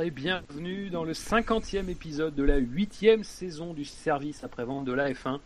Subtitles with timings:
[0.00, 5.12] Et bienvenue dans le cinquantième épisode de la huitième saison du service après-vente de la
[5.12, 5.38] F1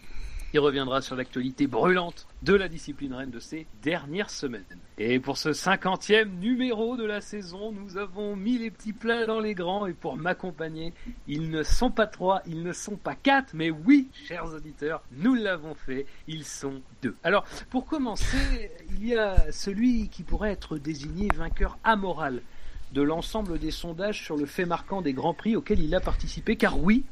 [0.52, 4.62] qui reviendra sur l'actualité brûlante de la discipline reine de ces dernières semaines.
[4.98, 9.40] Et pour ce cinquantième numéro de la saison, nous avons mis les petits plats dans
[9.40, 10.94] les grands et pour m'accompagner,
[11.26, 15.34] ils ne sont pas trois, ils ne sont pas quatre, mais oui, chers auditeurs, nous
[15.34, 17.16] l'avons fait, ils sont deux.
[17.24, 22.42] Alors, pour commencer, il y a celui qui pourrait être désigné vainqueur amoral
[22.92, 26.56] de l'ensemble des sondages sur le fait marquant des grands prix auxquels il a participé,
[26.56, 27.04] car oui,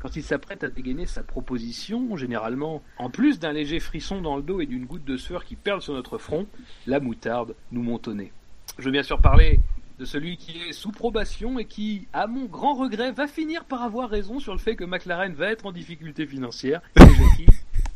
[0.00, 4.42] quand il s'apprête à dégainer sa proposition, généralement, en plus d'un léger frisson dans le
[4.42, 6.46] dos et d'une goutte de sueur qui perle sur notre front,
[6.86, 8.32] la moutarde nous montonnait.
[8.78, 9.60] Je veux bien sûr parler
[9.98, 13.82] de celui qui est sous probation et qui, à mon grand regret, va finir par
[13.82, 16.82] avoir raison sur le fait que McLaren va être en difficulté financière.
[16.96, 17.46] Jackie.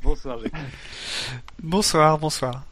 [0.03, 0.57] Bonsoir Jackie.
[1.63, 2.65] Bonsoir, bonsoir.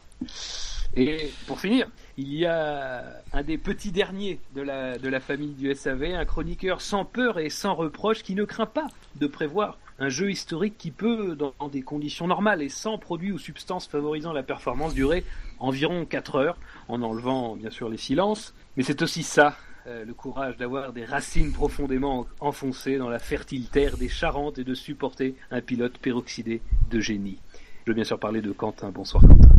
[0.95, 1.87] Et pour finir,
[2.17, 6.25] il y a un des petits derniers de la, de la famille du SAV, un
[6.25, 10.77] chroniqueur sans peur et sans reproche qui ne craint pas de prévoir un jeu historique
[10.77, 15.23] qui peut, dans des conditions normales et sans produits ou substances favorisant la performance, durer
[15.59, 16.57] environ 4 heures,
[16.87, 18.53] en enlevant bien sûr les silences.
[18.75, 19.55] Mais c'est aussi ça,
[19.87, 24.63] euh, le courage d'avoir des racines profondément enfoncées dans la fertile terre des Charentes et
[24.63, 27.39] de supporter un pilote peroxydé de génie.
[27.85, 28.89] Je veux bien sûr parler de Quentin.
[28.89, 29.49] Bonsoir Quentin.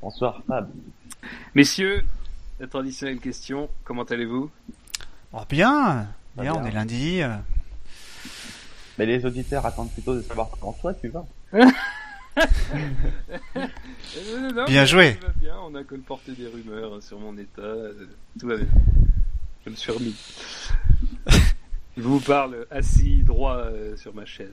[0.00, 0.70] Bonsoir Fab.
[1.54, 2.04] Messieurs,
[2.60, 4.50] la traditionnelle question, comment allez-vous?
[5.32, 7.20] Oh, Bien, bien, on est lundi.
[8.98, 11.24] Mais les auditeurs attendent plutôt de savoir comment toi tu vas.
[11.52, 11.72] Non,
[14.54, 15.16] non, Bien joué.
[15.16, 18.08] Tout va bien, on a colporté des rumeurs sur mon état, euh,
[18.38, 18.66] tout va bien.
[19.64, 20.16] Je me suis remis.
[21.96, 24.52] Je vous parle assis droit euh, sur ma chaise.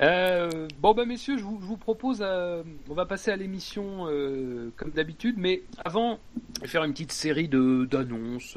[0.00, 4.90] Euh, bon bah messieurs, je vous, propose, euh, on va passer à l'émission euh, comme
[4.90, 6.18] d'habitude, mais avant,
[6.56, 8.56] je vais faire une petite série de d'annonces.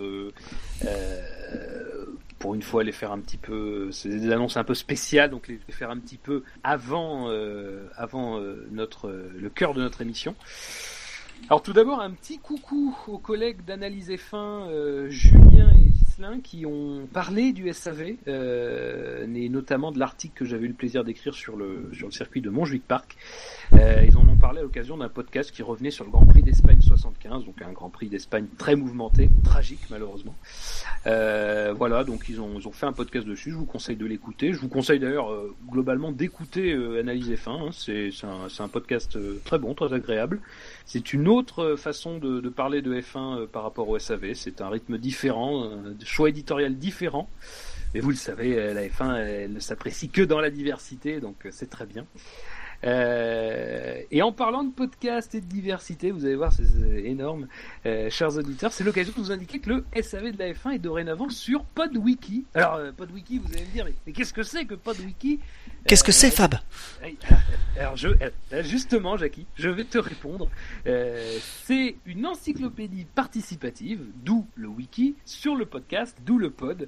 [2.39, 5.47] pour une fois, les faire un petit peu, c'est des annonces un peu spéciales, donc
[5.47, 7.29] les faire un petit peu avant,
[7.97, 8.39] avant
[8.71, 10.35] notre, le cœur de notre émission.
[11.49, 15.91] Alors tout d'abord, un petit coucou aux collègues d'Analyse F1, euh, Julien et
[16.43, 21.03] Qui ont parlé du SAV, euh, et notamment de l'article que j'avais eu le plaisir
[21.03, 23.17] d'écrire sur le, sur le circuit de Montjuic Park.
[23.73, 26.43] Euh, ils en ont parlé à l'occasion d'un podcast qui revenait sur le Grand Prix
[26.43, 30.35] d'Espagne 75, donc un Grand Prix d'Espagne très mouvementé, tragique malheureusement.
[31.07, 34.05] Euh, voilà, donc ils ont, ils ont fait un podcast dessus, je vous conseille de
[34.05, 34.53] l'écouter.
[34.53, 37.69] Je vous conseille d'ailleurs euh, globalement d'écouter euh, Analyse F1, hein.
[37.71, 40.41] c'est un, un podcast euh, très bon, très agréable.
[40.85, 44.61] C'est une autre euh, façon de, parler de F1 euh, par rapport au SAV, c'est
[44.61, 47.29] un rythme différent, un choix éditorial différent.
[47.93, 51.45] Mais vous le savez, euh, la F1, elle ne s'apprécie que dans la diversité, donc
[51.45, 52.05] euh, c'est très bien.
[52.83, 56.63] Euh, et en parlant de podcast et de diversité, vous allez voir, c'est
[57.03, 57.47] énorme,
[57.85, 60.79] euh, chers auditeurs, c'est l'occasion de vous indiquer que le SAV de la F1 est
[60.79, 62.45] dorénavant sur PodWiki.
[62.53, 65.39] Alors, euh, PodWiki, vous allez me dire, mais, mais qu'est-ce que c'est que PodWiki?
[65.87, 66.55] Qu'est-ce que c'est, Fab?
[67.77, 68.07] Alors je,
[68.61, 70.49] justement, Jackie, je vais te répondre.
[70.85, 76.87] C'est une encyclopédie participative, d'où le wiki, sur le podcast, d'où le pod,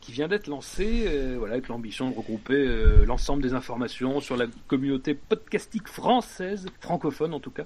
[0.00, 2.64] qui vient d'être lancé, voilà, avec l'ambition de regrouper
[3.04, 7.64] l'ensemble des informations sur la communauté podcastique française, francophone en tout cas.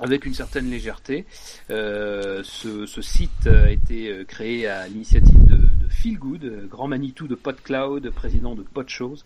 [0.00, 1.26] Avec une certaine légèreté,
[1.70, 7.28] Euh, ce, site a été euh, créé à l'initiative de, de Phil Good, grand Manitou
[7.28, 9.18] de PodCloud, président de PodShows.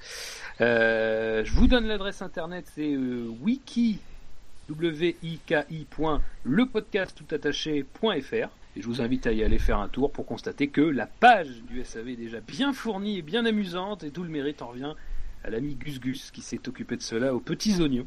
[0.60, 4.00] Euh, je vous donne l'adresse internet, c'est euh, wiki
[4.69, 10.69] wiki point lepodcasttoutattaché.fr et je vous invite à y aller faire un tour pour constater
[10.69, 14.28] que la page du SAV est déjà bien fournie et bien amusante et tout le
[14.28, 14.94] mérite en revient
[15.46, 18.06] à l'ami Gus Gus qui s'est occupé de cela aux petits oignons.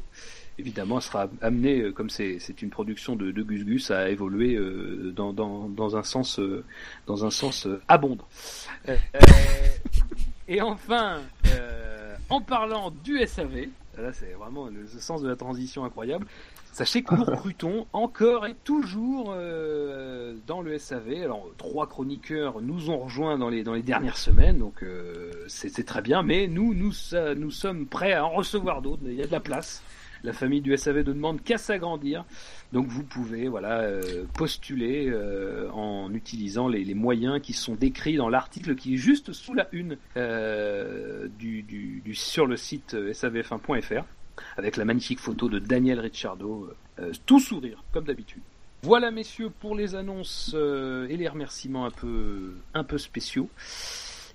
[0.58, 4.56] Évidemment, elle sera amenée, euh, comme c'est une production de, de Gus Gus, à évoluer
[4.56, 6.64] euh, dans, un sens, euh,
[7.06, 8.28] dans un sens abondant.
[10.48, 11.22] Et enfin,
[12.28, 16.26] en parlant du SAV, là c'est vraiment le, sens de la transition incroyable.
[16.72, 21.22] Sachez que nous recrutons encore et toujours euh, dans le SAV.
[21.24, 25.68] Alors trois chroniqueurs nous ont rejoints dans les dans les dernières semaines, donc euh, c'est
[25.68, 26.22] c'est très bien.
[26.22, 29.02] Mais nous nous ça- nous sommes prêts à en recevoir d'autres.
[29.04, 29.82] Il y a de la place.
[30.22, 32.24] La famille du SAV ne demande qu'à s'agrandir.
[32.72, 38.28] Donc vous pouvez voilà euh, postuler euh, en utilisant les, moyens qui sont décrits dans
[38.28, 44.04] l'article qui est juste sous la une euh, du, sur le site euh, savf1.fr
[44.56, 46.70] avec la magnifique photo de Daniel Ricciardo,
[47.26, 48.42] tout sourire comme d'habitude.
[48.82, 53.50] Voilà messieurs pour les annonces et les remerciements un peu un peu spéciaux.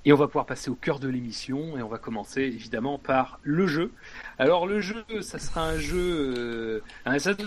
[0.07, 3.39] Et on va pouvoir passer au cœur de l'émission et on va commencer évidemment par
[3.41, 3.91] le jeu.
[4.37, 6.79] Alors le jeu, ça sera un jeu, euh,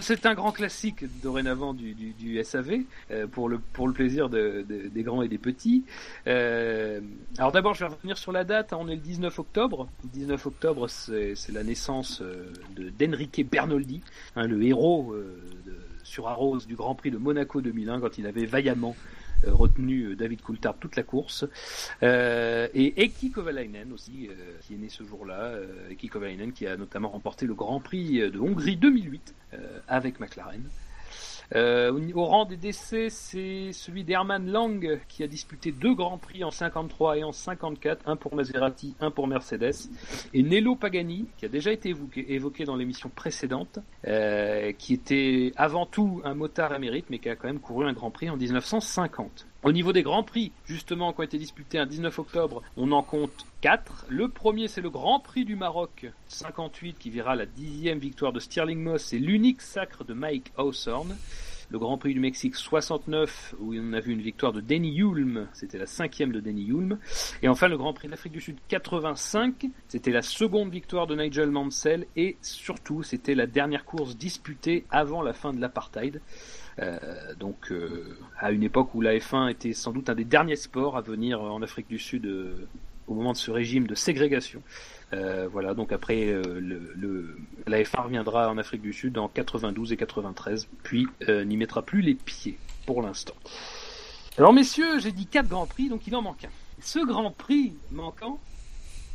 [0.00, 2.81] c'est un grand classique dorénavant du, SAV
[3.12, 5.84] euh, pour le pour le plaisir de, de, des grands et des petits.
[6.26, 7.00] Euh,
[7.38, 8.72] alors d'abord, je vais revenir sur la date.
[8.72, 9.88] On est le 19 octobre.
[10.02, 14.02] Le 19 octobre, c'est la naissance euh, de d'Enrique Bernoldi,
[14.34, 15.14] hein, le héros
[16.02, 18.96] sur Arros du Grand Prix de Monaco 2001 quand il avait vaillamment
[19.46, 21.44] retenu euh, David Coulthard toute la course.
[22.02, 24.29] Euh, et Eki Kovalainen aussi,
[24.62, 25.52] qui est né ce jour-là.
[25.90, 29.35] Eki Kovalainen qui a notamment remporté le Grand Prix de Hongrie 2008
[29.88, 30.62] avec McLaren.
[31.55, 36.45] Euh, au rang des décès, c'est celui d'Hermann Lang qui a disputé deux grands prix
[36.45, 39.89] en 53 et en 54, un pour Maserati, un pour Mercedes,
[40.35, 45.53] et Nello Pagani qui a déjà été évoqué, évoqué dans l'émission précédente, euh, qui était
[45.56, 48.37] avant tout un motard émérite, mais qui a quand même couru un grand prix en
[48.37, 49.48] 1950.
[49.64, 53.02] Au niveau des grands prix, justement, qui ont été disputés un 19 octobre, on en
[53.02, 54.06] compte 4.
[54.08, 58.38] Le premier, c'est le Grand Prix du Maroc 58, qui verra la dixième victoire de
[58.38, 61.16] Stirling Moss et l'unique sacre de Mike Hawthorne.
[61.70, 65.49] Le Grand Prix du Mexique 69, où on a vu une victoire de Denny Hulme,
[65.52, 66.99] c'était la cinquième de Denny Hulme.
[67.43, 71.50] Et enfin, le Grand Prix d'Afrique du Sud 85, c'était la seconde victoire de Nigel
[71.50, 76.22] Mansell, et surtout, c'était la dernière course disputée avant la fin de l'apartheid.
[76.80, 80.56] Euh, donc euh, à une époque où la F1 était sans doute un des derniers
[80.56, 82.69] sports à venir en Afrique du Sud euh,
[83.08, 84.62] au moment de ce régime de ségrégation.
[85.12, 87.36] Euh, voilà, donc après le, le,
[87.66, 92.02] la F1 reviendra en Afrique du Sud en 92 et 93, puis n'y mettra plus
[92.02, 93.34] les pieds pour l'instant.
[94.36, 96.50] Alors messieurs, j'ai dit quatre grands prix, donc il en manque un.
[96.80, 98.38] Ce grand prix manquant,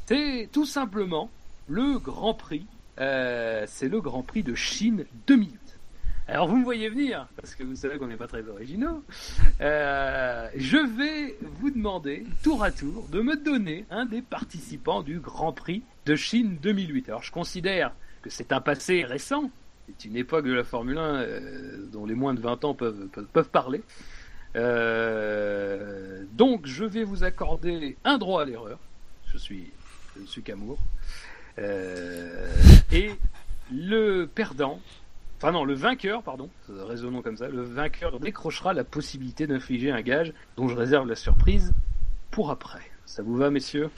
[0.08, 1.30] c'est tout simplement
[1.68, 2.66] le Grand Prix.
[2.98, 5.63] c'est le Grand Prix de Chine 2008.
[6.34, 9.04] Alors vous me voyez venir, parce que vous savez qu'on n'est pas très originaux.
[9.62, 15.20] Euh, je vais vous demander, tour à tour, de me donner un des participants du
[15.20, 17.10] Grand Prix de Chine 2008.
[17.10, 17.94] Alors je considère
[18.24, 19.52] que c'est un passé récent,
[19.88, 23.10] c'est une époque de la Formule 1 euh, dont les moins de 20 ans peuvent,
[23.32, 23.84] peuvent, parler.
[24.56, 28.80] Euh, donc je vais vous accorder un droit à l'erreur.
[29.32, 29.70] Je suis,
[30.20, 30.80] je suis qu'amour.
[31.60, 32.52] Euh,
[32.92, 33.12] et
[33.72, 34.80] le perdant
[35.44, 40.00] Enfin non, le vainqueur, pardon, raisonnons comme ça, le vainqueur décrochera la possibilité d'infliger un
[40.00, 41.74] gage dont je réserve la surprise
[42.32, 42.80] pour après.
[43.06, 43.90] Ça vous va, messieurs?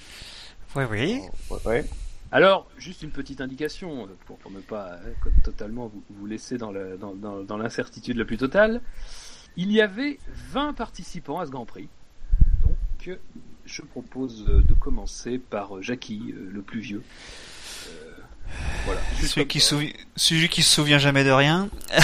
[0.75, 1.21] Oui, oui.
[1.51, 1.85] Oh, ouais.
[2.31, 6.71] Alors, juste une petite indication, pour, pour ne pas hein, totalement vous, vous, laisser dans,
[6.71, 8.81] la, dans, dans, dans l'incertitude la plus totale.
[9.55, 10.17] Il y avait
[10.49, 11.89] 20 participants à ce Grand Prix.
[12.63, 13.19] Donc,
[13.65, 17.03] je propose de commencer par Jackie, le plus vieux.
[18.85, 19.01] Voilà.
[19.21, 19.93] Celui qui, souvi...
[20.15, 21.69] Celui qui se souvient jamais de rien.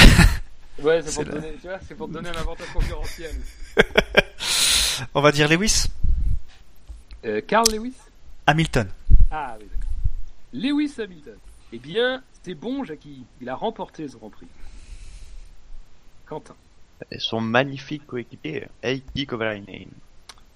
[0.81, 1.53] ouais, c'est pour, donner...
[1.97, 3.35] pour, te donner un avantage concurrentiel.
[5.13, 5.85] On va dire Lewis.
[7.25, 7.93] Euh, Carl Lewis
[8.47, 8.89] Hamilton.
[9.29, 9.91] Ah oui, d'accord.
[10.53, 11.37] Lewis Hamilton.
[11.73, 13.23] Eh bien, c'est bon, Jackie.
[13.39, 14.47] Il a remporté ce Grand Prix.
[16.25, 16.55] Quentin.
[17.11, 19.89] Et son magnifique coéquipier, Heikki Kovalainen.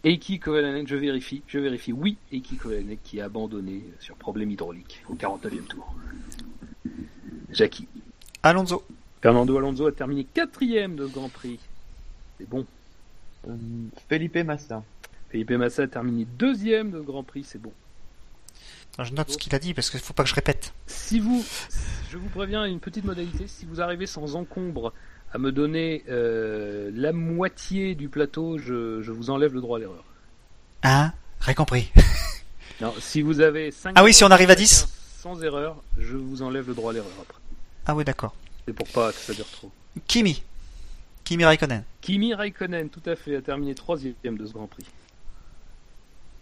[0.06, 1.92] Eiki Kovalainen, je vérifie, je vérifie.
[1.92, 5.96] Oui, Eiki Kovalainen qui a abandonné sur problème hydraulique au 49e tour.
[7.52, 7.88] Jackie.
[8.44, 8.86] Alonso.
[9.20, 11.60] Fernando Alonso a terminé quatrième de Grand Prix.
[12.38, 12.68] C'est bon.
[13.48, 13.56] Euh,
[14.08, 14.84] Felipe Massa.
[15.30, 17.74] Felipe Massa a terminé deuxième de Grand Prix, c'est bon.
[19.00, 20.72] Je note ce qu'il a dit parce qu'il faut pas que je répète.
[20.86, 21.44] Si vous,
[22.12, 24.94] je vous préviens une petite modalité, si vous arrivez sans encombre
[25.32, 29.82] à me donner euh, la moitié du plateau, je, je, vous enlève le droit à
[29.82, 30.04] l'erreur.
[30.84, 31.92] Ah, rien compris.
[32.82, 34.88] non, si vous avez 5 Ah oui, si on arrive à 10
[35.20, 37.42] Sans erreur, je vous enlève le droit à l'erreur après.
[37.86, 38.36] Ah oui, d'accord.
[38.66, 39.72] C'est pour pas que ça dure trop.
[40.08, 40.44] Kimi.
[41.24, 41.84] Kimi Raikkonen.
[42.02, 44.86] Kimi Raikkonen, tout à fait, a terminé troisième de ce Grand Prix.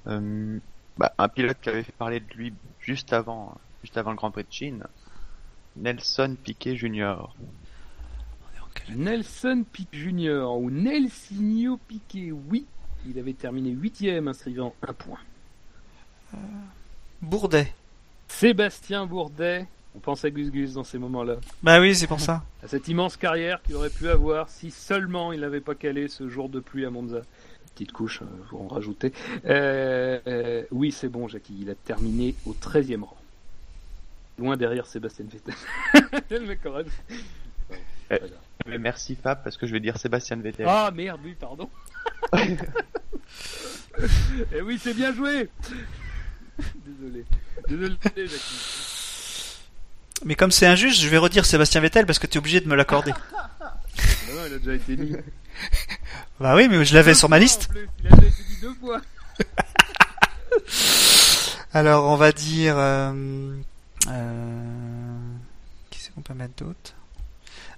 [0.08, 0.60] Euh,
[0.98, 4.32] bah, un pilote qui avait fait parler de lui juste avant, juste avant le Grand
[4.32, 4.84] Prix de Chine,
[5.78, 7.16] Nelson Piquet Jr.
[8.90, 10.46] Nelson Piquet Jr.
[10.58, 12.66] ou Nelsinho Piquet, oui,
[13.08, 15.20] il avait terminé huitième, inscrivant un point.
[16.34, 16.38] Euh,
[17.22, 17.74] Bourdet.
[18.28, 19.68] Sébastien Bourdet.
[19.96, 21.36] On pense à Gus Gus dans ces moments-là.
[21.62, 22.44] Bah oui, c'est pour ça.
[22.64, 26.30] À cette immense carrière qu'il aurait pu avoir si seulement il n'avait pas calé ce
[26.30, 27.22] jour de pluie à Monza.
[27.74, 29.12] Petite couche, euh, vous en rajoutez.
[29.46, 31.58] Euh, euh, oui, c'est bon, Jackie.
[31.60, 33.18] Il a terminé au 13e rang.
[34.40, 35.54] Loin derrière Sébastien Vettel.
[38.22, 40.66] Eh, mais merci Fab parce que je vais dire Sébastien Vettel.
[40.68, 41.70] Ah merde, oui, pardon.
[44.52, 45.50] Eh oui, c'est bien joué.
[46.86, 47.26] Désolé.
[47.68, 47.96] Désolé,
[48.28, 49.60] Jackie.
[50.26, 52.68] Mais comme c'est injuste, je vais redire Sébastien Vettel parce que tu es obligé de
[52.68, 53.12] me l'accorder.
[53.12, 55.16] non, non, il a déjà été dit.
[56.40, 57.68] Bah oui, mais je l'avais sur ma liste.
[57.70, 59.00] Plus, il a déjà été dit deux fois.
[61.74, 62.76] Alors, on va dire.
[62.78, 63.54] Euh,
[64.08, 65.20] euh,
[65.92, 66.96] qui c'est qu'on peut mettre d'autre?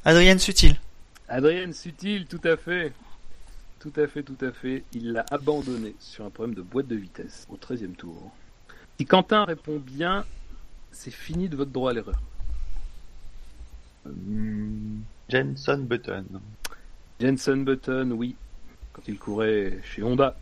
[0.07, 0.79] Adrienne Sutil.
[1.27, 2.93] Adrienne Sutil, tout à fait.
[3.79, 4.83] Tout à fait, tout à fait.
[4.93, 8.31] Il l'a abandonné sur un problème de boîte de vitesse au 13 e tour.
[8.99, 10.23] Si Quentin répond bien,
[10.91, 12.21] c'est fini de votre droit à l'erreur.
[14.05, 16.25] Hmm, Jenson Button.
[17.19, 18.35] Jenson Button, oui.
[18.93, 20.37] Quand il courait chez Honda,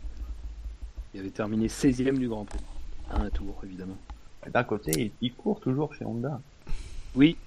[1.14, 2.60] il avait terminé 16ème du Grand Prix.
[3.10, 3.96] À un tour, évidemment.
[4.46, 6.38] D'un côté, il court toujours chez Honda.
[7.14, 7.38] Oui,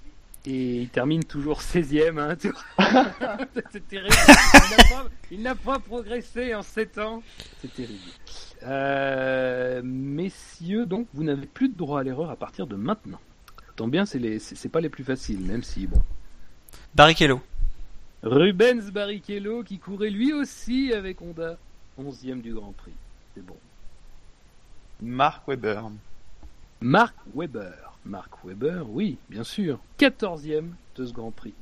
[0.49, 2.53] et il termine toujours 16ème à un tour.
[3.71, 4.15] C'est terrible.
[5.29, 7.21] Il n'a pas, progressé en 7 ans.
[7.61, 7.99] C'est terrible.
[8.63, 13.19] Euh, messieurs, donc, vous n'avez plus de droit à l'erreur à partir de maintenant.
[13.75, 16.01] Tant bien, c'est les, c'est pas les plus faciles, même si bon.
[16.95, 17.41] Barrichello.
[18.23, 21.57] Rubens Barrichello qui courait lui aussi avec Honda,
[21.99, 22.95] 11e du Grand Prix.
[23.35, 23.57] C'est bon.
[25.01, 25.81] Mark Webber.
[26.79, 27.73] Mark Webber.
[28.07, 29.79] Mark Webber, oui, bien sûr.
[29.99, 31.53] 14e de ce Grand Prix.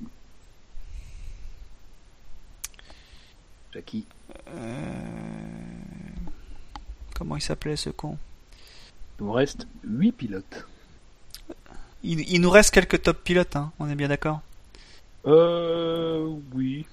[3.73, 4.05] Jackie.
[4.49, 4.71] Euh,
[7.15, 8.17] comment il s'appelait ce con?
[9.19, 10.67] Il nous reste 8 pilotes.
[12.03, 14.41] Il, nous reste quelques top pilotes, hein, on est bien d'accord?
[15.25, 16.31] Euh.
[16.53, 16.85] Oui.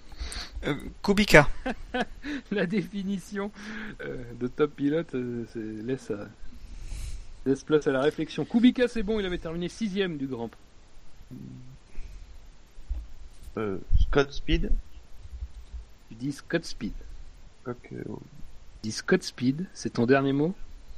[0.64, 1.48] Euh, Kubica.
[2.50, 3.50] La définition
[4.00, 5.14] de top pilote
[5.54, 6.10] laisse,
[7.46, 8.44] laisse place à la réflexion.
[8.44, 10.58] Kubica, c'est bon, il avait terminé 6 du Grand Prix.
[14.00, 14.70] Scott Speed
[16.08, 16.92] Tu dis Scott Speed.
[17.64, 18.04] Tu
[18.82, 20.54] dis Scott Speed, c'est ton dernier mot?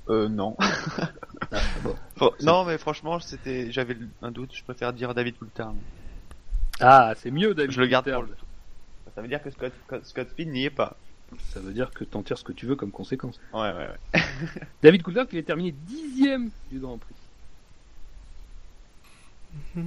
[0.08, 0.56] Euh, non.
[0.58, 1.60] Ah,
[2.42, 4.50] non, mais franchement, c'était, j'avais un doute.
[4.54, 5.74] Je préfère dire David Coulthard.
[6.80, 7.72] Ah, c'est mieux, David.
[7.72, 8.24] Je le garde pour
[9.14, 9.72] Ça veut dire que Scott,
[10.02, 10.96] Scott Speed n'y est pas.
[11.52, 13.40] Ça veut dire que t'en tires ce que tu veux comme conséquence.
[13.52, 14.20] Ouais, ouais, ouais.
[14.82, 17.14] David Coulthard qui est terminé dixième du Grand Prix.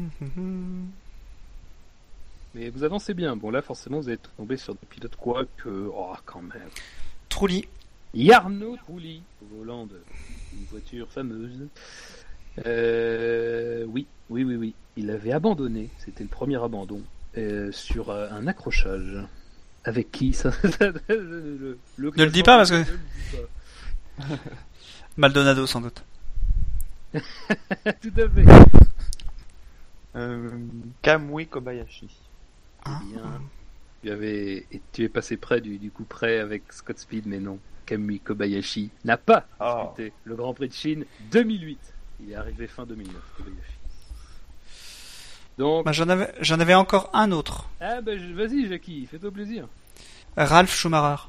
[2.55, 3.35] Mais vous avancez bien.
[3.35, 5.89] Bon, là, forcément, vous êtes tombé sur des pilotes quoi que.
[5.93, 6.69] Oh, quand même.
[7.29, 7.65] Trulli.
[8.13, 11.67] Yarno Trulli, au volant d'une voiture fameuse.
[12.65, 14.73] Euh, oui, oui, oui, oui.
[14.95, 17.01] Il avait abandonné, c'était le premier abandon,
[17.37, 19.19] euh, sur euh, un accrochage.
[19.87, 20.51] Avec qui ça,
[21.07, 22.83] le, Ne le dis pas parce que.
[25.17, 26.03] Maldonado sans doute.
[27.13, 28.45] Tout à fait.
[31.01, 32.09] Kamui Kobayashi.
[32.83, 32.99] Ah.
[34.03, 37.57] Tu, avais, tu es passé près du, du coup près avec Scott Speed, mais non.
[37.85, 39.93] Kamui Kobayashi n'a pas oh.
[40.25, 41.79] le Grand Prix de Chine 2008.
[42.19, 43.76] Il est arrivé fin 2009, Kobayashi.
[45.57, 47.67] Donc, bah, j'en avais, j'en avais encore un autre.
[47.81, 49.67] Ah bah vas-y Jackie, fais-toi plaisir.
[50.35, 51.23] Ralph Schumacher.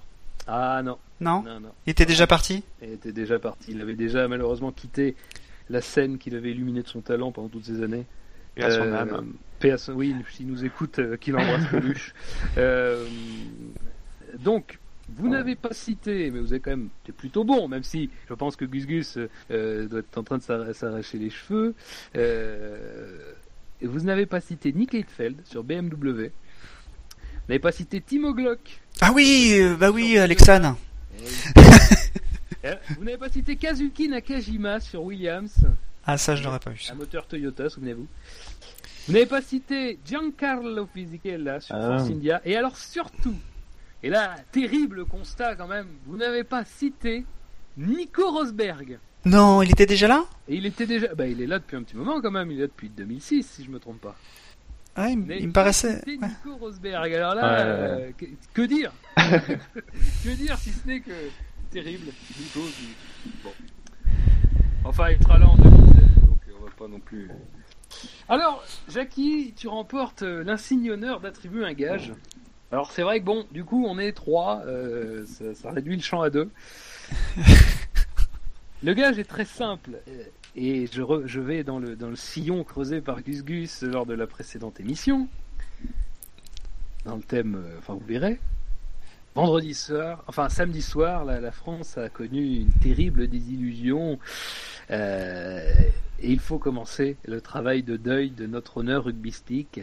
[0.46, 0.98] Ah non.
[1.20, 1.44] Non.
[1.86, 2.62] Il était déjà parti.
[2.82, 3.72] Il était déjà parti.
[3.72, 5.16] Il avait déjà malheureusement quitté
[5.68, 8.06] la scène qu'il avait illuminée de son talent pendant toutes ces années.
[8.56, 9.34] Et à son euh, âme.
[9.94, 12.14] oui, s'il nous écoute, euh, qu'il embrasse Coluche.
[12.56, 13.06] euh,
[14.40, 14.78] donc,
[15.16, 18.56] vous n'avez pas cité, mais vous avez quand même plutôt bon, même si je pense
[18.56, 19.18] que Gus Gus
[19.50, 21.74] euh, doit être en train de s'arracher les cheveux.
[23.82, 26.30] Euh, vous n'avez pas cité Nick Heidfeld sur BMW.
[26.30, 28.80] Vous n'avez pas cité Timo Glock.
[29.00, 30.76] Ah oui, euh, bah oui, Alexandre.
[32.64, 35.64] Eh vous n'avez pas cité Kazuki Nakajima sur Williams.
[36.04, 36.92] Ah ça, je n'aurais pas vu ça.
[36.92, 38.08] Un moteur Toyota, souvenez-vous.
[39.06, 41.98] Vous n'avez pas cité Giancarlo Fisichella sur ah.
[41.98, 42.42] Force India.
[42.44, 43.36] Et alors surtout,
[44.02, 47.24] et là, terrible constat quand même, vous n'avez pas cité
[47.76, 48.98] Nico Rosberg.
[49.24, 50.24] Non, il était déjà là?
[50.48, 51.14] Et il était déjà.
[51.14, 53.42] Bah, il est là depuis un petit moment quand même, il est là depuis 2006,
[53.44, 54.16] si je me trompe pas.
[54.96, 56.02] Ah, il, me paraissait.
[56.06, 58.10] Nico Rosberg, alors là, euh,
[58.52, 58.92] que, dire?
[59.16, 61.12] Que dire si ce n'est que
[61.70, 62.06] terrible,
[62.38, 62.60] Nico.
[63.44, 63.50] Bon.
[64.84, 65.94] Enfin, il sera là en 2016,
[66.26, 67.30] donc on va pas non plus.
[68.28, 72.12] Alors, Jackie, tu remportes euh, l'insigne honneur d'attribuer un gage.
[72.70, 76.20] Alors c'est vrai que bon, du coup on est trois, euh, ça, réduit le champ
[76.20, 76.50] à deux.
[78.82, 79.98] le gage est très simple
[80.56, 84.14] et je, je vais dans le, dans le sillon creusé par Gus Gus lors de
[84.14, 85.28] la précédente émission.
[87.04, 88.38] Dans le thème, euh, enfin vous verrez.
[89.34, 94.18] Vendredi soir, enfin samedi soir, la, la France a connu une terrible désillusion.
[94.90, 95.72] Euh,
[96.20, 99.80] et il faut commencer le travail de deuil de notre honneur rugbystique.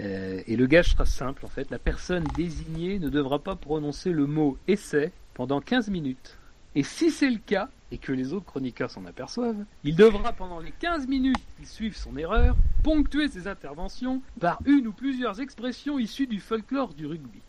[0.00, 1.70] Euh, et le gage sera simple en fait.
[1.70, 6.38] La personne désignée ne devra pas prononcer le mot essai pendant 15 minutes.
[6.74, 10.58] Et si c'est le cas, et que les autres chroniqueurs s'en aperçoivent, il devra pendant
[10.60, 15.98] les 15 minutes qui suivent son erreur, ponctuer ses interventions par une ou plusieurs expressions
[15.98, 17.40] issues du folklore du rugby.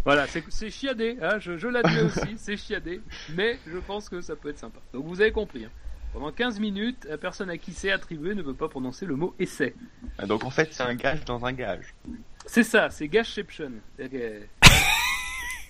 [0.05, 3.01] Voilà, c'est chiadé, hein, je, je l'admets aussi, c'est chiadé,
[3.37, 4.81] mais je pense que ça peut être sympa.
[4.93, 5.65] Donc vous avez compris.
[5.65, 5.71] Hein.
[6.13, 9.35] Pendant 15 minutes, la personne à qui c'est attribué ne peut pas prononcer le mot
[9.39, 9.75] essai.
[10.19, 11.95] Ah, Donc en fait, c'est un gage dans un gage.
[12.47, 13.71] C'est ça, c'est gageception.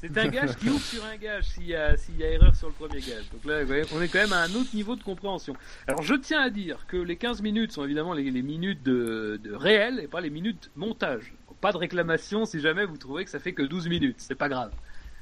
[0.02, 2.56] C'est un gage qui ouvre sur un gage s'il y, a, s'il y a erreur
[2.56, 3.25] sur le premier gage.
[3.32, 3.61] Donc là,
[3.94, 5.54] on est quand même à un autre niveau de compréhension.
[5.87, 9.40] Alors je tiens à dire que les 15 minutes sont évidemment les, les minutes de,
[9.42, 11.32] de réel et pas les minutes montage.
[11.61, 14.49] Pas de réclamation si jamais vous trouvez que ça fait que 12 minutes, c'est pas
[14.49, 14.73] grave.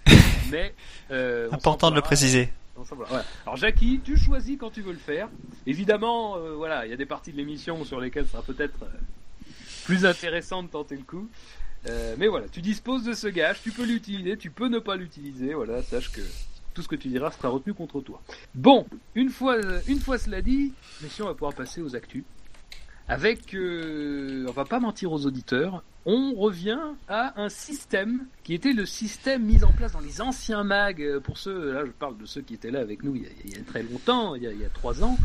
[0.50, 0.74] Mais
[1.10, 2.50] euh, Important de le préciser.
[2.76, 3.24] Voilà.
[3.44, 5.28] Alors Jackie, tu choisis quand tu veux le faire.
[5.66, 8.82] Évidemment, euh, voilà, il y a des parties de l'émission sur lesquelles ça sera peut-être
[8.84, 8.86] euh,
[9.84, 11.28] plus intéressant de tenter le coup.
[11.86, 14.96] Euh, mais voilà, tu disposes de ce gage, tu peux l'utiliser, tu peux ne pas
[14.96, 15.54] l'utiliser.
[15.54, 16.20] Voilà, sache que
[16.74, 18.22] tout ce que tu diras sera retenu contre toi.
[18.54, 20.72] Bon, une fois, euh, une fois cela dit,
[21.02, 22.24] messieurs, on va pouvoir passer aux actus.
[23.08, 28.72] Avec, euh, on va pas mentir aux auditeurs, on revient à un système qui était
[28.72, 31.02] le système mis en place dans les anciens mags.
[31.02, 33.56] euh, Pour ceux, là, je parle de ceux qui étaient là avec nous il y
[33.56, 35.18] a, très longtemps, il y a, trois ans.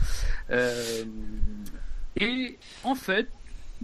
[2.17, 3.27] Et en fait,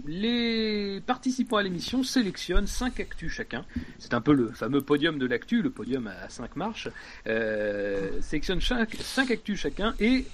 [0.06, 3.64] les participants à l'émission sélectionnent 5 actus chacun.
[3.98, 6.88] C'est un peu le fameux podium de l'actu, le podium à 5 marches.
[7.26, 10.26] Euh, sélectionnent 5 actus chacun et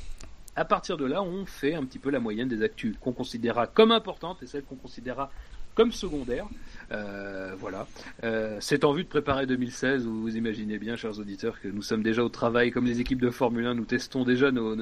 [0.56, 3.66] à partir de là, on fait un petit peu la moyenne des actus qu'on considérera
[3.68, 5.30] comme importantes et celles qu'on considérera
[5.78, 6.48] comme secondaires.
[6.90, 7.86] Euh, voilà.
[8.24, 11.82] Euh, c'est en vue de préparer 2016 où vous imaginez bien, chers auditeurs, que nous
[11.82, 13.74] sommes déjà au travail comme les équipes de Formule 1.
[13.74, 14.74] Nous testons déjà nos,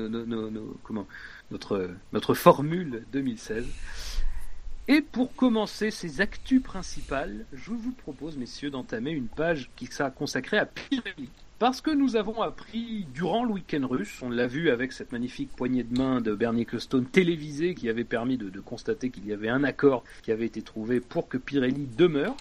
[0.82, 1.06] comment,
[1.50, 3.66] notre, notre formule 2016.
[4.88, 10.10] Et pour commencer ces actus principales, je vous propose, messieurs, d'entamer une page qui sera
[10.12, 11.28] consacrée à Pirelli.
[11.58, 15.50] Parce que nous avons appris durant le week-end russe, on l'a vu avec cette magnifique
[15.56, 19.32] poignée de main de Bernie Ecclestone télévisée qui avait permis de, de constater qu'il y
[19.32, 22.36] avait un accord qui avait été trouvé pour que Pirelli demeure.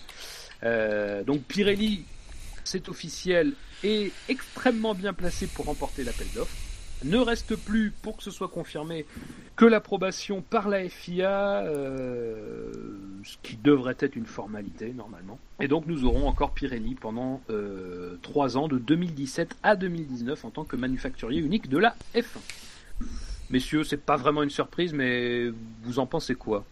[0.64, 2.04] Euh, donc Pirelli,
[2.64, 6.65] c'est officiel, est extrêmement bien placé pour remporter l'appel d'offres.
[7.04, 9.06] Ne reste plus, pour que ce soit confirmé,
[9.56, 12.72] que l'approbation par la FIA, euh,
[13.24, 15.38] ce qui devrait être une formalité normalement.
[15.60, 20.50] Et donc nous aurons encore Pirelli pendant euh, 3 ans, de 2017 à 2019, en
[20.50, 22.40] tant que manufacturier unique de la F1.
[23.50, 25.50] Messieurs, c'est pas vraiment une surprise, mais
[25.84, 26.66] vous en pensez quoi?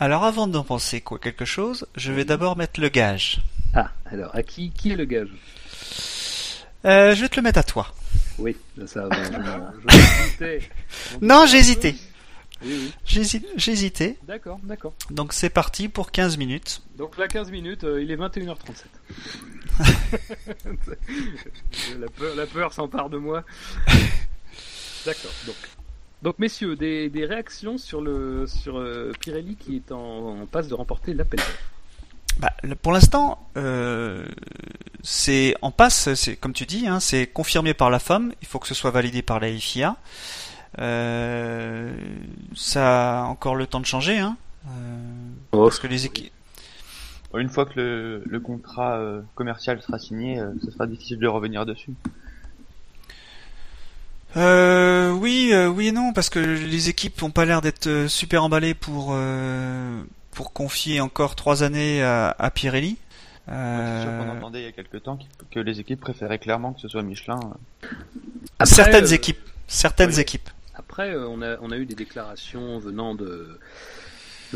[0.00, 3.42] Alors avant d'en penser quoi quelque chose, je vais d'abord mettre le gage.
[3.74, 5.28] Ah, alors, à qui, qui est le gage?
[6.84, 7.86] Euh, je vais te le mettre à toi.
[8.40, 9.30] Oui, ça va, je
[11.20, 11.94] Non, doutais j'ai.
[12.62, 14.18] Oui, oui, hésité.
[14.24, 14.92] d'accord, d'accord.
[15.10, 16.82] Donc c'est parti pour 15 minutes.
[16.98, 18.84] Donc là, 15 minutes, euh, il est 21h37.
[21.98, 23.44] la peur, la peur s'empare de moi.
[25.06, 25.30] D'accord.
[25.46, 25.56] Donc,
[26.22, 30.68] donc messieurs, des, des réactions sur le sur euh, Pirelli qui est en, en passe
[30.68, 31.40] de remporter l'appel.
[32.40, 34.24] Bah, pour l'instant, euh,
[35.02, 38.32] c'est en passe, c'est comme tu dis, hein, c'est confirmé par la femme.
[38.40, 39.96] Il faut que ce soit validé par la FIA.
[40.78, 41.92] Euh,
[42.56, 44.70] ça a encore le temps de changer, hein, euh,
[45.50, 46.32] parce que les équipes.
[47.34, 51.28] Une fois que le, le contrat euh, commercial sera signé, euh, ce sera difficile de
[51.28, 51.92] revenir dessus.
[54.36, 58.44] Euh, oui, euh, oui et non, parce que les équipes n'ont pas l'air d'être super
[58.44, 62.96] emballées pour euh, pour confier encore trois années à, à Pirelli.
[63.46, 65.18] C'est sûr qu'on Euh, entendait il y a quelques temps
[65.50, 67.40] que les équipes préféraient clairement que ce soit Michelin.
[67.82, 68.64] euh.
[68.64, 70.20] certaines euh, équipes, certaines oui.
[70.20, 70.48] équipes.
[70.74, 73.58] Après, euh, on a, on a eu des déclarations venant de, de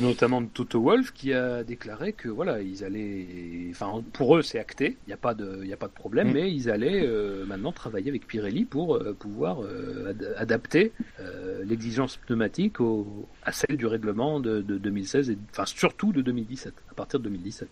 [0.01, 3.27] notamment de Toto Wolf qui a déclaré que voilà, ils allaient,
[3.71, 5.93] enfin pour eux c'est acté, il n'y a pas de, il y a pas de
[5.93, 6.33] problème, Mm.
[6.33, 11.63] mais ils allaient euh, maintenant travailler avec Pirelli pour euh, pouvoir euh, ad- adapter euh,
[11.65, 16.73] l'exigence pneumatique au, à celle du règlement de, de 2016 et enfin surtout de 2017,
[16.91, 17.69] à partir de 2017.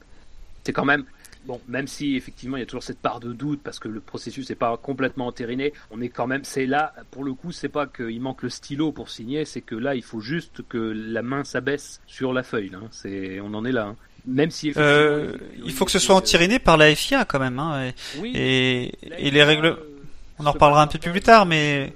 [0.64, 1.04] C'est quand même
[1.44, 3.98] Bon, même si effectivement il y a toujours cette part de doute parce que le
[4.00, 7.68] processus n'est pas complètement entériné, on est quand même, c'est là, pour le coup, c'est
[7.68, 11.22] pas qu'il manque le stylo pour signer, c'est que là il faut juste que la
[11.22, 12.70] main s'abaisse sur la feuille.
[12.76, 12.86] Hein.
[12.92, 13.86] C'est, on en est là.
[13.86, 13.96] hein.
[14.24, 17.58] Même si effectivement, Euh, il faut que ce soit entériné par la FIA quand même.
[17.58, 19.66] Hein, et, oui, et, les règles.
[19.66, 19.98] euh,
[20.38, 21.92] On en reparlera un peu plus tard, mais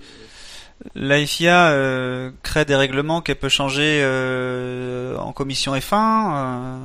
[0.97, 6.81] la FIA euh, crée des règlements qu'elle peut changer euh, en commission F1.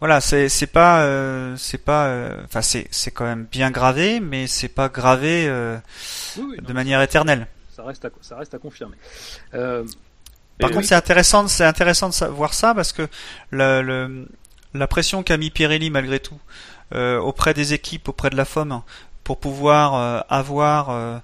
[0.00, 4.18] Voilà, c'est c'est pas euh, c'est pas euh, enfin c'est c'est quand même bien gravé,
[4.20, 5.76] mais c'est pas gravé euh,
[6.38, 7.46] oui, oui, non, de manière éternelle.
[7.74, 8.96] ça reste à, ça reste à confirmer.
[9.54, 9.84] Euh,
[10.58, 13.08] Par contre, oui, c'est intéressant, c'est intéressant de savoir ça parce que
[13.50, 14.26] le-
[14.74, 16.38] la pression qu'a mis Pirelli malgré tout
[16.94, 18.82] euh, auprès des équipes, auprès de la FOM,
[19.24, 21.22] pour pouvoir avoir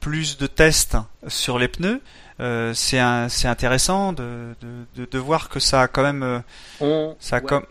[0.00, 0.96] plus de tests
[1.28, 2.00] sur les pneus,
[2.40, 6.22] euh, c'est un- c'est intéressant de, de, de, de voir que ça a quand même,
[6.22, 6.38] euh,
[6.80, 7.46] on, ça a ouais.
[7.46, 7.66] comme,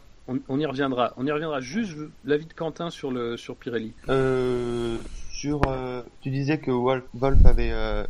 [0.49, 1.13] on, y reviendra.
[1.17, 1.61] On y reviendra.
[1.61, 3.93] Juste l'avis de Quentin sur le sur Pirelli.
[4.09, 4.97] Euh,
[5.31, 8.03] sur, euh, tu disais que Wolf, Wolf avait euh,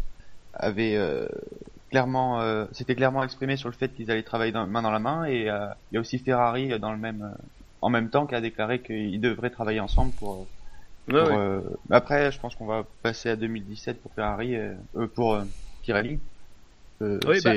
[0.53, 1.27] avait euh,
[1.91, 5.25] clairement, euh, s'était clairement exprimé sur le fait qu'ils allaient travailler main dans la main,
[5.25, 7.35] et il y a aussi Ferrari dans le même
[7.81, 10.47] en même temps qui a déclaré qu'ils devraient travailler ensemble pour.
[11.91, 14.57] après, je pense qu'on va passer à 2017 pour Ferrari,
[15.15, 15.39] pour
[15.83, 16.19] Pirelli.
[17.01, 17.53] Euh, bah.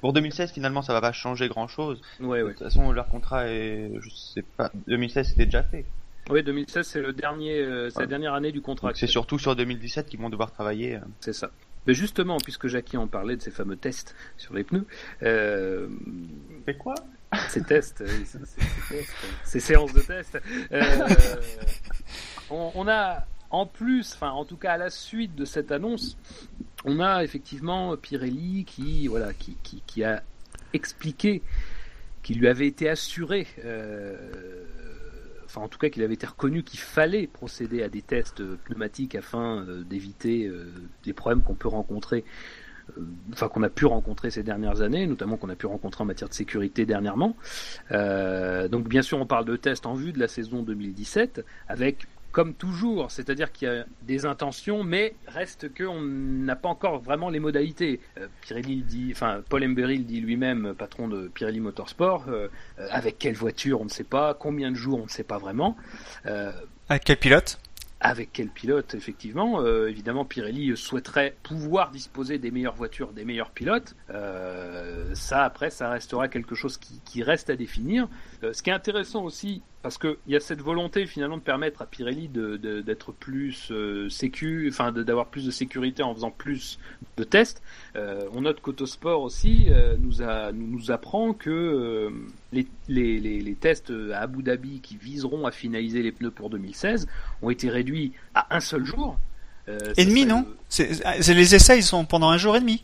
[0.00, 2.00] Pour 2016, finalement, ça va pas changer grand chose.
[2.20, 5.84] Ouais, de toute façon, leur contrat est, je sais pas, 2016 c'était déjà fait.
[6.28, 8.92] Oui, 2016 c'est le dernier, euh, c'est la dernière année du contrat.
[8.94, 10.96] C'est surtout sur 2017 qu'ils vont devoir travailler.
[10.96, 11.00] Euh.
[11.20, 11.50] C'est ça.
[11.86, 14.86] Mais justement, puisque Jackie en parlait de ces fameux tests sur les pneus.
[15.22, 15.88] Euh...
[16.66, 16.94] C'est quoi?
[17.48, 18.02] Ces tests,
[19.44, 20.36] ces séances de tests.
[22.50, 26.16] on, on, a en plus, en tout cas à la suite de cette annonce,
[26.84, 30.22] on a effectivement Pirelli qui, a
[30.72, 31.42] expliqué
[32.22, 34.16] qu'il lui avait été assuré, euh,
[35.46, 39.16] enfin en tout cas qu'il avait été reconnu qu'il fallait procéder à des tests pneumatiques
[39.16, 42.24] afin euh, d'éviter euh, des problèmes qu'on peut rencontrer,
[43.32, 46.28] enfin qu'on a pu rencontrer ces dernières années, notamment qu'on a pu rencontrer en matière
[46.28, 47.36] de sécurité dernièrement.
[47.90, 52.54] donc bien sûr on parle de tests en vue de la saison 2017 avec comme
[52.54, 57.40] toujours, c'est-à-dire qu'il y a des intentions, mais reste qu'on n'a pas encore vraiment les
[57.40, 58.00] modalités.
[58.18, 62.88] Euh, Pirelli dit, enfin Paul Embery le dit lui-même, patron de Pirelli Motorsport, euh, euh,
[62.90, 65.76] avec quelle voiture on ne sait pas, combien de jours on ne sait pas vraiment.
[66.88, 67.58] avec quel pilote?
[68.02, 69.60] Avec quel pilote, effectivement.
[69.60, 73.94] Euh, évidemment, Pirelli souhaiterait pouvoir disposer des meilleures voitures, des meilleurs pilotes.
[74.08, 78.08] Euh, ça, après, ça restera quelque chose qui, reste à définir.
[78.42, 81.82] Euh, ce qui est intéressant aussi, parce qu'il y a cette volonté finalement de permettre
[81.82, 83.72] à Pirelli d'être plus
[84.10, 86.78] sécu, enfin d'avoir plus de sécurité en faisant plus
[87.16, 87.62] de tests.
[87.94, 92.12] on note qu'Autosport aussi nous, a, nous apprend que
[92.52, 97.08] les, les, les, tests à Abu Dhabi qui viseront à finaliser les pneus pour 2016
[97.40, 99.18] ont été réduits à un seul jour.
[99.68, 100.88] Euh, et demi, non c'est,
[101.28, 102.82] Les essais, ils sont pendant un jour et demi.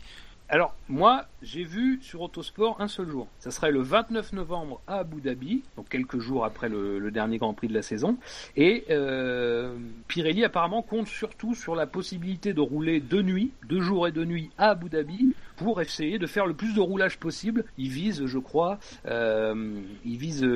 [0.49, 3.27] Alors, moi, j'ai vu sur Autosport un seul jour.
[3.39, 7.53] Ça serait le 29 novembre à Abu Dhabi, donc quelques jours après le, dernier Grand
[7.53, 8.17] Prix de la saison.
[8.55, 14.07] Et euh, Pirelli apparemment compte surtout sur la possibilité de rouler deux nuits, deux jours
[14.07, 17.65] et deux nuits à Abu Dhabi, pour essayer de faire le plus de roulage possible.
[17.77, 20.47] Il vise, je crois, euh, il vise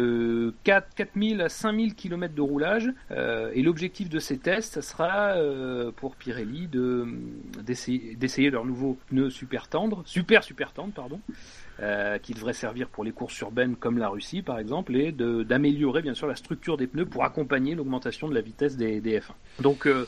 [0.63, 2.89] 4, 4000 à 5000 km de roulage.
[3.09, 7.07] Euh, et l'objectif de ces tests, ça sera euh, pour Pirelli de,
[7.61, 11.19] d'essayer, d'essayer leur nouveau pneu super tendre, super super pardon.
[11.81, 16.03] Euh, qui devrait servir pour les courses urbaines comme la Russie par exemple, et d'améliorer
[16.03, 19.31] bien sûr la structure des pneus pour accompagner l'augmentation de la vitesse des, des F1.
[19.61, 20.07] Donc euh,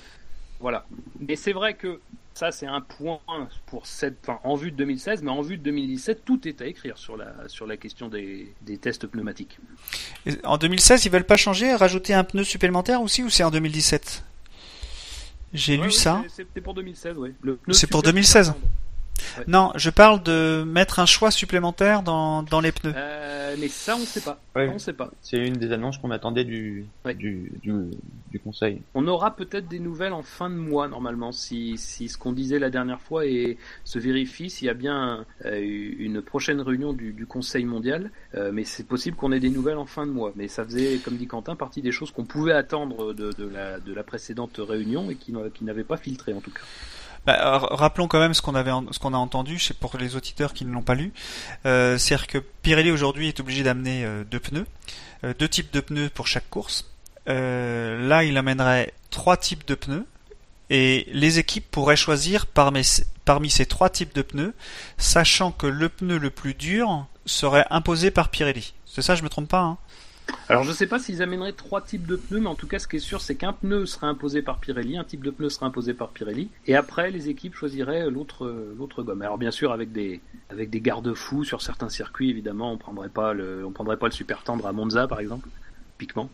[0.60, 0.86] voilà.
[1.20, 2.00] Mais c'est vrai que
[2.36, 3.20] ça, c'est un point
[3.66, 6.68] pour cette, enfin, en vue de 2016, mais en vue de 2017, tout est à
[6.68, 9.58] écrire sur la, sur la question des, des tests pneumatiques.
[10.44, 14.24] en 2016, ils veulent pas changer, rajouter un pneu supplémentaire aussi, ou c'est en 2017
[15.54, 16.24] J'ai lu ça.
[16.30, 17.34] C'est pour 2016, oui.
[17.72, 18.54] C'est pour 2016.
[19.48, 22.94] Non, je parle de mettre un choix supplémentaire dans, dans les pneus.
[22.96, 24.40] Euh, mais ça, on sait pas.
[24.56, 25.12] On sait pas.
[25.22, 28.82] C'est une des annonces qu'on attendait du, du, du, conseil.
[28.94, 32.60] On aura peut-être des nouvelles en fin de mois normalement, si, si ce qu'on disait
[32.60, 37.14] la dernière fois et se vérifie, s'il y a bien euh, une prochaine réunion du,
[37.14, 38.12] du conseil mondial.
[38.36, 40.34] Euh, mais c'est possible qu'on ait des nouvelles en fin de mois.
[40.36, 43.80] Mais ça faisait, comme dit Quentin, partie des choses qu'on pouvait attendre de, de, la,
[43.80, 46.62] de la précédente réunion et qui, qui n'avaient pas filtré en tout cas.
[47.26, 50.54] Bah, rappelons quand même ce qu'on avait, ce qu'on a entendu, c'est pour les auditeurs
[50.54, 51.14] qui ne l'ont pas lu.
[51.66, 54.66] Euh, C'est-à-dire que Pirelli aujourd'hui est obligé d'amener euh, deux pneus,
[55.24, 56.90] euh, deux types de pneus pour chaque course.
[57.26, 60.06] Là, il amènerait trois types de pneus
[60.70, 62.86] et les équipes pourraient choisir parmi,
[63.24, 64.54] parmi ces trois types de pneus,
[64.98, 68.74] sachant que le pneu le plus dur serait imposé par Pirelli.
[68.86, 69.62] C'est ça, je me trompe pas.
[69.62, 69.78] Hein?
[70.50, 72.80] Alors je ne sais pas s'ils amèneraient trois types de pneus, mais en tout cas
[72.80, 75.50] ce qui est sûr c'est qu'un pneu serait imposé par Pirelli, un type de pneu
[75.50, 79.22] serait imposé par Pirelli, et après les équipes choisiraient l'autre l'autre gomme.
[79.22, 83.34] Alors bien sûr avec des avec des garde-fous sur certains circuits évidemment, on prendrait pas
[83.34, 85.48] le prendrait pas le super tendre à Monza par exemple,
[85.98, 86.30] piquement.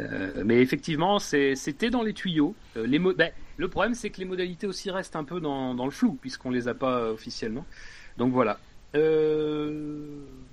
[0.00, 2.54] Euh, mais effectivement, c'était dans les tuyaux.
[2.76, 2.86] Euh,
[3.16, 6.18] ben, le problème, c'est que les modalités aussi restent un peu dans, dans le flou,
[6.20, 7.64] puisqu'on les a pas euh, officiellement.
[8.18, 8.58] Donc voilà.
[8.96, 9.70] Euh,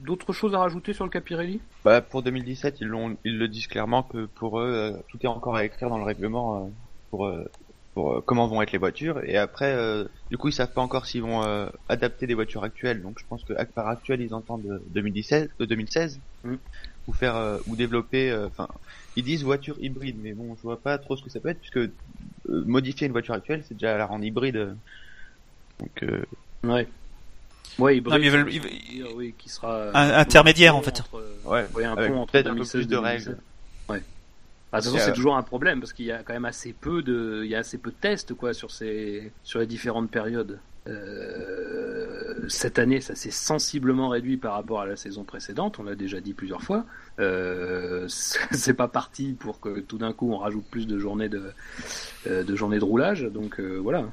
[0.01, 1.61] d'autres choses à rajouter sur le Capirelli?
[1.85, 2.91] Bah, Pour 2017, ils,
[3.23, 6.03] ils le disent clairement que pour eux, euh, tout est encore à écrire dans le
[6.03, 6.69] règlement euh,
[7.09, 7.31] pour,
[7.93, 9.21] pour comment vont être les voitures.
[9.23, 9.77] Et après,
[10.29, 11.41] du coup, ils savent pas encore s'ils vont
[11.89, 13.01] adapter des voitures actuelles.
[13.01, 16.55] Donc je pense que par actuel, ils entendent 2017, 2016 mm.
[17.07, 18.35] ou faire ou développer.
[18.47, 18.67] Enfin,
[19.15, 21.59] ils disent voiture hybride, mais bon, je vois pas trop ce que ça peut être
[21.59, 21.91] puisque
[22.47, 24.75] modifier une voiture actuelle, c'est déjà la rendre hybride.
[25.79, 26.03] Donc
[26.63, 26.87] ouais.
[27.79, 28.03] Oui,
[29.15, 31.01] oui, qui sera intermédiaire en fait.
[31.45, 33.23] Ouais, voyez un pont entre peut-être un peu 2016 plus de règles.
[33.25, 33.43] 2017.
[33.89, 34.03] Ouais.
[34.71, 36.45] Bah, de toute façon, C'est, euh, toujours un problème parce qu'il y a quand même
[36.45, 39.67] assez peu de, il y a assez peu de tests quoi sur ces, sur les
[39.67, 40.59] différentes périodes.
[40.87, 45.79] Euh, cette année, ça s'est sensiblement réduit par rapport à la saison précédente.
[45.79, 46.85] On l'a déjà dit plusieurs fois.
[47.19, 48.05] Euh,
[48.51, 51.51] c'est pas parti pour que tout d'un coup on rajoute plus de journées de,
[52.27, 53.23] euh, de journées de roulage.
[53.23, 54.05] Donc euh, voilà.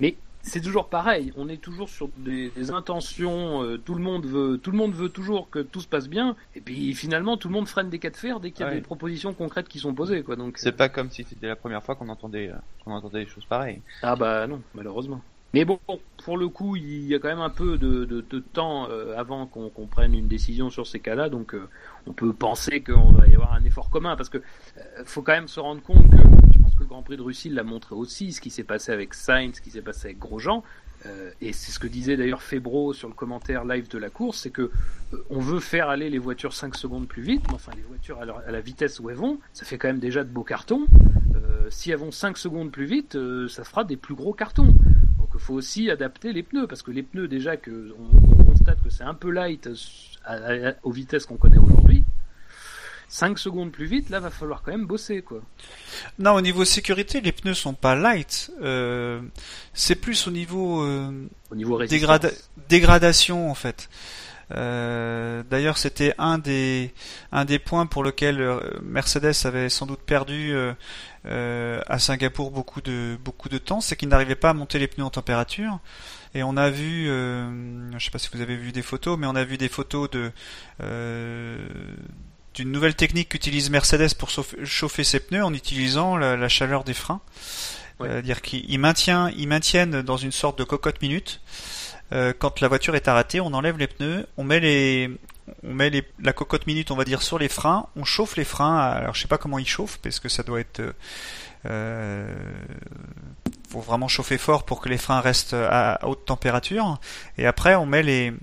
[0.00, 1.32] Mais c'est toujours pareil.
[1.36, 3.62] On est toujours sur des, des intentions.
[3.62, 6.36] euh, tout le monde veut, tout le monde veut toujours que tout se passe bien.
[6.56, 8.70] Et puis finalement, tout le monde freine des cas de fer dès qu'il y a
[8.70, 8.76] Ouais.
[8.76, 10.36] des propositions concrètes qui sont posées, quoi.
[10.36, 13.30] Donc C'est pas comme si c'était la première fois qu'on entendait, euh, qu'on entendait des
[13.30, 13.80] choses pareilles.
[14.02, 15.20] ah bah non, malheureusement.
[15.54, 15.78] Mais bon,
[16.24, 19.14] pour le coup, il y a quand même un peu de, de, de temps euh,
[19.18, 21.68] avant qu'on qu'on prenne une décision sur ces cas-là, donc euh,
[22.06, 25.32] on peut penser qu'on va y avoir un effort commun, parce que euh, faut quand
[25.32, 26.16] même se rendre compte que,
[26.92, 29.70] Grand Prix de Russie l'a montré aussi, ce qui s'est passé avec Sainz, ce qui
[29.70, 30.62] s'est passé avec Grosjean,
[31.06, 34.40] euh, et c'est ce que disait d'ailleurs Febro sur le commentaire live de la course,
[34.40, 34.70] c'est que
[35.14, 38.20] euh, on veut faire aller les voitures 5 secondes plus vite, mais enfin les voitures
[38.20, 40.86] à, la vitesse où elles vont, ça fait quand même déjà de beaux cartons.
[41.34, 43.16] Euh, si elles vont 5 secondes plus vite,
[43.48, 44.74] ça fera des plus gros cartons.
[45.18, 48.44] Donc il faut aussi adapter les pneus, parce que les pneus déjà que on, on
[48.44, 49.66] constate que c'est un peu light
[50.82, 51.71] aux vitesses qu'on connaît aujourd'hui.
[53.14, 55.42] 5 secondes plus vite, là va falloir quand même bosser quoi.
[56.18, 58.50] Non, au niveau sécurité, les pneus sont pas light.
[58.62, 59.20] Euh,
[59.74, 62.00] c'est plus au niveau euh, Au niveau résistance.
[62.00, 62.32] dégrada-
[62.70, 63.90] dégradation en fait.
[64.54, 66.92] Euh, D'ailleurs, c'était un des
[67.32, 70.72] un des points pour lequel euh, Mercedes avait sans doute perdu euh,
[71.26, 74.88] euh, à Singapour beaucoup de beaucoup de temps, c'est qu'ils n'arrivaient pas à monter les
[74.88, 75.80] pneus en température.
[76.34, 79.26] Et on a vu, euh, je sais pas si vous avez vu des photos, mais
[79.26, 80.32] on a vu des photos de
[80.82, 81.58] euh,
[82.54, 86.94] d'une nouvelle technique qu'utilise Mercedes pour chauffer- ses pneus en utilisant la, la chaleur des
[86.94, 87.20] freins.
[87.98, 88.08] Ouais.
[88.08, 91.40] C'est-à-dire qu'ils maintient, ils maintiennent dans une sorte de cocotte minute.
[92.12, 95.10] Euh, quand la voiture est arrêtée, on enlève les pneus, on met les,
[95.62, 98.44] on met les, la cocotte minute, on va dire, sur les freins, on chauffe les
[98.44, 98.78] freins.
[98.78, 100.92] Alors je sais pas comment ils chauffent, parce que ça doit être, euh,
[101.66, 102.34] euh,
[103.70, 106.98] faut vraiment chauffer fort pour que les freins restent à, à haute température.
[107.38, 108.34] Et après, on met les,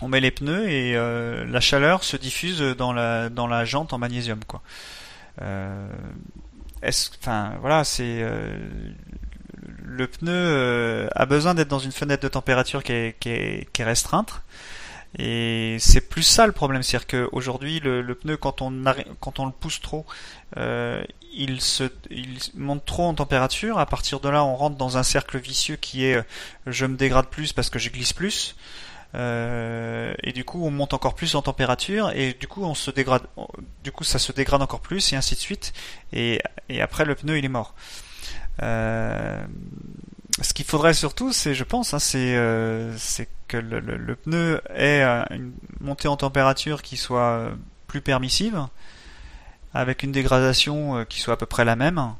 [0.00, 3.92] on met les pneus et euh, la chaleur se diffuse dans la, dans la jante
[3.92, 4.62] en magnésium, quoi.
[5.42, 5.88] Euh,
[7.60, 8.58] voilà, c'est euh,
[9.82, 14.42] le pneu a besoin d'être dans une fenêtre de température qui est, qui est, restreinte.
[15.16, 18.82] Et c'est plus ça le problème, c'est-à-dire le, le pneu quand on
[19.20, 20.04] quand on le pousse trop,
[20.56, 23.78] il se il monte trop en température.
[23.78, 26.22] À partir de là, on rentre dans un cercle vicieux qui est
[26.66, 28.56] je me dégrade plus parce que je glisse plus.
[29.14, 32.90] Euh, et du coup, on monte encore plus en température et du coup, on se
[32.90, 33.22] dégrade.
[33.82, 35.72] Du coup, ça se dégrade encore plus et ainsi de suite.
[36.12, 36.40] Et,
[36.80, 37.74] après, le pneu, il est mort.
[38.62, 39.44] Euh,
[40.40, 45.02] ce qu'il faudrait surtout, c'est, je pense, hein, c'est, euh, c'est que le, pneu ait
[45.30, 47.50] une montée en température qui soit
[47.86, 48.66] plus permissive,
[49.74, 52.14] avec une dégradation qui soit à peu près la même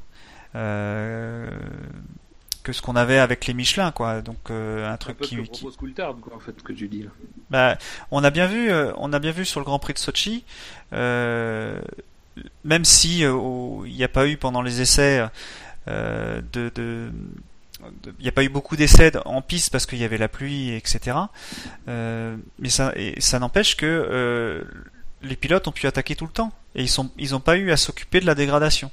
[2.65, 4.21] que ce qu'on avait avec les Michelin, quoi.
[4.21, 6.73] Donc euh, un Un truc peu qui, que qui- Coulthard, quoi, en fait, ce que
[6.73, 7.09] tu dis là.
[7.49, 7.77] bah,
[8.11, 10.43] on a bien vu, euh, on a bien vu sur le Grand Prix de Sochi,
[10.93, 11.79] euh,
[12.63, 13.31] même si euh,
[13.85, 15.25] il n'y a pas eu pendant les essais
[15.87, 17.09] euh, de, de-
[18.17, 20.71] il n'y a pas eu beaucoup d'essais en piste parce qu'il y avait la pluie,
[20.73, 21.17] etc.
[21.87, 24.63] Euh, mais ça, et ça n'empêche que euh,
[25.21, 27.71] les pilotes ont pu attaquer tout le temps et ils sont, ils n'ont pas eu
[27.71, 28.89] à s'occuper de la dégradation.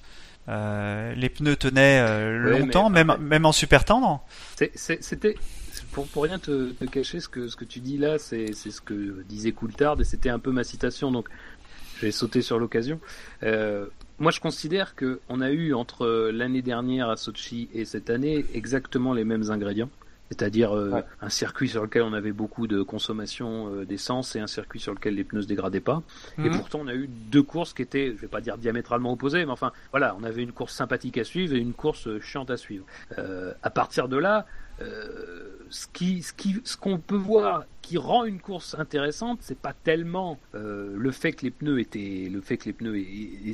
[0.49, 4.25] Euh, les pneus tenaient euh, Ouais, longtemps, mais- même, même en super tendre.
[4.75, 5.37] C'était
[5.93, 8.71] pour, pour rien te, te cacher ce que ce que tu dis là, c'est c'est
[8.71, 11.29] ce que disait Coulthard et c'était un peu ma citation, donc
[12.01, 12.99] j'ai sauté sur l'occasion.
[13.45, 13.87] Euh,
[14.19, 18.45] moi, je considère que on a eu entre l'année dernière à Sochi et cette année
[18.55, 19.91] exactement les mêmes ingrédients.
[20.33, 21.05] C'est-à-dire euh, Ouais.
[21.21, 24.95] un circuit sur lequel on avait beaucoup de consommation euh, d'essence et un circuit sur
[24.95, 26.03] lequel les pneus se dégradaient pas.
[26.39, 26.57] Et Mhm.
[26.57, 29.53] pourtant, on a eu deux courses qui étaient, je vais pas dire diamétralement opposées, mais
[29.53, 32.57] enfin, voilà, on avait une course sympathique à suivre et une course euh, chiante à
[32.57, 32.87] suivre.
[33.19, 34.47] Euh, à partir de là,
[35.71, 39.73] ce qui, ce qui, ce qu'on peut voir qui rend une course intéressante, c'est pas
[39.75, 43.05] tellement euh, le fait que les pneus étaient, le fait que les pneus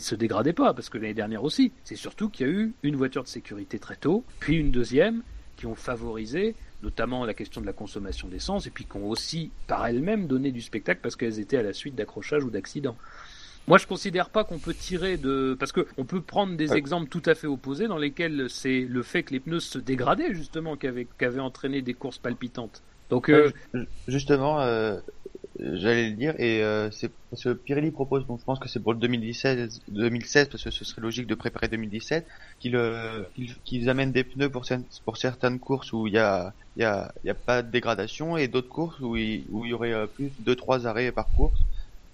[0.01, 1.73] se dégradaient pas, parce que l'année dernière aussi.
[1.85, 5.23] C'est surtout qu'il y a eu une voiture de sécurité très tôt, puis une deuxième
[5.57, 9.51] qui ont favorisé notamment la question de la consommation d'essence, et puis qui ont aussi,
[9.67, 12.97] par elles-mêmes, donné du spectacle parce qu'elles étaient à la suite d'accrochages ou d'accidents.
[13.67, 16.79] Moi, je considère pas qu'on peut tirer de, parce que on peut prendre des Ouais.
[16.79, 20.35] exemples tout à fait opposés dans lesquels c'est le fait que les pneus se dégradaient
[20.35, 22.83] justement qui avait, qui avait entraîné des courses palpitantes.
[23.11, 23.51] Donc, euh,
[24.07, 25.01] justement, euh,
[25.59, 28.81] j'allais le dire et euh, c'est parce que Pirelli propose donc je pense que c'est
[28.81, 32.27] pour le 2016 2016 parce que ce serait logique de préparer 2017
[32.61, 33.23] qu'ils euh,
[33.65, 37.27] qu'ils amènent des pneus pour certaines courses où il y a il y a il
[37.27, 40.55] y a pas de dégradation et d'autres courses où il où y aurait plus de
[40.55, 41.59] trois arrêts par course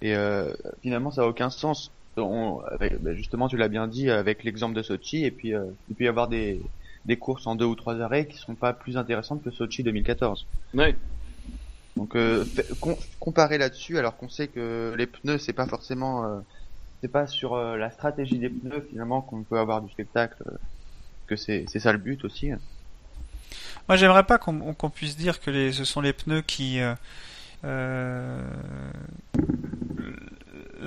[0.01, 0.15] et
[0.81, 5.23] finalement ça a aucun sens ben, justement tu l'as bien dit avec l'exemple de Sochi
[5.23, 5.49] et puis
[5.89, 6.61] il peut y avoir des
[7.05, 10.45] des courses en deux ou trois arrêts qui sont pas plus intéressantes que Sochi 2014.
[10.73, 10.95] Ouais.
[11.95, 12.45] Donc euh,
[13.19, 16.39] comparer là-dessus, alors qu'on sait que les pneus c'est pas forcément, euh,
[17.01, 20.57] c'est pas sur euh, la stratégie des pneus finalement qu'on peut avoir du spectacle, euh,
[21.27, 22.51] que c'est ça le but aussi.
[23.87, 26.79] Moi j'aimerais pas qu'on puisse dire que les, ce sont les pneus qui
[27.63, 28.43] la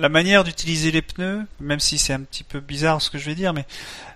[0.07, 3.35] manière d'utiliser les pneus, même si c'est un petit peu bizarre ce que je vais
[3.35, 3.65] dire, mais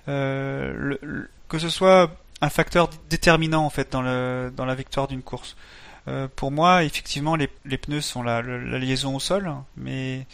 [0.07, 5.57] le, que ce soit un facteur déterminant en fait dans la victoire d'une course.
[6.07, 10.25] Euh, pour moi, effectivement, les, pneus sont la, liaison au sol, mais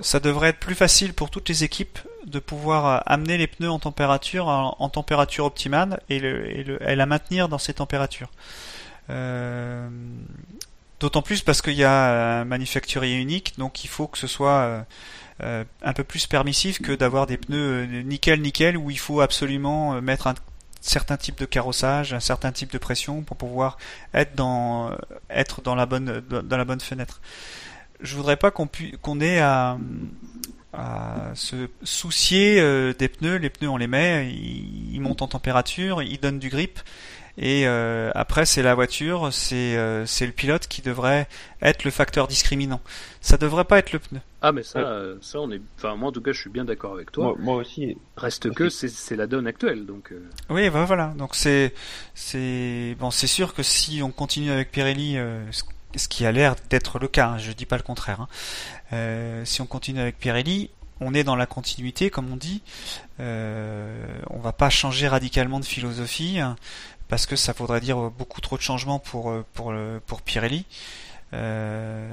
[0.00, 3.70] ça devrait être plus facile pour toutes les équipes de pouvoir euh, amener les pneus
[3.70, 8.30] en température en, température optimale et, la maintenir dans ces températures.
[9.10, 9.88] Euh,
[11.00, 14.84] D'autant plus parce qu'il y a un manufacturier unique, donc il faut que ce soit
[15.40, 20.26] un peu plus permissif que d'avoir des pneus nickel nickel où il faut absolument mettre
[20.26, 20.34] un
[20.80, 23.78] certain type de carrossage, un certain type de pression pour pouvoir
[24.14, 24.90] être dans
[25.30, 27.20] dans la bonne fenêtre.
[28.00, 28.68] Je voudrais pas qu'on
[29.02, 29.78] qu'on ait à,
[30.72, 33.36] à se soucier euh, des pneus.
[33.36, 36.80] Les pneus on les met, ils, montent en température, ils donnent du grip.
[37.40, 41.28] Et euh, après, c'est la voiture, c'est euh, c'est le pilote qui devrait
[41.62, 42.80] être le facteur discriminant.
[43.20, 44.20] Ça devrait pas être le pneu.
[44.42, 45.60] Ah mais ça, euh, ça on est.
[45.76, 47.36] Enfin moi en tout cas, je suis bien d'accord avec toi.
[47.38, 47.96] Moi, aussi.
[48.16, 50.12] Reste que c'est la donne actuelle, donc.
[50.50, 51.14] Oui, bah, voilà.
[51.16, 51.74] Donc c'est
[52.14, 55.16] c'est bon, c'est sûr que si on continue avec Pirelli,
[55.94, 58.26] ce qui a l'air d'être le cas, hein, je dis pas le contraire.
[58.90, 60.70] Hein, si on continue avec Pirelli,
[61.00, 62.62] on est dans la continuité, comme on dit.
[63.20, 66.40] Euh, on va pas changer radicalement de philosophie.
[67.08, 69.72] Hein parce que ça voudrait dire beaucoup trop de changements pour euh, pour
[70.06, 70.66] pour Pirelli.
[71.34, 72.08] Euh,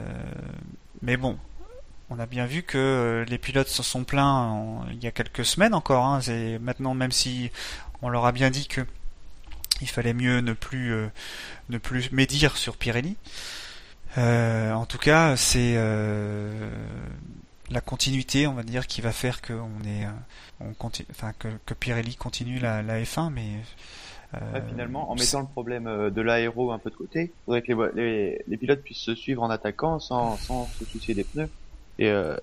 [1.01, 1.37] mais bon,
[2.09, 5.45] on a bien vu que euh, les pilotes se sont plaints il y a quelques
[5.45, 6.05] semaines encore.
[6.05, 7.51] Hein, c'est maintenant même si
[8.01, 8.81] on leur a bien dit que
[9.81, 10.93] il fallait mieux ne plus
[11.69, 13.17] ne plus médire sur Pirelli.
[14.17, 15.75] en tout cas, c'est
[17.69, 20.07] la continuité, on va dire, qui va faire que on est,
[21.65, 23.59] que, Pirelli continue la F1, mais
[24.35, 27.61] euh, finalement, en mettant le problème euh, de l'aéro un peu de côté, il faudrait
[27.61, 31.49] que les, les, pilotes puissent se suivre en attaquant sans, sans se soucier des pneus.
[31.99, 32.35] Et, euh,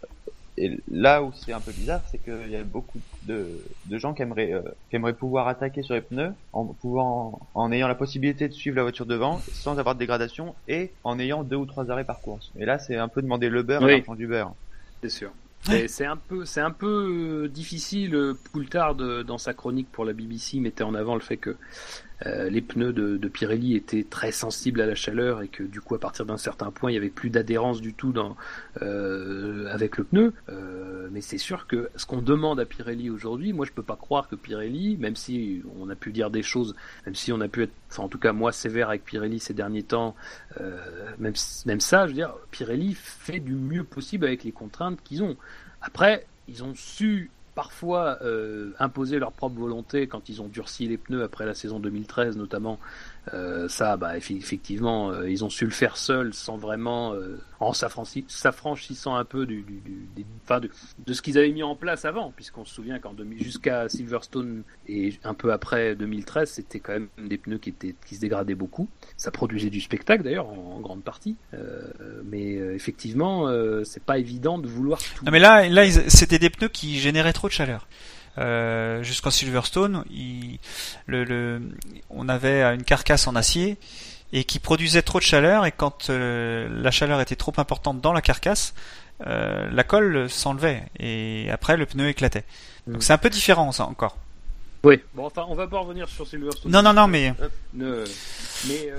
[0.59, 3.47] et là où c'est un peu bizarre, c'est qu'il y a beaucoup de,
[3.87, 4.53] de gens qui aimeraient,
[4.91, 8.77] qui aimeraient pouvoir attaquer sur les pneus en pouvant, en ayant la possibilité de suivre
[8.77, 12.21] la voiture devant sans avoir de dégradation et en ayant deux ou trois arrêts par
[12.21, 12.53] course.
[12.59, 14.05] Et là, c'est un peu demander le beurre oui.
[14.07, 14.55] à du beurre.
[15.03, 15.33] C'est sûr.
[15.65, 18.35] C'est un peu, c'est un peu difficile.
[18.53, 21.57] Poultard dans sa chronique pour la BBC mettait en avant le fait que
[22.27, 25.95] euh, les pneus de, Pirelli étaient très sensibles à la chaleur et que du coup
[25.95, 28.13] à partir d'un certain point il y avait plus d'adhérence du tout
[28.83, 30.33] euh, avec le pneu.
[30.49, 33.97] Euh, mais c'est sûr que ce qu'on demande à Pirelli aujourd'hui, moi je peux pas
[33.97, 36.75] croire que Pirelli, même si on a pu dire des choses,
[37.07, 39.55] même si on a pu être, enfin en tout cas moi sévère avec Pirelli ces
[39.55, 40.15] derniers temps,
[41.19, 41.35] même
[41.81, 45.37] ça, je veux dire, Pirelli fait du mieux possible avec les contraintes qu'ils ont.
[45.81, 50.97] Après, ils ont su parfois euh, imposer leur propre volonté quand ils ont durci les
[50.97, 52.79] pneus après la saison 2013 notamment
[53.33, 57.73] euh, ça, bah, effectivement, euh, ils ont su le faire seuls sans vraiment, euh, en
[57.73, 60.27] s'affranchissant un peu du, du, du des,
[61.07, 65.15] de, ce qu'ils avaient mis en place avant, puisqu'on se souvient qu'en jusqu'à Silverstone et
[65.23, 68.89] un peu après 2013, c'était quand même des pneus qui étaient qui se dégradaient beaucoup.
[69.17, 71.37] Ça produisait du spectacle d'ailleurs en, grande partie,
[72.25, 73.49] mais effectivement,
[73.85, 74.99] c'est pas évident de vouloir.
[75.25, 77.87] Non, mais là, là, c'était des pneus qui généraient trop de chaleur.
[78.39, 80.59] Euh, jusqu'à Silverstone, il,
[81.07, 81.61] le, le,
[82.09, 83.77] on avait une carcasse en acier
[84.33, 88.15] et qui produisait trop de chaleur et quand euh, la chaleur était trop importante dans
[88.15, 88.75] la carcasse,
[89.27, 92.45] euh, la colle s'enlevait et après le pneu éclatait.
[92.87, 93.01] Donc mm.
[93.03, 94.17] c'est un peu différent ça encore.
[94.85, 95.01] Oui.
[95.15, 96.73] Bon enfin on va pas revenir sur Silverstone.
[96.73, 97.35] Non non non mais.
[97.75, 98.93] mais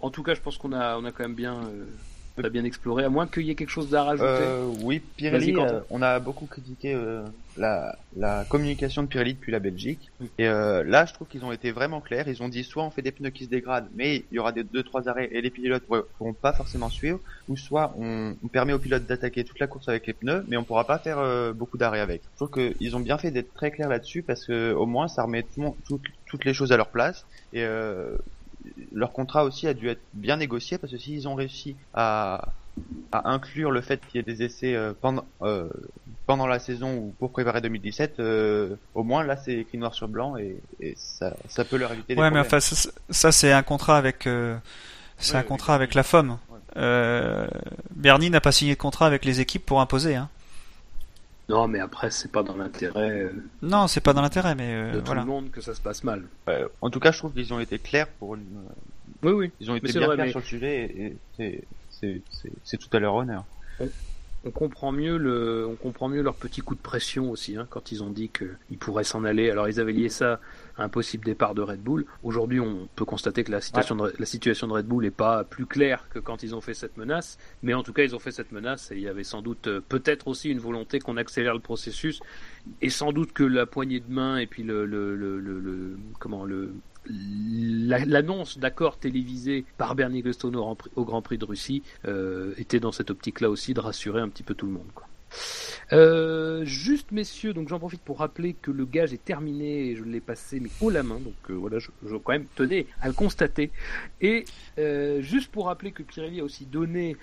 [0.00, 1.60] en tout cas je pense qu'on a on a quand même bien
[2.48, 4.28] bien exploré, à moins qu'il y ait quelque chose à rajouter.
[4.28, 7.22] Euh, oui, Pirelli, euh, on a beaucoup critiqué euh,
[7.56, 10.10] la, la communication de Pirelli depuis la Belgique.
[10.38, 12.28] Et là, je trouve qu'ils ont été vraiment clairs.
[12.28, 14.52] Ils ont dit soit on fait des pneus qui se dégradent, mais il y aura
[14.52, 15.84] des deux trois arrêts et les pilotes
[16.18, 19.88] pourront pas forcément suivre, ou soit on, on permet aux pilotes d'attaquer toute la course
[19.88, 21.18] avec les pneus, mais on pourra pas faire
[21.54, 22.22] beaucoup d'arrêts avec.
[22.34, 25.24] Je trouve qu'ils ont bien fait d'être très clairs là-dessus parce que au moins ça
[25.24, 25.44] remet
[25.86, 27.64] tout, toutes les choses à leur place et
[28.92, 32.52] leur contrat aussi a dû être bien négocié parce que s'ils ont réussi à,
[33.12, 35.68] à inclure le fait qu'il y ait des essais euh, pendant euh,
[36.26, 40.08] pendant la saison ou pour préparer 2017, euh, au moins là c'est écrit noir sur
[40.08, 42.14] blanc et, et ça, ça peut leur éviter.
[42.16, 42.46] des Ouais, mais problèmes.
[42.46, 44.28] enfin, ça, ça, c'est un contrat avec,
[45.18, 46.38] c'est Ouais, un contrat avec la FOM.
[46.50, 46.58] Ouais.
[47.94, 50.16] Bernie n'a pas signé de contrat avec les équipes pour imposer.
[50.16, 50.28] Hein.
[51.48, 53.30] Non, mais après, c'est pas dans l'intérêt euh,
[53.62, 55.22] Non, c'est pas dans l'intérêt, mais euh, de tout voilà.
[55.22, 56.24] le monde que ça se passe mal.
[56.46, 58.44] Ouais, en tout cas, je trouve qu'ils ont été clairs pour une,
[59.22, 59.50] Oui, oui.
[59.60, 61.64] ils ont été bien vrai, clairs mais- sur le sujet et, et
[62.62, 63.44] c'est tout à leur honneur.
[64.44, 67.90] On comprend mieux le, on comprend mieux leur petit coup de pression aussi, hein, quand
[67.92, 69.50] ils ont dit qu'ils pourraient s'en aller.
[69.50, 70.38] Alors ils avaient lié ça
[70.78, 72.06] un possible départ de Red Bull.
[72.22, 75.44] Aujourd'hui, on peut constater que la situation, de, la situation de Red Bull n'est pas
[75.44, 77.36] plus claire que quand ils ont fait cette menace.
[77.62, 79.66] Mais en tout cas, ils ont fait cette menace et il y avait sans doute,
[79.66, 82.20] euh, peut-être aussi une volonté qu'on accélère le processus
[82.80, 86.44] et sans doute que la poignée de main et puis le, le, le, le- comment
[86.44, 86.72] le
[87.10, 91.82] la- l'annonce d'accord télévisé par Bernie Ecclestone au, Grand Prix- au Grand Prix de Russie
[92.06, 94.88] euh, était dans cette optique-là aussi de rassurer un petit peu tout le monde.
[94.94, 95.06] Quoi.
[95.92, 100.04] Euh, juste messieurs, donc j'en profite pour rappeler que le gage est terminé et je
[100.04, 103.08] l'ai passé mais haut la main, donc euh, voilà, je, je quand même tenais à
[103.08, 103.70] le constater.
[104.20, 104.44] Et
[104.78, 107.16] euh, juste pour rappeler que Pirelli a aussi donné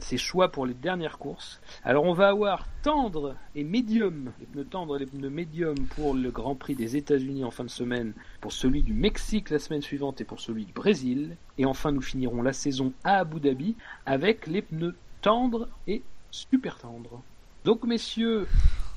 [0.00, 1.60] ses choix pour les dernières courses.
[1.84, 6.14] Alors on va avoir tendre et médium, les pneus tendres et les pneus médium pour
[6.14, 9.82] le Grand Prix des États-Unis en fin de semaine, pour celui du Mexique la semaine
[9.82, 11.36] suivante et pour celui du Brésil.
[11.58, 13.76] Et enfin nous finirons la saison à Abu Dhabi
[14.06, 16.02] avec les pneus tendres et
[16.32, 17.22] super tendres.
[17.64, 18.48] Donc messieurs,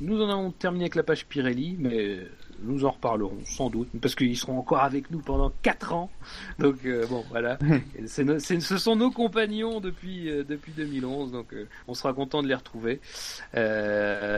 [0.02, 2.22] nous en avons terminé avec la page Pirelli, mais
[2.62, 6.10] nous en reparlerons sans doute, parce qu'ils seront encore avec nous pendant 4 ans.
[6.58, 7.60] Donc euh, bon, voilà.
[8.08, 12.56] Ce sont nos compagnons depuis, euh, depuis 2011, donc euh, on sera content de les
[12.56, 13.02] retrouver.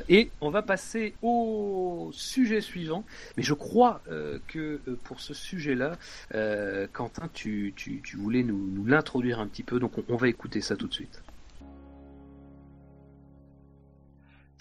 [0.10, 3.06] Et on va passer au sujet suivant.
[3.38, 4.02] Mais je crois
[4.48, 5.98] que pour ce sujet-là,
[6.92, 10.28] Quentin, tu, tu, tu voulais nous, nous l'introduire un petit peu, donc on, on va
[10.28, 11.22] écouter ça tout de suite.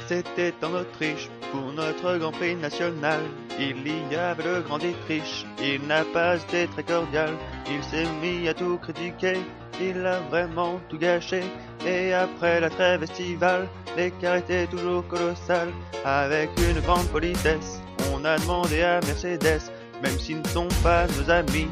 [0.07, 3.21] C'était en Autriche pour notre Grand Prix national.
[3.59, 7.31] Il y avait le grand Dietrich, il n'a pas été très cordial.
[7.69, 9.39] Il s'est mis à tout critiquer,
[9.81, 11.43] il a vraiment tout gâché.
[11.87, 13.67] Et après la trêve estivale,
[13.97, 15.69] l'écart était toujours colossal.
[16.05, 17.81] Avec une grande politesse,
[18.13, 19.73] on a demandé à Mercedes,
[20.03, 21.69] même s'ils ne sont pas nos amis,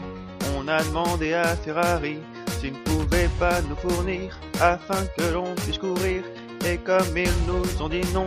[0.56, 2.18] on a demandé à Ferrari
[2.58, 6.22] s'ils ne pouvaient pas nous fournir afin que l'on puisse courir.
[6.66, 8.26] Et comme ils nous ont dit non,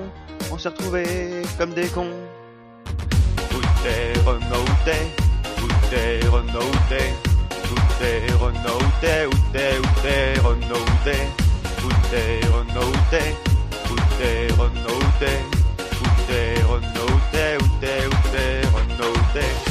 [0.52, 2.14] on s'est retrouvés comme des cons.
[4.26, 5.08] Renault, où t'es
[5.62, 7.14] Où t'es Renault, où t'es
[7.70, 9.54] Où t'es Renault, où t'es Où t'es, où
[10.04, 10.84] t'es Renault,
[12.90, 13.28] où t'es
[13.90, 13.96] Où
[19.34, 19.67] t'es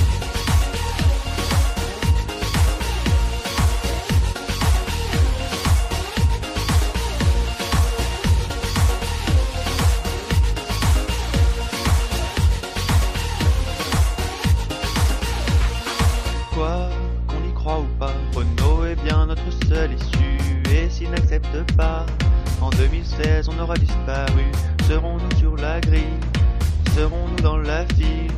[21.76, 22.06] pas,
[22.60, 24.50] en 2016 on aura disparu.
[24.88, 26.18] Serons-nous sur la grille?
[26.94, 28.30] Serons-nous dans la file?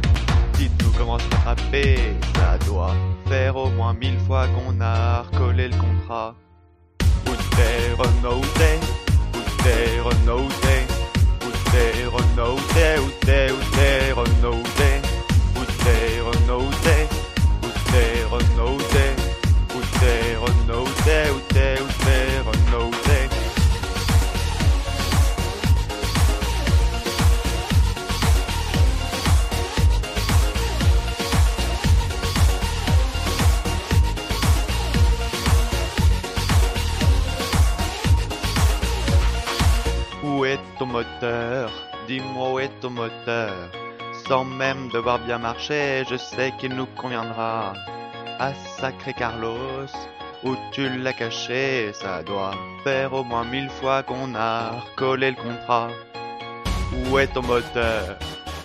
[0.54, 1.98] Dites-nous comment se rattraper,
[2.34, 2.94] ça doit
[3.28, 6.34] faire au moins mille fois qu'on a recollé le contrat.
[7.24, 7.32] T'es Où
[9.62, 10.50] t'es Renault, où t'es
[11.44, 13.00] où t'es Renault, où t'es
[15.56, 17.06] Où t'es Renault, où t'es
[19.74, 19.80] Où
[21.04, 21.76] t'es, où t'es
[40.78, 41.70] ton moteur
[42.06, 43.52] Dis-moi où est ton moteur
[44.28, 47.74] Sans même devoir bien marcher, je sais qu'il nous conviendra.
[48.38, 49.90] Ah sacré Carlos,
[50.44, 52.54] où tu l'as caché, ça doit
[52.84, 55.88] faire au moins mille fois qu'on a recollé le contrat.
[56.92, 58.16] Où est ton moteur?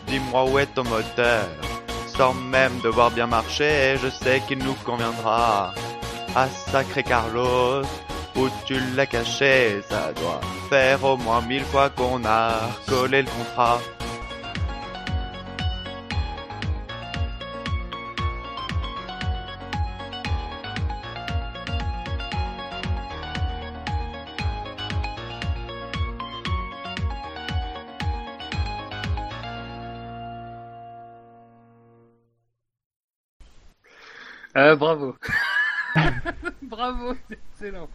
[0.07, 1.47] Dis-moi où est ton moteur
[2.05, 5.74] Sans même devoir bien marcher, je sais qu'il nous conviendra.
[6.36, 7.84] Ah sacré Carlos,
[8.36, 13.28] où tu l'as caché, ça doit faire au moins mille fois qu'on a recollé le
[13.30, 13.80] contrat.
[34.56, 35.16] Ah, bravo.
[36.62, 37.16] Bravo,
[37.64, 37.89] excellent.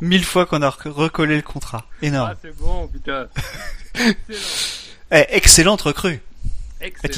[0.00, 1.86] Mille fois qu'on a rec- recollé le contrat.
[2.02, 2.30] Énorme.
[2.32, 3.28] Ah, c'est bon, putain.
[3.94, 4.14] excellent.
[5.12, 6.20] Eh, excellente recrue.
[6.80, 7.14] Excellent.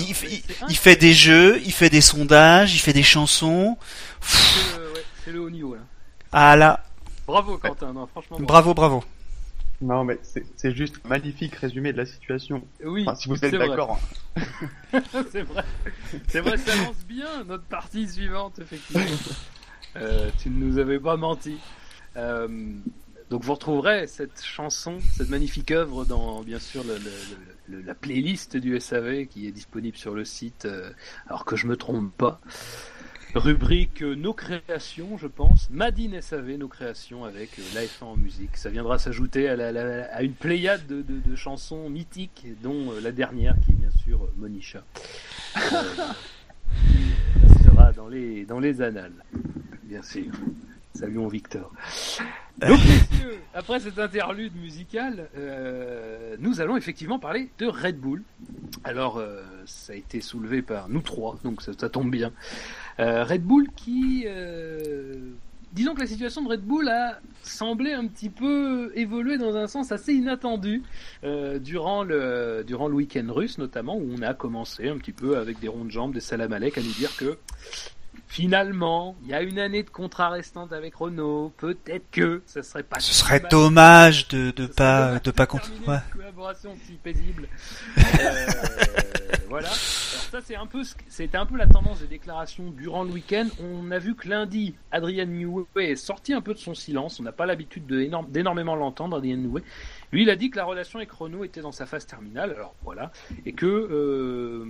[0.68, 3.78] Il, fait des jeux, il fait des sondages, il fait des chansons.
[4.20, 5.80] C'est le, ouais, c'est le haut niveau là.
[6.30, 6.84] Ah là,
[7.26, 8.36] Bravo Quentin, non, franchement.
[8.40, 9.02] bravo, bravo.
[9.80, 12.62] Non, mais c'est juste un magnifique résumé de la situation.
[12.84, 13.68] Oui, Enfin, si vous c'est êtes vrai.
[13.68, 13.98] d'accord.
[15.32, 15.64] c'est vrai.
[16.28, 19.04] C'est vrai, ça lance bien notre partie suivante, effectivement.
[19.96, 21.58] Euh, tu ne nous avais pas menti.
[22.16, 22.48] Euh,
[23.30, 26.82] donc vous retrouverez cette chanson, cette magnifique œuvre dans bien sûr
[27.68, 30.90] la playlist du SAV qui est disponible sur le site, euh,
[31.26, 32.40] alors que je me trompe pas.
[33.34, 35.68] Rubrique Nos créations, je pense.
[35.68, 38.56] Madine SAV, Nos créations avec euh, l'AF1 en musique.
[38.56, 43.90] Ça viendra s'ajouter à, une pléiade de, chansons mythiques, dont la dernière qui est bien
[44.02, 44.82] sûr Monisha.
[47.42, 49.12] Restera dans les, dans les annales,
[49.88, 50.26] bien sûr.
[50.94, 51.72] Saluons Victor.
[52.58, 52.78] Donc,
[53.10, 58.22] messieurs, après cette interlude musicale, euh, nous allons effectivement parler de Red Bull.
[58.84, 62.32] Alors, euh, ça a été soulevé par nous trois, donc ça, ça tombe bien.
[63.00, 64.24] Euh, Red Bull qui...
[64.26, 65.30] euh,
[65.72, 69.66] disons que la situation de Red Bull a semblé un petit peu évoluer dans un
[69.66, 70.82] sens assez inattendu
[71.24, 75.36] euh, durant le durant le week-end russe notamment où on a commencé un petit peu
[75.36, 77.38] avec des ronds de jambes, des salam alek à nous dire que
[78.28, 82.82] finalement il y a une année de contrat restante avec Renault, peut-être que ça serait
[82.82, 85.68] pas Ce serait dommage de, de Ce pas dommage de pas compter.
[85.86, 85.96] Ouais.
[85.96, 87.48] une collaboration si paisible.
[88.20, 88.46] Euh,
[89.48, 89.68] voilà.
[89.68, 93.10] Alors ça c'est un peu ce c'était un peu la tendance des déclarations durant le
[93.10, 93.46] week-end.
[93.62, 97.20] On a vu que lundi, Adrian Newey est sorti un peu de son silence.
[97.20, 99.62] On n'a pas l'habitude d'énormément l'entendre, Adrian Newey.
[100.12, 102.52] Lui, il a dit que la relation avec Renault était dans sa phase terminale.
[102.52, 103.12] Alors voilà,
[103.44, 104.64] et que euh,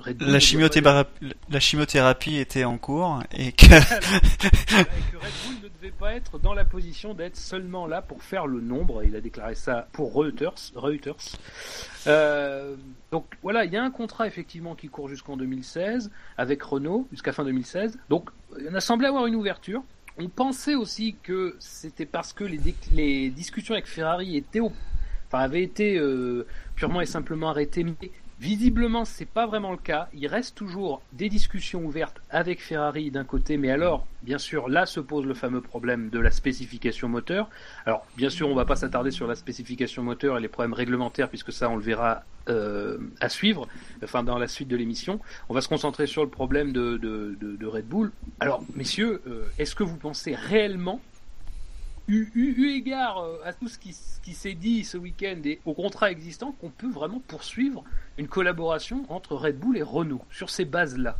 [0.00, 5.68] Red Bull La chimiothérapie, la chimiothérapie était en cours que et que Red Bull ne
[5.68, 9.04] devait pas être dans la position d'être seulement là pour faire le nombre.
[9.04, 10.72] Il a déclaré ça pour Reuters.
[10.74, 11.16] Reuters.
[12.06, 12.74] Euh,
[13.12, 17.32] donc voilà, il y a un contrat effectivement qui court jusqu'en 2016 avec Renault jusqu'à
[17.32, 17.98] fin 2016.
[18.08, 18.30] Donc
[18.70, 19.82] on a semblé avoir une ouverture.
[20.20, 24.72] On pensait aussi que c'était parce que les, discussions avec Ferrari étaient au-
[25.28, 26.44] enfin, avaient été euh,
[26.74, 27.84] purement et simplement arrêtées,
[28.40, 30.08] visiblement c'est pas vraiment le cas.
[30.14, 34.86] Il reste toujours des discussions ouvertes avec Ferrari d'un côté, mais alors bien sûr là
[34.86, 37.48] se pose le fameux problème de la spécification moteur.
[37.86, 41.28] Alors bien sûr on va pas s'attarder sur la spécification moteur et les problèmes réglementaires
[41.28, 43.68] puisque ça on le verra euh, à suivre,
[44.02, 45.20] enfin dans la suite de l'émission.
[45.48, 48.12] On va se concentrer sur le problème de, Red Bull.
[48.40, 51.00] Alors messieurs, euh, est-ce que vous pensez réellement
[52.08, 55.74] eu, égard euh, à tout ce qui, ce qui s'est dit ce week-end et au
[55.74, 57.84] contrat existant, qu'on peut vraiment poursuivre
[58.18, 61.16] une collaboration entre Red Bull et Renault sur ces bases-là.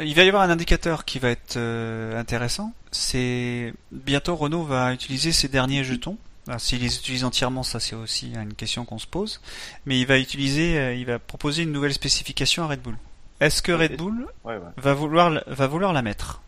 [0.00, 2.72] il va y avoir un indicateur qui va être euh, intéressant.
[2.90, 6.18] C'est bientôt Renault va utiliser ses derniers jetons.
[6.58, 9.40] S'il les utilise entièrement, ça c'est aussi une question qu'on se pose.
[9.84, 12.96] Mais il va utiliser, euh, il va proposer une nouvelle spécification à Red Bull.
[13.40, 14.60] Est-ce que Red Bull Ouais, ouais.
[14.76, 16.42] va vouloir la- va vouloir la mettre?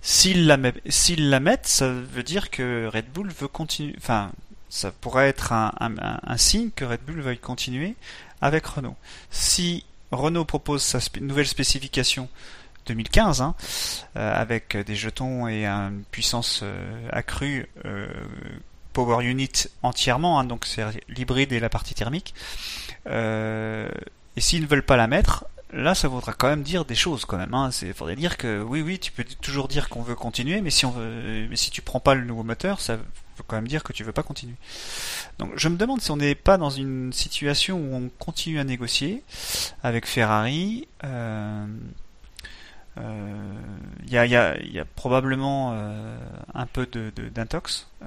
[0.00, 0.72] S'ils la met,
[1.18, 3.94] la ça veut dire que Red Bull veut continuer.
[3.98, 4.30] Enfin,
[4.68, 7.94] ça pourrait être un, signe que Red Bull veuille continuer
[8.40, 8.96] avec Renault.
[9.30, 12.28] Si Renault propose sa spé- nouvelle spécification
[12.86, 13.54] 2015, hein,
[14.16, 18.08] euh, avec des jetons et une puissance euh, accrue, euh,
[18.92, 22.34] Power Unit entièrement, hein, donc c'est l'hybride et la partie thermique.
[23.06, 27.24] Et s'ils ne veulent pas la mettre, là ça voudra quand même dire des choses
[27.24, 27.54] quand même.
[27.54, 27.70] Hein.
[27.94, 30.90] Faudrait dire que oui oui tu peux toujours dire qu'on veut continuer, mais si on
[30.90, 32.98] veut, mais si tu prends pas le nouveau moteur, ça
[33.38, 34.56] veut quand même dire que tu veux pas continuer.
[35.38, 38.64] Donc je me demande si on n'est pas dans une situation où on continue à
[38.64, 39.22] négocier
[39.82, 40.86] avec Ferrari.
[41.04, 41.66] Euh,
[42.98, 43.54] euh,
[44.06, 46.18] Il y, a, il il probablement euh,
[46.54, 47.86] un peu de, de- d'intox.
[48.02, 48.06] Euh,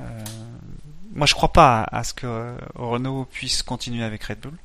[1.13, 4.57] moi, je crois pas à, ce que euh, Renault puisse continuer avec Red Bull.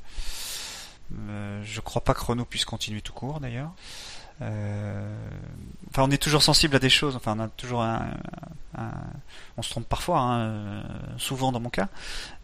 [1.28, 3.70] Euh, je crois pas que Renault puisse continuer tout court, d'ailleurs.
[4.42, 5.16] Euh,
[5.88, 7.16] enfin, on est toujours sensible à des choses.
[7.16, 8.06] Enfin, on a toujours un,
[8.76, 8.90] un-
[9.56, 10.82] on se trompe parfois, hein, euh,
[11.18, 11.88] souvent dans mon cas.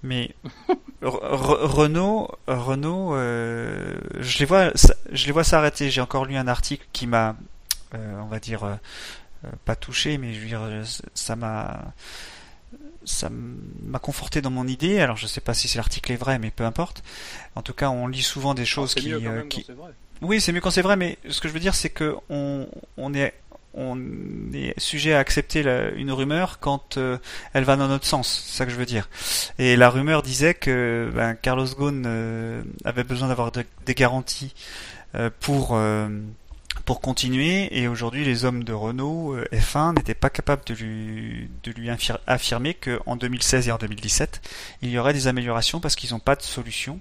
[0.03, 0.34] Mais
[1.03, 4.72] Re- Re- Renault, Renault, euh, je les vois,
[5.12, 5.90] je les vois s'arrêter.
[5.90, 7.36] J'ai encore lu un article qui m'a,
[7.95, 8.74] euh, on va dire, euh,
[9.45, 10.62] euh, pas touché, mais je veux dire,
[11.14, 11.93] ça m'a,
[13.05, 15.01] ça m'a conforté dans mon idée.
[15.01, 17.03] Alors, je sais pas si l'article est vrai, mais peu importe.
[17.57, 19.66] En tout cas, on lit souvent des choses C'est qui, mieux quand euh, même qui.
[20.23, 22.66] Oui, c'est mieux quand c'est vrai, mais ce que je veux dire, c'est que on,
[22.97, 23.35] on est
[23.75, 23.99] on
[24.53, 27.16] est sujet à accepter la- une rumeur quand euh,
[27.55, 28.43] elle va dans notre sens.
[28.47, 29.09] C'est ça que je veux dire.
[29.59, 34.53] Et la rumeur disait que ben, Carlos Ghosn euh, avait besoin d'avoir de- des garanties
[35.14, 35.79] euh, pour
[36.85, 41.49] pour continuer et aujourd'hui les hommes de Renault euh, F1 n'étaient pas capables de lui,
[41.62, 41.89] de lui
[42.27, 44.41] affirmer qu'en 2016 et en 2017
[44.83, 46.99] il y aurait des améliorations parce qu'ils n'ont pas de solution.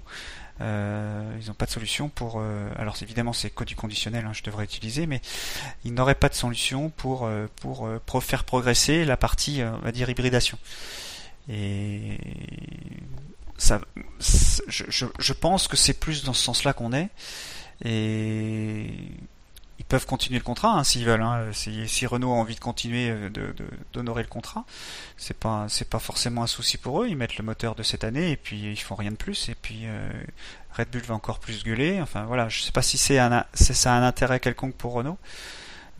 [0.60, 2.36] Euh, ils n'ont pas de solution pour.
[2.36, 5.20] Euh, alors évidemment c'est code du conditionnel, hein, je devrais utiliser, mais
[5.84, 10.08] ils n'auraient pas de solution pour pour, pour faire progresser la partie on va dire
[10.08, 10.58] hybridation.
[11.48, 12.18] Et
[13.58, 13.80] ça,
[14.20, 17.08] je, je, je pense que c'est plus dans ce sens-là qu'on est.
[17.84, 18.86] Et
[19.92, 21.20] peuvent continuer le contrat hein, s'ils veulent.
[21.20, 21.50] Hein.
[21.52, 23.28] Si, Renault a envie de continuer euh,
[23.92, 24.64] d'honorer le contrat,
[25.18, 27.08] c'est pas c'est pas forcément un souci pour eux.
[27.08, 29.50] Ils mettent le moteur de cette année et puis ils font rien de plus.
[29.50, 30.08] Et puis euh,
[30.78, 32.00] Red Bull va encore plus gueuler.
[32.00, 35.18] Enfin voilà, je sais pas si c'est un ça a un intérêt quelconque pour Renault.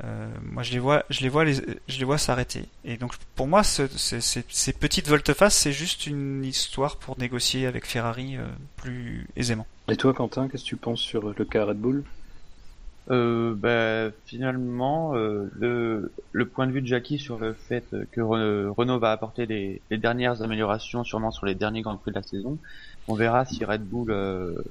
[0.05, 2.65] Euh, moi je les vois je les vois je les vois s'arrêter.
[2.87, 7.85] Et donc pour moi ce, ces petites volte-face c'est juste une histoire pour négocier avec
[7.85, 8.39] Ferrari
[8.77, 9.67] plus aisément.
[9.89, 12.05] Et toi Quentin, qu'est-ce que tu penses sur le cas Red Bull?
[13.13, 18.21] Euh, bah, finalement, euh, le, le, point de vue de Jackie sur le fait que
[18.21, 22.23] Renault va apporter les, les, dernières améliorations, sûrement sur les derniers Grands Prix de la
[22.23, 22.59] saison,
[23.09, 24.63] on verra si Red Bull, euh,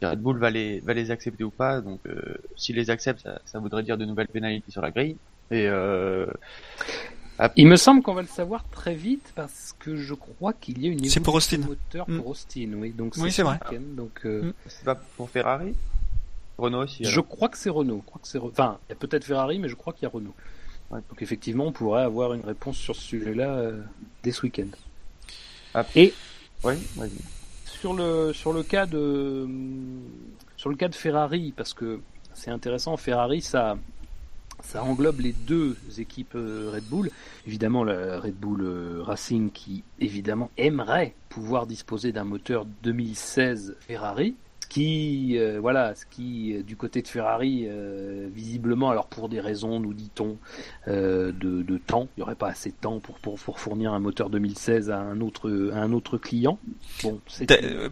[0.00, 1.80] si Red Bull va les, va les accepter ou pas.
[1.80, 5.16] Donc, euh, s'il les accepte, ça, ça, voudrait dire de nouvelles pénalités sur la grille.
[5.50, 6.26] Et euh,
[7.56, 10.86] il me semble qu'on va le savoir très vite parce que je crois qu'il y
[10.86, 11.58] a une évolution pour Austin.
[11.58, 12.30] moteur pour mm.
[12.30, 12.90] Austin, oui.
[12.92, 13.58] Donc oui, c'est vrai.
[13.96, 14.42] Donc, euh...
[14.42, 14.52] Mm.
[14.66, 15.74] c'est pas pour Ferrari?
[16.58, 17.04] Renault aussi.
[17.04, 18.00] Je crois que c'est Renault.
[18.02, 20.06] Je crois que c'est enfin, il y a peut-être Ferrari, mais je crois qu'il y
[20.06, 20.34] a Renault.
[20.90, 23.82] Donc effectivement, on pourrait avoir une réponse sur ce sujet-là euh,
[24.22, 24.68] dès ce week-end.
[25.74, 25.84] Ah.
[25.96, 26.14] Et
[26.62, 26.74] oui,
[27.64, 29.48] sur le sur le cas de
[30.56, 32.00] sur le cas de Ferrari, parce que
[32.32, 33.76] c'est intéressant, Ferrari, ça
[34.62, 37.10] ça englobe les deux équipes euh, Red Bull.
[37.46, 44.36] Évidemment, la Red Bull euh, Racing qui évidemment aimerait pouvoir disposer d'un moteur 2016 Ferrari
[44.74, 49.38] qui, euh, voilà, ce qui, euh, du côté de Ferrari, euh, visiblement, alors pour des
[49.38, 50.36] raisons, nous dit-on,
[50.88, 54.00] de, de, temps, il n'y aurait pas assez de temps pour, pour, pour, fournir un
[54.00, 56.58] moteur 2016 à un autre, à un autre client.
[57.04, 57.20] Bon,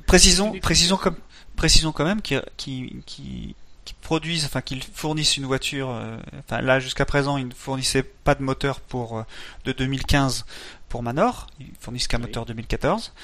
[0.09, 1.15] précisons, précisons, comme,
[1.55, 3.55] précisons quand même qui, qui, qui,
[4.01, 5.97] produisent, enfin qu'ils fournissent une voiture.
[6.41, 9.25] enfin là jusqu'à présent, ils ne fournissaient pas de moteur pour
[9.65, 10.45] de 2015
[10.93, 11.47] pour Manor.
[11.59, 13.15] Ils fournissent qu'un moteur 2014.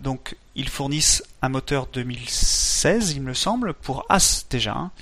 [0.00, 4.74] Donc ils fournissent un moteur 2016, il me semble, pour As déjà.
[4.74, 4.92] Hein.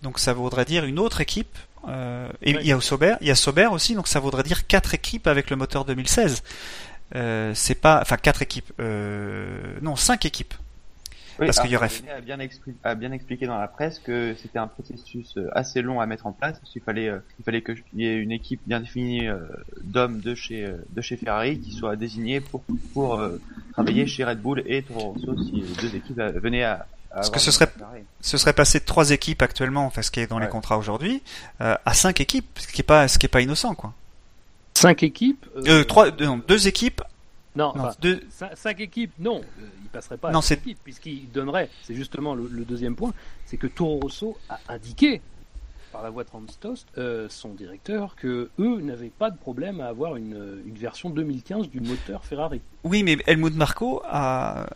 [0.00, 1.58] Donc ça voudrait dire une autre équipe.
[1.86, 4.66] Euh, et il y a Sauber, il y a Sauber aussi, donc ça voudrait dire
[4.66, 6.42] quatre équipes avec le moteur 2016.
[7.16, 10.54] Euh, c'est pas, enfin quatre équipes, euh, non cinq équipes.
[11.38, 11.88] Parce qu'il y aurait.
[12.14, 12.38] A bien,
[12.84, 16.26] a bien expliqué dans la presse que c'était un processus euh, assez long à mettre
[16.26, 16.58] en place.
[16.58, 19.38] Parce qu'il fallait, euh, il fallait qu'il y ait une équipe bien définie euh,
[19.82, 22.62] d'hommes de chez de chez Ferrari qui soit désignée pour
[22.92, 23.20] pour
[23.72, 27.38] travailler chez Red Bull et Toro Rosso si les deux équipes venaient à, parce que
[27.38, 27.70] ce serait,
[28.20, 31.22] ce serait passé de trois équipes actuellement, enfin ce qui est dans les contrats aujourd'hui,
[31.60, 33.94] à cinq équipes, ce qui est pas, ce qui est pas innocent, quoi.
[34.74, 35.46] Cinq équipes.
[35.68, 37.00] Euh, trois, non, deux équipes.
[37.56, 38.20] Non, deux...
[38.54, 39.42] cinq équipes, non
[39.94, 43.14] passerait pas non, à équipe, puisqu'il donnerait, c'est justement le, deuxième point,
[43.46, 45.22] c'est que Toro Rosso a indiqué
[45.92, 49.86] par la voix de Ranstost, euh, son directeur, que eux n'avaient pas de problème à
[49.86, 52.60] avoir une, une, version 2015 du moteur Ferrari.
[52.82, 54.66] Oui, mais Helmut Marko a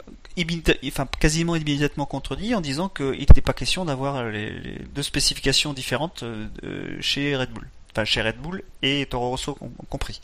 [0.87, 6.23] enfin, quasiment immédiatement contredit en disant qu'il n'était pas question d'avoir les, deux spécifications différentes
[6.23, 9.59] euh, chez Red Bull enfin chez Red Bull et Toro Rosso
[9.89, 10.21] compris.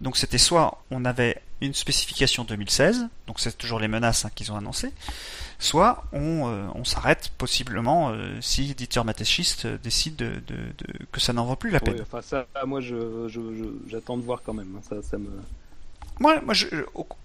[0.00, 4.52] Donc c'était soit on avait une spécification 2016, donc c'est toujours les menaces hein, qu'ils
[4.52, 4.92] ont annoncées,
[5.58, 10.56] soit on, euh, on s'arrête possiblement euh, si Dieter Mateschist euh, décide de, de,
[11.10, 12.00] que ça n'en vaut plus la peine.
[12.00, 13.28] enfin ça, moi je,
[13.88, 14.72] j'attends de voir quand même.
[14.76, 15.30] Hein, ça, ça me...
[16.20, 16.54] Moi, moi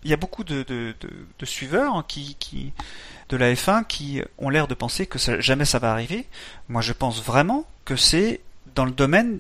[0.04, 0.94] il y a beaucoup de, de,
[1.40, 2.74] de suiveurs qui, qui,
[3.30, 6.28] de la F1 qui ont l'air de penser que ça, jamais ça va arriver.
[6.70, 8.42] Moi, je pense vraiment que c'est
[8.76, 9.40] dans le domaine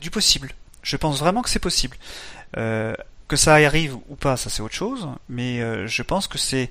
[0.00, 0.52] du possible.
[0.82, 1.96] Je pense vraiment que c'est possible.
[2.56, 2.94] Euh,
[3.28, 6.70] que ça arrive ou pas, ça c'est autre chose, mais euh, je pense que c'est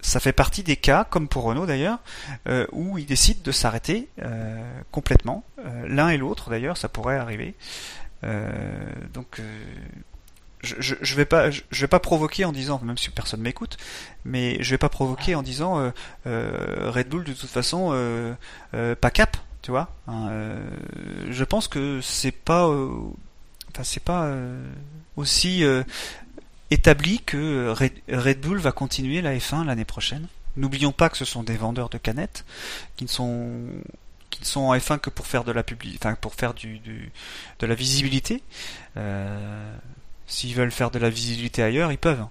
[0.00, 1.98] ça fait partie des cas, comme pour Renault d'ailleurs,
[2.48, 4.08] euh, où ils décident de s'arrêter
[4.90, 5.44] complètement.
[5.86, 7.54] L'un et l'autre d'ailleurs, ça pourrait arriver.
[9.12, 9.40] donc
[10.62, 13.76] je, je, vais pas je, vais pas provoquer en disant même si personne m'écoute
[14.24, 15.92] mais je vais pas provoquer en disant
[16.24, 18.36] Red Bull de toute façon
[18.72, 19.88] pas cap tu vois.
[20.08, 20.60] Hein, euh,
[21.30, 22.90] je pense que c'est pas, euh,
[23.70, 24.70] enfin c'est pas euh,
[25.16, 25.64] aussi
[26.70, 27.68] établi que
[28.08, 30.26] Red, Bull va continuer la F1 l'année prochaine.
[30.56, 32.44] N'oublions pas que ce sont des vendeurs de canettes
[32.96, 33.50] qui ne sont
[34.30, 37.10] qui sont en F1 que pour faire de la publi enfin pour faire du, du
[37.58, 38.42] de la visibilité.
[40.26, 42.24] S'ils veulent faire de la visibilité ailleurs, ils peuvent.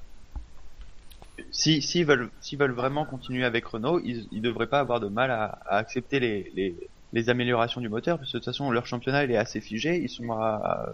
[1.52, 5.08] Si s'ils veulent s'ils veulent vraiment continuer avec Renault, ils, ils devraient pas avoir de
[5.08, 6.76] mal à, à accepter les, les
[7.14, 10.02] les améliorations du moteur, parce que de toute façon leur championnat il est assez figé.
[10.02, 10.90] Ils sont à,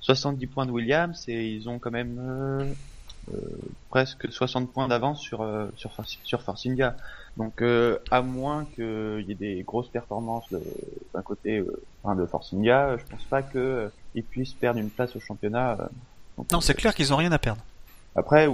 [0.00, 2.64] 70 points de Williams et ils ont quand même euh,
[3.32, 3.38] euh,
[3.88, 5.46] presque 60 points d'avance sur
[5.76, 5.92] sur
[6.24, 6.96] sur Force India.
[7.36, 7.62] Donc
[8.10, 10.46] à moins qu'il y ait des grosses performances
[11.14, 11.64] d'un côté
[12.02, 15.78] enfin, de Force India, je pense pas que ils puissent perdre une place au championnat.
[16.50, 17.62] non, c'est clair qu'ils ont rien à perdre.
[18.14, 18.48] Après,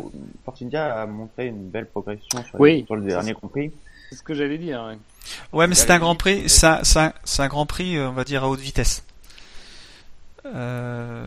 [0.45, 3.73] Force India a montré une belle progression sur, oui, sur le dernier compris.
[4.09, 4.97] C'est ce que j'allais dire.
[5.53, 8.61] Ouais, mais c'est un grand prix, c'est un, grand prix, on va dire à haute
[8.61, 9.05] vitesse.
[10.47, 11.27] Euh...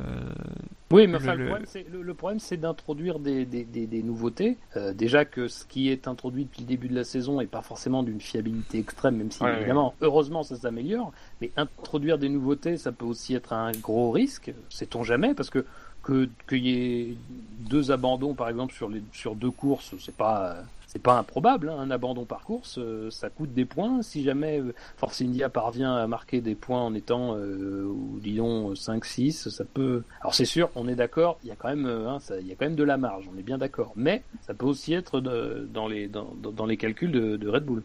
[0.91, 4.57] Oui, mais enfin, le, problème, c'est d'introduire des, des, des, nouveautés.
[4.75, 7.61] Euh, déjà que ce qui est introduit depuis le début de la saison est pas
[7.61, 11.13] forcément d'une fiabilité extrême, même si évidemment, heureusement, ça s'améliore.
[11.39, 14.53] Mais introduire des nouveautés, ça peut aussi être un gros risque.
[14.69, 15.65] Sait-on jamais Parce que
[16.05, 17.15] qu'il y ait
[17.59, 20.57] deux abandons, par exemple, sur, les, sur deux courses, c'est pas
[20.91, 24.01] c'est pas improbable, hein, un abandon par course, euh, ça coûte des points.
[24.01, 27.89] Si jamais euh, Force India parvient à marquer des points en étant, euh,
[28.19, 30.03] disons, 5-6, ça peut.
[30.19, 32.55] Alors c'est sûr, on est d'accord, il y a quand même, hein, il y a
[32.55, 33.93] quand même de la marge, on est bien d'accord.
[33.95, 37.83] Mais ça peut aussi être dans les dans, dans, les calculs de, Red Bull.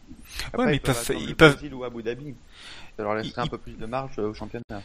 [0.58, 1.58] ouais, mais ils peuvent, ils peuvent.
[1.72, 2.34] ou Abu Dhabi.
[2.96, 4.82] Ça leur laisserait un peu plus de marge au championnat.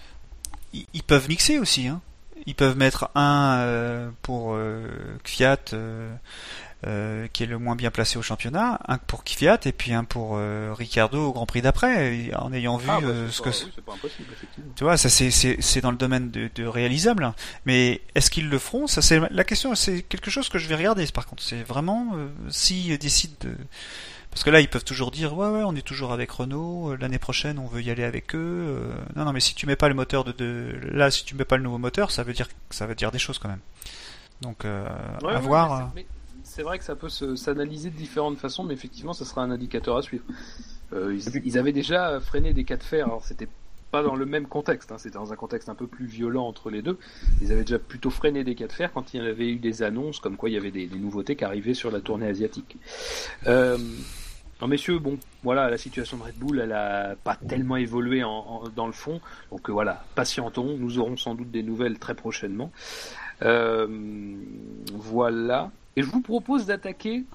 [0.73, 2.01] Ils, peuvent mixer aussi, hein.
[2.45, 4.57] Ils peuvent mettre un pour
[5.23, 6.15] Fiat euh,
[6.83, 10.33] qui est le moins bien placé au championnat, un pour Kvyat et puis un pour
[10.35, 13.49] euh, Ricardo au Grand Prix d'après, en ayant vu ah, bah, euh, ce que
[14.75, 17.33] tu vois, ça c'est c'est dans le domaine de, de réalisable.
[17.65, 18.87] Mais est-ce qu'ils le feront?
[18.87, 19.75] Ça c'est la question.
[19.75, 21.05] C'est quelque chose que je vais regarder.
[21.13, 22.15] Par contre, c'est vraiment
[22.49, 23.55] s'ils décident de
[24.31, 26.95] parce que là, ils peuvent toujours dire ouais ouais, on est toujours avec Renault.
[26.95, 28.91] L'année prochaine, on veut y aller avec eux.
[29.15, 31.45] non non, mais si tu mets pas le moteur de, de, là, si tu mets
[31.45, 33.61] pas le nouveau moteur, ça veut dire ça veut dire des choses quand même.
[34.41, 35.91] Donc à voir
[36.51, 39.95] c'est vrai que ça peut s'analyser de différentes façons, mais effectivement, ça sera un indicateur
[39.95, 40.25] à suivre.
[40.91, 43.47] Euh, ils, avaient déjà freiné des cas de fer, alors c'était
[43.89, 46.69] pas dans le même contexte, hein, c'était dans un contexte un peu plus violent entre
[46.69, 46.97] les deux.
[47.41, 49.81] Ils avaient déjà plutôt freiné des cas de fer quand il y avait eu des
[49.81, 52.75] annonces comme quoi il y avait des, nouveautés qui arrivaient sur la tournée asiatique.
[53.47, 53.77] Euh,
[54.61, 58.23] non, messieurs, bon, voilà, la situation de Red Bull, elle a pas tellement évolué
[58.75, 59.21] dans le fond.
[59.51, 62.73] Donc euh, voilà, patientons, nous aurons sans doute des nouvelles très prochainement.
[64.91, 65.71] voilà.
[65.95, 67.25] Et je vous propose d'attaquer,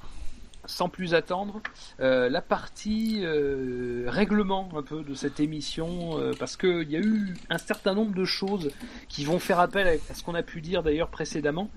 [0.65, 1.61] sans plus attendre,
[2.01, 7.01] euh, la partie euh, règlement un peu de cette émission, euh, parce qu'il y a
[7.01, 8.71] eu un certain nombre de choses
[9.09, 11.71] qui vont faire appel à ce qu'on a pu dire d'ailleurs précédemment,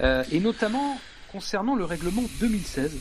[0.00, 0.98] et notamment
[1.30, 2.98] concernant le règlement 2016.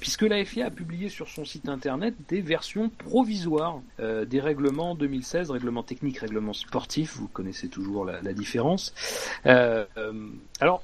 [0.00, 5.50] puisque la FIA a publié sur son site internet des versions provisoires des règlements 2016,
[5.50, 8.94] règlement technique, règlement sportif, vous connaissez toujours la, la différence.
[9.44, 10.82] alors,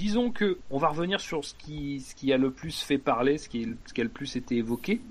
[0.00, 3.68] disons que on va revenir sur ce qui, a le plus fait parler, ce qui,
[3.84, 5.02] ce qui a le plus été évoqué.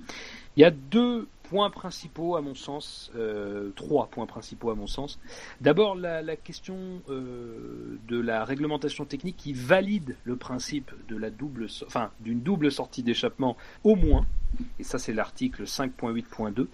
[0.58, 4.88] Il y a deux points principaux à mon sens, euh, trois points principaux à mon
[4.88, 5.20] sens.
[5.62, 11.68] D'abord la, question euh, de la réglementation technique qui valide le principe de la double,
[11.86, 14.26] enfin d'une double sortie d'échappement au moins.
[14.80, 16.68] Et ça c'est l'article 5.8.2.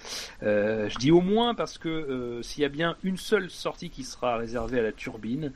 [0.44, 4.06] Euh, je dis au moins parce que s'il y a bien une seule sortie qui
[4.06, 5.52] sera réservée à la turbine,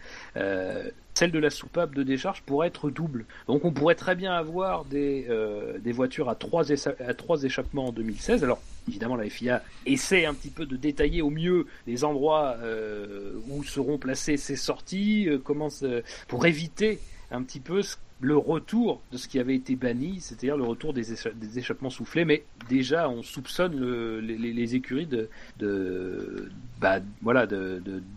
[1.19, 3.25] celle de la soupape de décharge pourrait être double.
[3.47, 7.91] Donc on pourrait très bien avoir des, euh, voitures à trois, à trois échappements en
[7.91, 8.45] 2016.
[8.45, 13.33] Alors évidemment la FIA essaie un petit peu de détailler au mieux les endroits euh,
[13.49, 15.67] où seront placées ces sorties, euh, comment
[16.29, 16.99] pour éviter
[17.31, 20.93] un petit peu ce le retour de ce qui avait été banni, c'est-à-dire le retour
[20.93, 23.79] des, échappements soufflés, mais déjà on soupçonne
[24.19, 26.49] les, écuries de, de
[26.81, 27.47] bah, voilà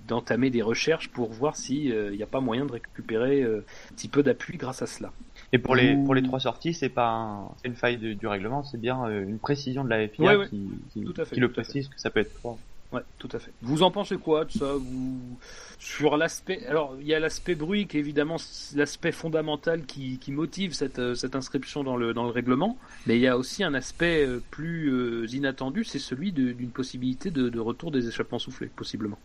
[0.08, 3.94] d'entamer des recherches pour voir s'il euh, n'y a pas moyen de récupérer euh, un
[3.94, 5.12] petit peu d'appui grâce à cela.
[5.52, 9.04] Et pour les pour les trois sorties, c'est pas une faille du règlement, c'est bien
[9.04, 11.04] euh, une précision de la FIA qui, qui,
[11.36, 12.58] le précise que ça peut être trois.
[12.92, 13.52] Ouais, tout à fait.
[13.62, 15.38] Vous en pensez quoi de ça vous...
[15.78, 18.36] Sur l'aspect, alors il y a l'aspect bruit qui est évidemment
[18.76, 23.16] l'aspect fondamental qui, qui motive cette, euh, cette, inscription dans le, dans le règlement, mais
[23.16, 27.48] il y a aussi un aspect euh, plus euh, inattendu, c'est celui d'une possibilité de,
[27.48, 29.18] de, retour des échappements soufflés, possiblement.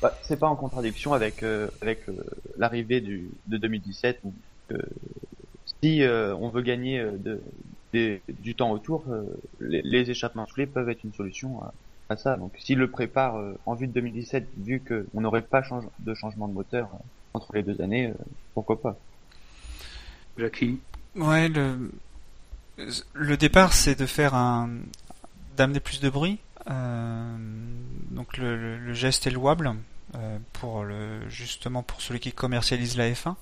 [0.00, 1.42] Bah, c'est pas en contradiction avec,
[1.82, 2.06] avec
[2.56, 4.32] l'arrivée du, de 2017 où
[5.82, 7.04] si on veut gagner
[7.92, 9.04] de, du temps autour,
[9.60, 11.60] les, les, échappements soufflés peuvent être une solution
[12.16, 12.36] ça.
[12.36, 15.62] Donc s'il le prépare euh, en vue de 2017, vu qu'on n'aurait pas
[16.00, 16.98] de changement de moteur euh,
[17.34, 18.14] entre les deux années, euh,
[18.54, 18.96] pourquoi pas
[20.38, 20.80] Jackie
[21.16, 21.90] Ouais, le,
[23.14, 24.70] le départ c'est de faire un
[25.56, 26.38] d'amener plus de bruit.
[26.66, 29.74] donc le, geste est louable
[30.52, 33.34] pour le justement pour celui qui commercialise la F1.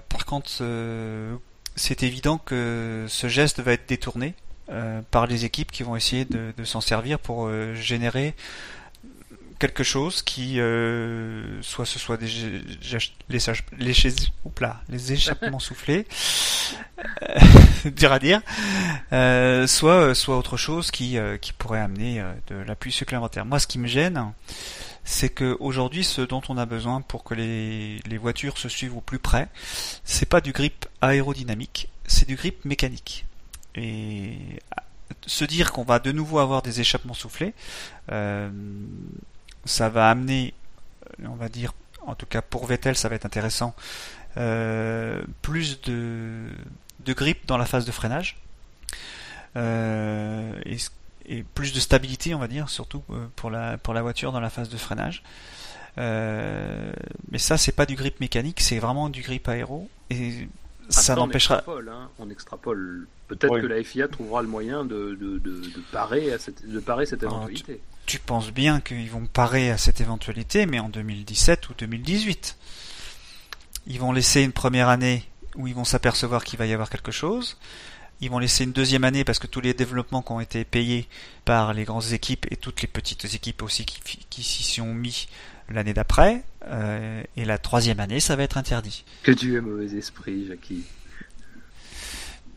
[0.00, 0.50] par contre,
[1.76, 4.34] c'est évident que ce geste va être détourné
[5.10, 8.34] par les équipes qui vont essayer de, s'en servir pour générer
[9.58, 10.60] quelque chose qui
[11.62, 12.26] soit ce soit des
[13.28, 13.92] les, les,
[14.88, 16.06] les échappements soufflés
[17.84, 18.40] dur à dire
[19.66, 23.88] soit soit autre chose qui qui pourrait amener de l'appui supplémentaire moi ce qui me
[23.88, 24.32] gêne
[25.08, 29.00] c'est que aujourd'hui, ce dont on a besoin pour que les, voitures se suivent au
[29.00, 29.48] plus près,
[30.04, 33.24] c'est pas du grip aérodynamique, c'est du grip mécanique.
[33.78, 34.36] Et
[35.26, 37.54] se dire qu'on va de nouveau avoir des échappements soufflés,
[38.10, 38.50] euh,
[39.64, 40.54] ça va amener,
[41.24, 41.72] on va dire,
[42.02, 43.74] en tout cas pour Vettel, ça va être intéressant,
[44.36, 46.48] euh, plus de,
[47.00, 48.38] de grip dans la phase de freinage.
[49.56, 50.76] Euh, et
[51.30, 53.02] et plus de stabilité, on va dire, surtout
[53.36, 55.22] pour la, pour la voiture dans la phase de freinage.
[55.98, 59.90] Mais ça, c'est pas du grip mécanique, c'est vraiment du grip aéro.
[60.08, 60.48] Et
[60.88, 61.62] ça n'empêchera.
[61.68, 62.08] Hein.
[62.18, 63.06] On extrapole.
[63.28, 65.62] Peut-être que la FIA trouvera le moyen de, de, de,
[65.92, 67.80] parer, à cette, de parer cette éventualité.
[68.06, 72.56] tu, penses bien qu'ils vont parer à cette éventualité, mais en 2017 ou 2018.
[73.86, 75.24] Ils vont laisser une première année
[75.56, 77.58] où ils vont s'apercevoir qu'il va y avoir quelque chose.
[78.20, 81.06] Ils vont laisser une deuxième année parce que tous les développements qui ont été payés
[81.44, 85.28] par les grandes équipes et toutes les petites équipes aussi qui, s'y sont mis
[85.68, 86.42] l'année d'après.
[86.66, 89.04] Euh, et la troisième année, ça va être interdit.
[89.22, 90.84] Que tu es mauvais esprit, Jackie.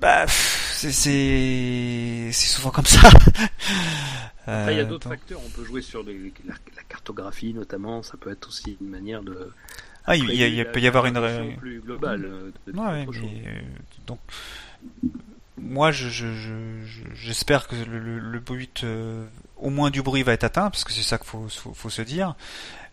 [0.02, 3.08] Bah, c'est c'est souvent comme ça.
[4.48, 5.40] Après, il y a euh, d'autres facteurs.
[5.46, 6.14] On peut jouer sur la,
[6.90, 8.02] cartographie, notamment.
[8.02, 9.52] Ça peut être aussi une manière de.
[10.06, 12.26] Ah, il, y peut y avoir une plus globale.
[12.26, 13.64] Euh, ouais, mais,
[14.08, 14.20] donc
[15.58, 19.26] moi, j'espère que le, but, euh,
[19.58, 22.36] au moins du bruit, va être atteint, parce que c'est ça qu'il faut, se dire.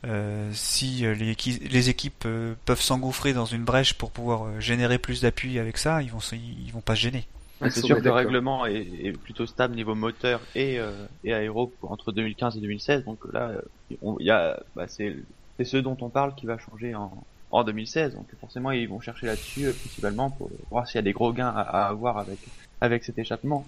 [0.05, 1.35] Euh, si les,
[1.69, 6.03] les équipes euh, peuvent s'engouffrer dans une brèche pour pouvoir générer plus d'appui avec ça,
[6.03, 7.27] ils vont, ils vont pas se gêner.
[7.63, 10.79] c'est sûr que le règlement est, plutôt stable niveau moteur et,
[11.25, 13.05] et aéro entre 2015 et 2016.
[13.05, 13.53] Donc là,
[13.91, 15.17] il y a, bah, c'est
[15.65, 17.13] ce dont on parle qui va changer en,
[17.51, 18.15] en 2016.
[18.15, 21.33] Donc forcément, ils vont chercher là-dessus euh, principalement pour voir s'il y a des gros
[21.33, 22.39] gains à, avoir avec
[22.81, 23.64] avec cet échappement.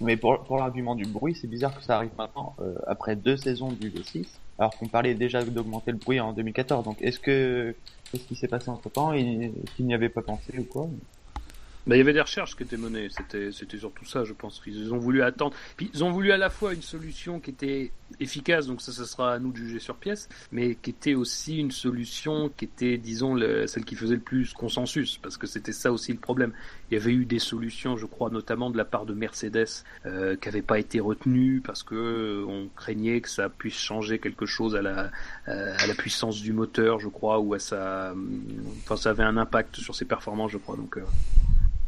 [0.00, 3.36] Mais pour, pour l'argument du bruit, c'est bizarre que ça arrive maintenant euh, après deux
[3.36, 4.26] saisons du V6,
[4.58, 6.84] alors qu'on parlait déjà d'augmenter le bruit en 2014.
[6.84, 7.74] Donc est-ce que
[8.10, 10.88] qu'est-ce qui s'est passé entre temps et qu'il n'y avait pas pensé ou quoi?
[11.86, 14.60] Bah, il y avait des recherches qui étaient menées, c'était, c'était surtout ça, je pense.
[14.66, 15.54] Ils ont voulu attendre.
[15.76, 19.04] Puis ils ont voulu à la fois une solution qui était efficace, donc ça, ce
[19.04, 22.98] sera à nous de juger sur pièce, mais qui était aussi une solution qui était,
[22.98, 26.52] disons, celle qui faisait le plus consensus, parce que c'était ça aussi le problème.
[26.90, 30.36] Il y avait eu des solutions, je crois, notamment de la part de Mercedes, euh,
[30.36, 34.46] qui n'avaient pas été retenues parce que euh, on craignait que ça puisse changer quelque
[34.46, 35.10] chose à la,
[35.48, 38.12] euh, à la puissance du moteur, je crois, ou à sa,
[38.84, 40.76] enfin, ça avait un impact sur ses performances, je crois.
[40.76, 40.98] Donc,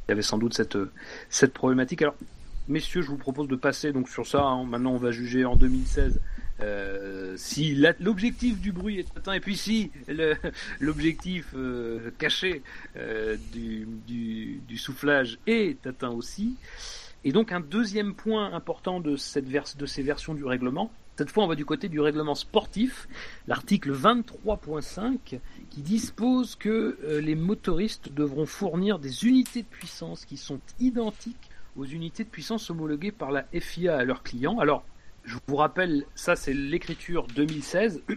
[0.09, 0.78] il y avait sans doute cette,
[1.28, 2.00] cette problématique.
[2.00, 2.16] Alors,
[2.66, 4.42] messieurs, je vous propose de passer donc sur ça.
[4.42, 4.64] Hein.
[4.64, 6.18] Maintenant, on va juger en 2016
[6.61, 9.92] euh, si l'objectif du bruit est atteint et puis si
[10.80, 12.62] l'objectif euh, caché
[12.96, 16.56] euh, du, soufflage est atteint aussi.
[17.24, 21.44] Et donc un deuxième point important de, cette de ces versions du règlement, cette fois
[21.44, 23.09] on va du côté du règlement sportif,
[23.46, 25.38] l'article 23.5
[25.83, 31.85] dispose que euh, les motoristes devront fournir des unités de puissance qui sont identiques aux
[31.85, 34.59] unités de puissance homologuées par la FIA à leurs clients.
[34.59, 34.85] Alors,
[35.24, 38.03] je vous rappelle, ça c'est l'écriture 2016.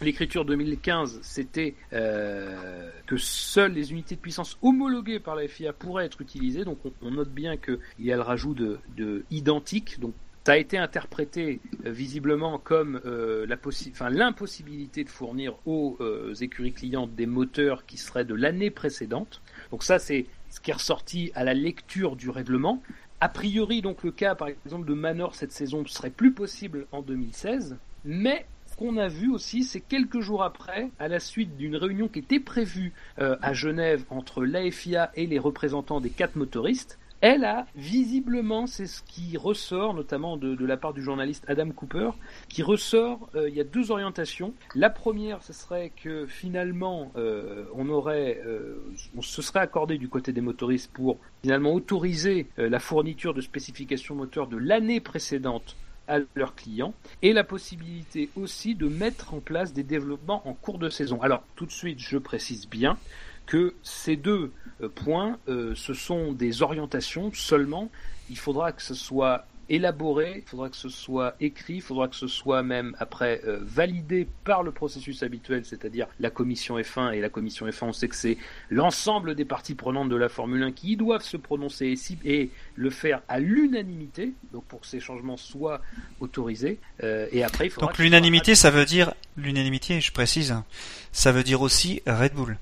[0.00, 6.04] L'écriture 2015, c'était euh, que seules les unités de puissance homologuées par la FIA pourraient
[6.04, 6.64] être utilisées.
[6.64, 9.98] Donc on, note bien qu'il y a le rajout de, de identique.
[9.98, 10.14] Donc
[10.48, 17.14] ça a été interprété euh, visiblement comme euh, l'impossibilité de fournir aux euh, écuries clientes
[17.14, 19.42] des moteurs qui seraient de l'année précédente.
[19.70, 22.82] Donc ça, c'est ce qui est ressorti à la lecture du règlement.
[23.20, 27.02] A priori, donc le cas, par exemple, de Manor cette saison serait plus possible en
[27.02, 27.76] 2016,
[28.06, 32.08] mais ce qu'on a vu aussi, c'est quelques jours après, à la suite d'une réunion
[32.08, 37.66] qui était prévue à Genève entre l'AFIA et les représentants des quatre motoristes, elle a
[37.74, 42.10] visiblement, c'est ce qui ressort, notamment de, la part du journaliste Adam Cooper,
[42.48, 44.54] qui ressort, euh, il y a deux orientations.
[44.74, 48.76] La première, ce serait que finalement, euh, on aurait, euh,
[49.16, 54.14] on se serait accordé du côté des motoristes pour finalement autoriser la fourniture de spécifications
[54.14, 55.76] moteurs de l'année précédente
[56.08, 60.78] à leurs clients et la possibilité aussi de mettre en place des développements en cours
[60.78, 61.20] de saison.
[61.22, 62.98] Alors tout de suite, je précise bien,
[63.48, 67.90] que ces deux euh, points, euh, ce sont des orientations seulement.
[68.30, 72.16] Il faudra que ce soit élaboré, il faudra que ce soit écrit, il faudra que
[72.16, 77.20] ce soit même après euh, validé par le processus habituel, c'est-à-dire la commission F1 et
[77.20, 78.38] la commission F1, on sait que c'est
[78.70, 81.94] l'ensemble des parties prenantes de la Formule 1 qui doivent se prononcer
[82.24, 85.80] et, et le faire à l'unanimité, donc pour que ces changements soient
[86.20, 86.78] autorisés.
[87.02, 90.54] Euh, et après, il faudra donc l'unanimité, ça veut dire l'unanimité, je précise,
[91.12, 92.56] ça veut dire aussi Red Bull.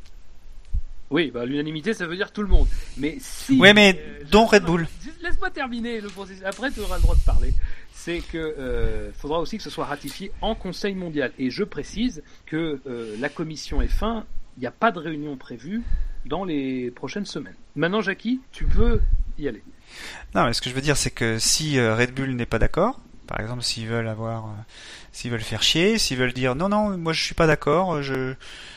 [1.10, 2.66] Oui, bah, l'unanimité, ça veut dire tout le monde.
[2.96, 3.58] Mais si.
[3.60, 4.86] Oui, mais euh, dont Red Bull.
[5.22, 6.42] Laisse-moi terminer le processus.
[6.44, 7.54] Après, tu auras le droit de parler.
[7.92, 11.32] C'est que euh, faudra aussi que ce soit ratifié en Conseil mondial.
[11.38, 14.26] Et je précise que euh, la commission est fin.
[14.56, 15.82] Il n'y a pas de réunion prévue
[16.24, 17.56] dans les prochaines semaines.
[17.74, 19.00] Maintenant, Jackie, tu peux
[19.38, 19.62] y aller.
[20.34, 22.58] Non, mais ce que je veux dire, c'est que si euh, Red Bull n'est pas
[22.58, 24.62] d'accord, par exemple, s'ils veulent avoir, euh,
[25.12, 28.34] s'ils veulent faire chier, s'ils veulent dire non, non, moi je suis pas d'accord, je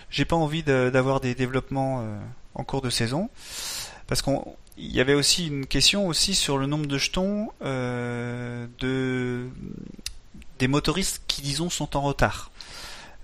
[0.10, 2.20] j'ai pas envie d'avoir des développements euh,
[2.56, 3.30] en cours de saison,
[4.08, 8.66] parce qu'on il y avait aussi une question aussi sur le nombre de jetons euh,
[8.80, 9.50] de
[10.58, 12.52] des motoristes qui disons sont en retard.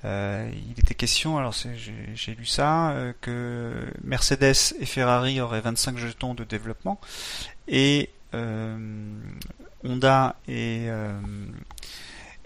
[0.06, 1.54] Euh, il était question, alors
[2.14, 3.74] j'ai lu ça, euh, que
[4.04, 7.00] Mercedes et Ferrari auraient 25 jetons de développement
[7.68, 8.78] et euh,
[9.84, 10.88] Honda et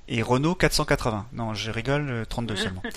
[0.10, 1.28] et Renault 480.
[1.34, 2.82] Non, je rigole, 32 seulement.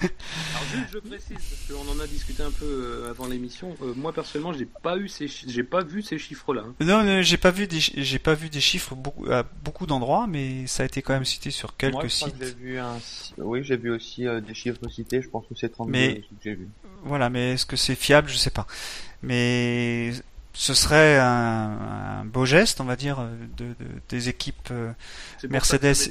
[0.00, 3.74] Alors juste, je précise parce qu'on en a discuté un peu euh, avant l'émission.
[3.80, 6.64] Euh, moi personnellement, j'ai pas eu ces, j'ai pas vu ces chiffres-là.
[6.66, 6.74] Hein.
[6.80, 10.26] Non, non j'ai pas vu des, j'ai pas vu des chiffres beaucoup, à beaucoup d'endroits,
[10.26, 12.34] mais ça a été quand même cité sur quelques moi, sites.
[12.40, 12.98] J'ai vu un...
[13.38, 15.22] Oui, j'ai vu aussi euh, des chiffres cités.
[15.22, 16.14] Je pense que c'est 32 mais...
[16.16, 16.68] que j'ai vu.
[17.04, 18.28] Voilà, mais est-ce que c'est fiable?
[18.28, 18.66] Je sais pas.
[19.22, 20.12] Mais
[20.58, 23.18] ce serait un, un, beau geste, on va dire,
[23.56, 23.74] de, de
[24.08, 24.72] des équipes
[25.48, 26.10] Mercedes.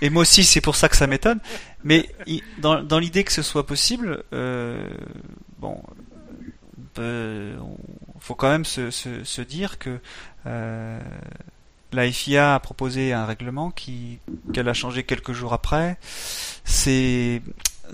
[0.00, 1.40] Et moi aussi, c'est pour ça que ça m'étonne.
[1.84, 2.08] Mais
[2.58, 4.88] dans, dans l'idée que ce soit possible, euh,
[5.58, 5.82] bon,
[6.98, 7.56] euh,
[8.20, 9.98] faut quand même se, se, se dire que
[10.46, 11.00] euh,
[11.92, 14.18] la FIA a proposé un règlement qui
[14.52, 15.98] qu'elle a changé quelques jours après.
[16.64, 17.42] C'est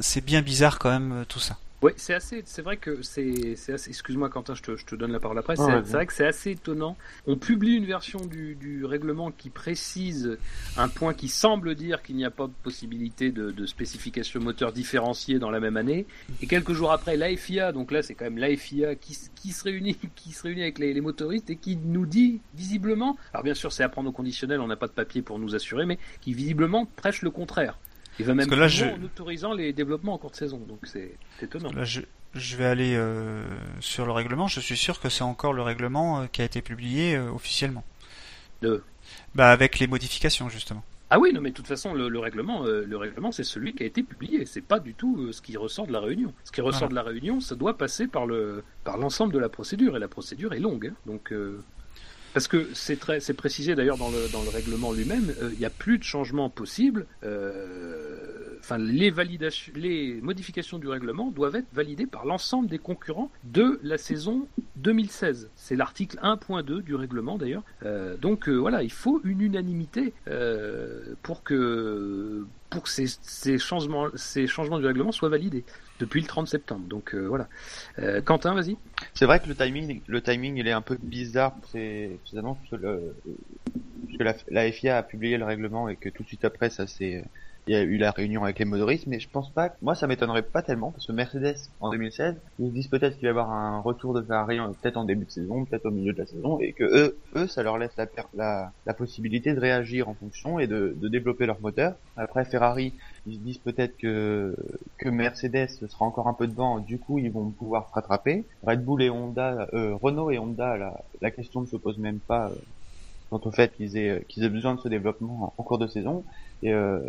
[0.01, 1.59] c'est bien bizarre quand même tout ça.
[1.85, 2.43] Oui, c'est assez.
[2.47, 3.53] C'est vrai que c'est.
[3.69, 3.91] assez...
[3.91, 5.55] Excuse-moi, Quentin, je te, je te, donne la parole après.
[5.55, 6.97] c'est vrai que c'est assez étonnant.
[7.27, 10.39] On publie une version du, du, règlement qui précise
[10.79, 14.73] un point qui semble dire qu'il n'y a pas de possibilité de, de spécification moteur
[14.73, 16.07] différenciée dans la même année.
[16.41, 19.99] Et quelques jours après, l'AFIA, donc là, c'est quand même l'AFIA qui, qui se réunit,
[20.15, 23.19] qui se réunit avec les, les, motoristes et qui nous dit visiblement.
[23.35, 24.63] Alors bien sûr, c'est à prendre au conditionnel.
[24.63, 27.77] On n'a pas de papier pour nous assurer, mais qui visiblement prêche le contraire.
[28.19, 28.85] Il va même là, je...
[28.85, 31.73] en autorisant les développements en cours de saison, donc c'est étonnant.
[31.73, 32.01] Là, je,
[32.35, 33.45] je vais aller euh,
[33.81, 34.47] sur le règlement.
[34.47, 37.85] Je suis sûr que c'est encore le règlement euh, qui a été publié euh, officiellement.
[38.63, 38.83] De...
[39.35, 40.85] Bah avec les modifications justement.
[41.11, 43.83] Ah oui, non, mais de toute façon, le, le règlement, le règlement, c'est celui qui
[43.83, 44.47] a été publié.
[44.47, 46.33] C'est pas du tout ce qui ressort de la réunion.
[46.45, 46.91] Ce qui ressort voilà.
[46.91, 50.09] de la réunion, ça doit passer par le par l'ensemble de la procédure, et la
[50.09, 50.93] procédure est longue.
[50.93, 51.33] Hein, donc
[52.35, 55.51] parce que c'est très, c'est précisé d'ailleurs dans le dans le règlement lui-même, il euh,
[55.59, 57.07] n'y a plus de changement possible.
[58.65, 63.79] Enfin, les validations, les modifications du règlement doivent être validées par l'ensemble des concurrents de
[63.83, 65.51] la saison 2016.
[65.55, 67.63] C'est l'article 1.2 du règlement d'ailleurs.
[67.85, 73.59] Euh, donc euh, voilà, il faut une unanimité euh, pour que pour que ces, ces,
[73.59, 75.65] changements, ces changements du règlement soient validés
[76.01, 76.87] depuis le 30 septembre.
[76.89, 77.49] Donc voilà.
[78.25, 78.77] Quentin, vas-y.
[79.15, 82.77] C'est vrai que le timing, le timing, il est un peu bizarre précisément parce que,
[82.77, 83.17] le,
[84.07, 86.71] parce que la, la FIA a publié le règlement et que tout de suite après
[86.71, 87.25] ça s'est
[87.67, 90.07] il y a eu la réunion avec les motoristes, mais je pense pas, moi ça
[90.07, 93.31] m'étonnerait pas tellement, parce que Mercedes, en 2016, ils se disent peut-être qu'il va y
[93.31, 96.27] avoir un retour de Ferrari, peut-être en début de saison, peut-être au milieu de la
[96.27, 100.59] saison, et que eux, eux, ça leur laisse la, la, possibilité de réagir en fonction
[100.59, 101.97] et de, de développer leur moteur.
[102.17, 102.95] Après Ferrari,
[103.27, 104.55] ils se disent peut-être que,
[104.99, 108.47] que Mercedes sera encore un peu devant, du coup ils vont pouvoir se rattraper.
[108.63, 112.21] Red Bull et Honda, euh, Renault et Honda, la, la question ne se pose même
[112.21, 112.55] pas euh,
[113.39, 116.25] quant au fait qu'ils aient, qu'ils aient besoin de ce développement en cours de saison.
[116.63, 117.01] Et euh,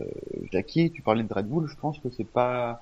[0.51, 2.81] Jackie, tu parlais de Red Bull, je pense que c'est pas,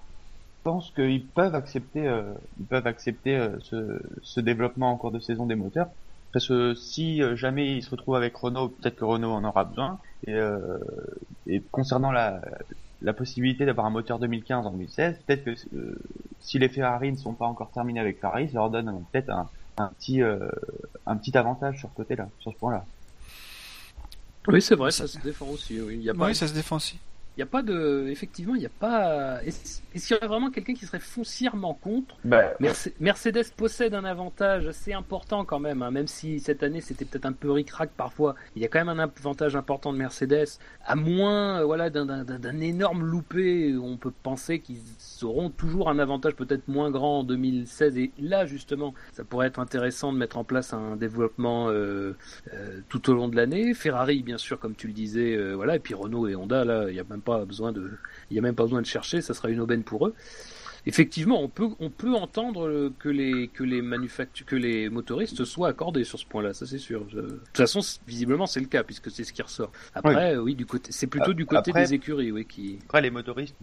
[0.59, 5.11] je pense qu'ils peuvent accepter, euh, ils peuvent accepter euh, ce, ce, développement en cours
[5.11, 5.89] de saison des moteurs.
[6.31, 9.99] Parce que si jamais ils se retrouvent avec Renault, peut-être que Renault en aura besoin.
[10.25, 10.79] Et, euh,
[11.45, 12.41] et concernant la,
[13.03, 15.95] la possibilité d'avoir un moteur 2015 en 2016, peut-être que euh,
[16.39, 19.49] si les Ferrari ne sont pas encore terminés avec Ferrari, ça leur donne peut-être un,
[19.77, 20.47] un, petit euh,
[21.05, 22.85] un petit avantage sur ce côté-là, sur ce point-là.
[24.47, 25.79] Oui, c'est vrai, ça se défend aussi.
[25.81, 26.25] Oui, y a pas...
[26.25, 26.97] oui ça se défend aussi.
[27.35, 29.43] Il n'y a pas de, effectivement, il n'y a pas.
[29.43, 32.53] Est-ce qu'il y aurait vraiment quelqu'un qui serait foncièrement contre Bah,
[32.99, 37.25] Mercedes possède un avantage assez important quand même, hein, même si cette année c'était peut-être
[37.25, 38.35] un peu ric-rac parfois.
[38.55, 42.59] Il y a quand même un avantage important de Mercedes, à moins euh, voilà d'un
[42.59, 43.75] énorme loupé.
[43.77, 44.81] On peut penser qu'ils
[45.23, 47.97] auront toujours un avantage peut-être moins grand en 2016.
[47.97, 52.15] Et là justement, ça pourrait être intéressant de mettre en place un développement euh,
[52.53, 53.73] euh, tout au long de l'année.
[53.73, 56.93] Ferrari, bien sûr, comme tu le disais, voilà, et puis Renault et Honda, là, il
[56.93, 57.91] n'y a même pas besoin de,
[58.29, 60.13] il y a même pas besoin de chercher, ça sera une aubaine pour eux.
[60.85, 63.81] Effectivement, on peut, on peut entendre que les, que les
[64.45, 67.05] que les motoristes soient accordés sur ce point-là, ça c'est sûr.
[67.09, 69.71] Je- De toute façon, visiblement, c'est le cas puisque c'est ce qui ressort.
[69.95, 72.79] Après, oui, du côté, c'est plutôt du côté Après- des écuries, oui, qui.
[72.83, 73.55] Après, les motoristes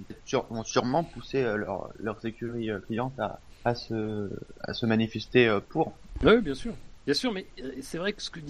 [0.48, 4.30] vont sûrement pousser euh, leur- leurs écuries euh, clientes à, à, se,
[4.62, 5.92] à se manifester euh, pour.
[6.24, 6.72] Oui, bien sûr.
[7.06, 8.40] Bien sûr, mais euh, c'est vrai que ce que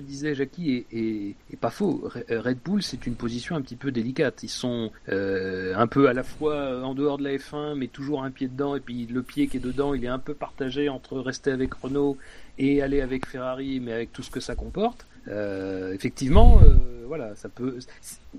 [0.00, 2.08] disait, Jackie est, pas faux.
[2.08, 4.42] Re- Red Bull, c'est une position un petit peu délicate.
[4.42, 8.24] Ils sont euh, un peu à la fois en dehors de la F1, mais toujours
[8.24, 10.88] un pied dedans, et puis le pied qui est dedans, il est un peu partagé
[10.88, 12.16] entre rester avec Renault
[12.58, 15.06] et aller avec Ferrari, mais avec tout ce que ça comporte.
[15.28, 16.60] Euh, effectivement,
[17.06, 17.78] voilà, ça peut.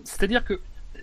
[0.04, 0.60] C'est-à-dire que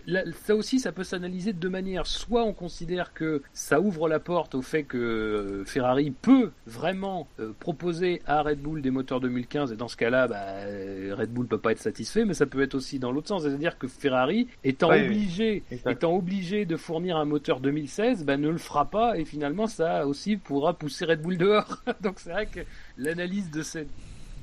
[0.06, 2.06] là, ça aussi, ça peut s'analyser de deux manières.
[2.06, 7.28] Soit on considère que ça ouvre la porte au fait que euh, Ferrari peut vraiment
[7.38, 11.32] euh, proposer à Red Bull des moteurs 2015, et dans ce cas-là, bah, euh, Red
[11.32, 13.88] Bull peut pas être satisfait, mais ça peut être aussi dans l'autre sens, c'est-à-dire que
[13.88, 18.86] Ferrari, étant Ouais, obligé, étant obligé de fournir un moteur 2016, bah, ne le fera
[18.86, 21.82] pas, et finalement, ça aussi pourra pousser Red Bull dehors.
[22.02, 22.60] Donc c'est vrai que
[22.98, 23.88] l'analyse de cette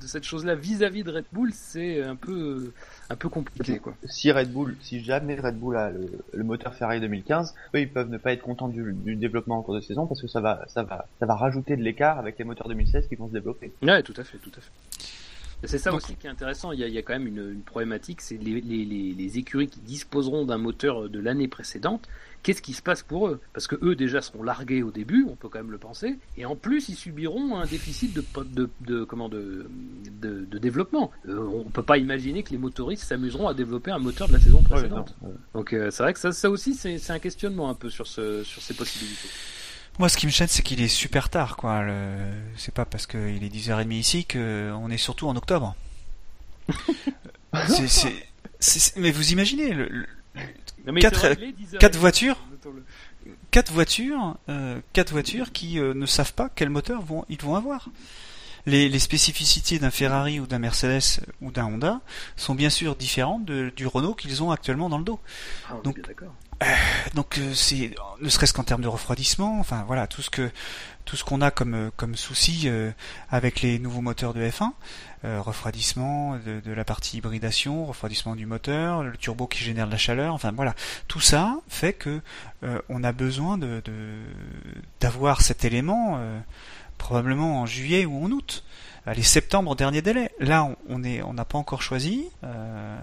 [0.00, 2.72] de cette chose-là vis-à-vis de Red Bull, c'est un peu
[3.10, 3.94] un peu compliqué, quoi.
[4.04, 7.90] Si Red Bull, si jamais Red Bull a le, le moteur Ferrari 2015, eux ils
[7.90, 10.40] peuvent ne pas être contents du, du développement en cours de saison parce que ça
[10.40, 13.32] va, ça va, ça va rajouter de l'écart avec les moteurs 2016 qui vont se
[13.32, 13.72] développer.
[13.82, 14.70] Ouais, tout à fait, tout à fait.
[15.64, 16.72] C'est ça Donc- aussi qui est intéressant.
[16.72, 19.12] Il y a, il y a quand même une, une problématique, c'est les, les, les,
[19.12, 22.08] les écuries qui disposeront d'un moteur de l'année précédente.
[22.44, 23.40] Qu'est-ce qui se passe pour eux?
[23.52, 26.44] Parce que eux déjà seront largués au début, on peut quand même le penser, et
[26.46, 29.66] en plus ils subiront un déficit de, de, de comment de,
[30.22, 31.10] de, de développement.
[31.28, 34.38] Euh, on peut pas imaginer que les motoristes s'amuseront à développer un moteur de la
[34.40, 35.16] saison précédente.
[35.20, 37.74] Ouais, non, Donc euh, c'est vrai que ça, ça aussi c'est c'est un questionnement un
[37.74, 39.28] peu sur ce sur ces possibilités.
[39.98, 41.82] Moi, ce qui me gêne, c'est qu'il est super tard, quoi.
[41.82, 42.16] Le...
[42.56, 45.74] C'est pas parce qu'il est 10h30 ici qu'on est surtout en octobre.
[47.68, 48.14] c'est, c'est,
[48.60, 50.06] c'est- Mais vous imaginez, le, le-
[50.86, 52.36] Non, mais Quatre- c'est vrai, les 10 heures quatre et- voitures
[53.50, 57.54] quatre voitures, euh, quatre voitures qui euh, ne savent pas quel moteur vont, ils vont
[57.56, 57.88] avoir.
[58.68, 62.00] Les, les spécificités d'un Ferrari ou d'un Mercedes ou d'un Honda
[62.36, 65.20] sont bien sûr différentes de- du Renault qu'ils ont actuellement dans le dos.
[65.68, 66.34] Ah, on est Donc- d'accord.
[67.14, 70.50] Donc euh, c'est ne serait-ce qu'en termes de refroidissement, enfin voilà tout ce que
[71.04, 72.90] tout ce qu'on a comme euh, comme souci euh,
[73.30, 74.72] avec les nouveaux moteurs de F1,
[75.24, 79.92] euh, refroidissement de, de la partie hybridation, refroidissement du moteur, le turbo qui génère de
[79.92, 80.74] la chaleur, enfin voilà
[81.06, 82.20] tout ça fait que
[82.64, 84.24] euh, on a besoin de de-
[84.98, 86.40] d'avoir cet élément euh,
[86.98, 88.64] probablement en juillet ou en août.
[89.06, 90.30] Allez, septembre, dernier délai.
[90.38, 92.26] Là, on- est, on n'a pas encore choisi.
[92.44, 92.98] Euh,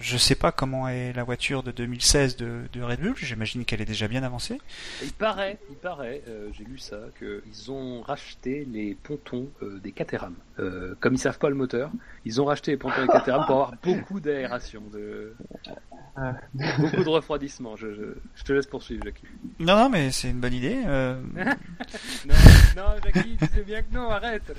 [0.00, 3.14] je sais pas comment est la voiture de 2016 de, de Red Bull.
[3.16, 4.58] J'imagine qu'elle est déjà bien avancée.
[5.00, 9.92] Il paraît, il paraît, euh, j'ai lu ça, qu'ils ont racheté les pontons euh, des
[9.92, 10.34] Caterham.
[10.58, 11.90] Euh, comme ils savent pas le moteur,
[12.26, 15.34] ils ont racheté les pontons des Caterham pour avoir beaucoup d'aération, de...
[16.78, 17.74] Beaucoup de refroidissement.
[17.76, 18.02] Je, je,
[18.34, 19.24] je te laisse poursuivre, Jackie.
[19.58, 20.82] Non, non, mais c'est une bonne idée.
[20.86, 21.20] Euh,
[22.26, 22.34] Non,
[22.76, 24.54] non, Jackie, tu sais bien que non, arrête.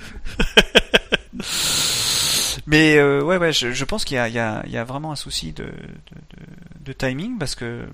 [2.68, 5.54] mais euh, ouais, ouais, je, je pense qu'il y a, y, y vraiment un souci
[5.54, 7.86] de, de, de, de timing parce que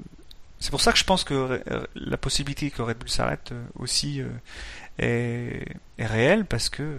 [0.60, 1.62] c'est pour ça que je pense que
[1.95, 4.22] la possibilité que Red Bull s'arrête aussi
[4.97, 5.66] est,
[5.97, 6.97] est réelle parce que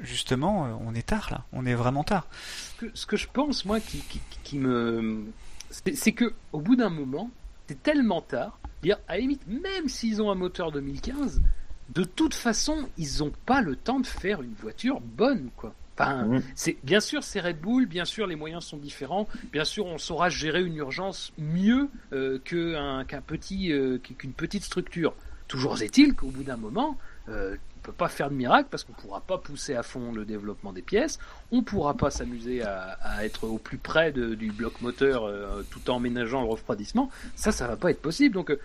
[0.00, 1.44] justement, euh, on est tard là.
[1.52, 2.26] On est vraiment tard.
[2.32, 5.24] Ce que, ce que je pense, moi, qui, qui, qui me.
[5.70, 7.30] C'est que, au bout d'un moment,
[7.66, 8.58] c'est tellement tard.
[8.82, 11.42] Dire, à la limite, même s'ils ont un moteur 2015,
[11.90, 15.74] de toute façon, ils n'ont pas le temps de faire une voiture bonne, quoi.
[16.00, 19.84] Enfin, c'est bien sûr c'est Red Bull, bien sûr les moyens sont différents, bien sûr
[19.86, 25.12] on saura gérer une urgence mieux euh, qu'un petit euh, qu'une petite structure.
[25.48, 26.96] Toujours est-il qu'au bout d'un moment,
[27.28, 27.56] euh,
[27.88, 30.82] peut pas faire de miracle parce qu'on pourra pas pousser à fond le développement des
[30.82, 31.18] pièces,
[31.52, 35.98] on pourra pas s'amuser à, être au plus près du bloc moteur euh, tout en
[35.98, 37.10] ménageant le refroidissement.
[37.34, 38.34] Ça, ça va pas être possible.
[38.34, 38.60] Donc, euh,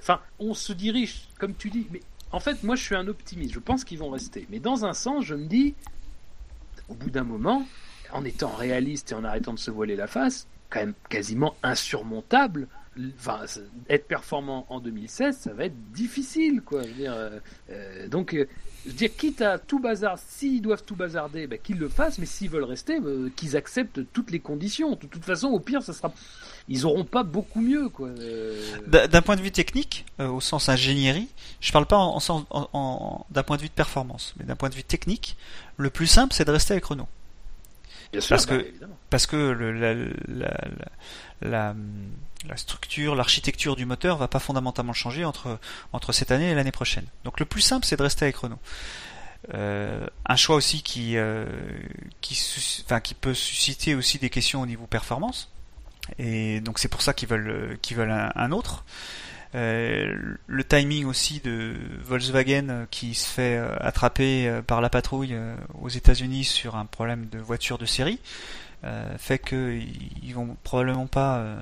[0.00, 2.00] enfin, on se dirige comme tu dis, mais
[2.30, 3.52] en fait, moi je suis un optimiste.
[3.52, 5.74] Je pense qu'ils vont rester, mais dans un sens, je me dis
[6.88, 7.66] au bout d'un moment,
[8.10, 12.68] en étant réaliste et en arrêtant de se voiler la face, quand même quasiment insurmontable
[13.18, 13.40] enfin,
[13.88, 16.82] être performant en 2016, ça va être difficile, quoi.
[16.82, 17.38] Je veux dire, euh,
[17.70, 18.46] euh, donc, euh,
[18.84, 22.18] je veux dire, quitte à tout bazar, s'ils doivent tout bazarder, ben, qu'ils le fassent,
[22.18, 24.90] mais s'ils veulent rester, ben, qu'ils acceptent toutes les conditions.
[24.92, 26.12] De toute façon, au pire, ça sera,
[26.68, 28.08] ils auront pas beaucoup mieux, quoi.
[28.08, 31.28] Euh, D'un point de vue technique, au sens ingénierie,
[31.60, 32.18] je parle pas en,
[32.50, 35.36] en d'un point de vue de performance, mais d'un point de vue technique,
[35.76, 37.08] le plus simple c'est de rester avec Renault.
[38.12, 38.66] bien sûr, parce bah, que-.
[39.10, 40.08] Parce que le- la, la,
[41.40, 41.74] la, la-
[42.48, 45.58] la structure, l'architecture du moteur va pas fondamentalement changer entre,
[45.92, 47.06] entre cette année et l'année prochaine.
[47.24, 48.58] Donc le plus simple c'est de rester avec Renault.
[49.54, 51.46] Euh, un choix aussi qui, euh,
[52.20, 52.40] qui,
[52.84, 55.50] enfin, qui peut susciter aussi des questions au niveau performance.
[56.18, 58.84] Et donc c'est pour ça qu'ils veulent, qu'ils veulent un, autre.
[59.54, 64.88] Euh, le timing aussi de Volkswagen euh, qui se fait euh, attraper euh, par la
[64.88, 65.36] patrouille
[65.78, 68.18] aux États-Unis sur un problème de voiture de série
[68.84, 69.86] euh, fait qu'ils
[70.24, 71.56] ils vont probablement pas euh,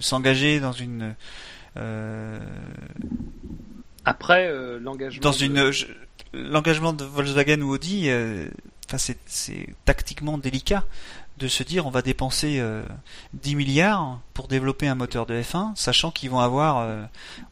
[0.00, 1.14] s'engager dans une
[1.76, 2.38] euh,
[4.04, 5.22] Après, euh, l'engagement.
[5.22, 5.72] dans de- une
[6.34, 8.46] l'engagement de Volkswagen ou Audi euh,
[8.86, 10.84] enfin c'est c'est tactiquement délicat
[11.38, 12.82] de se dire on va dépenser euh,
[13.34, 17.02] 10 milliards pour développer un moteur de F1 sachant qu'ils vont avoir euh,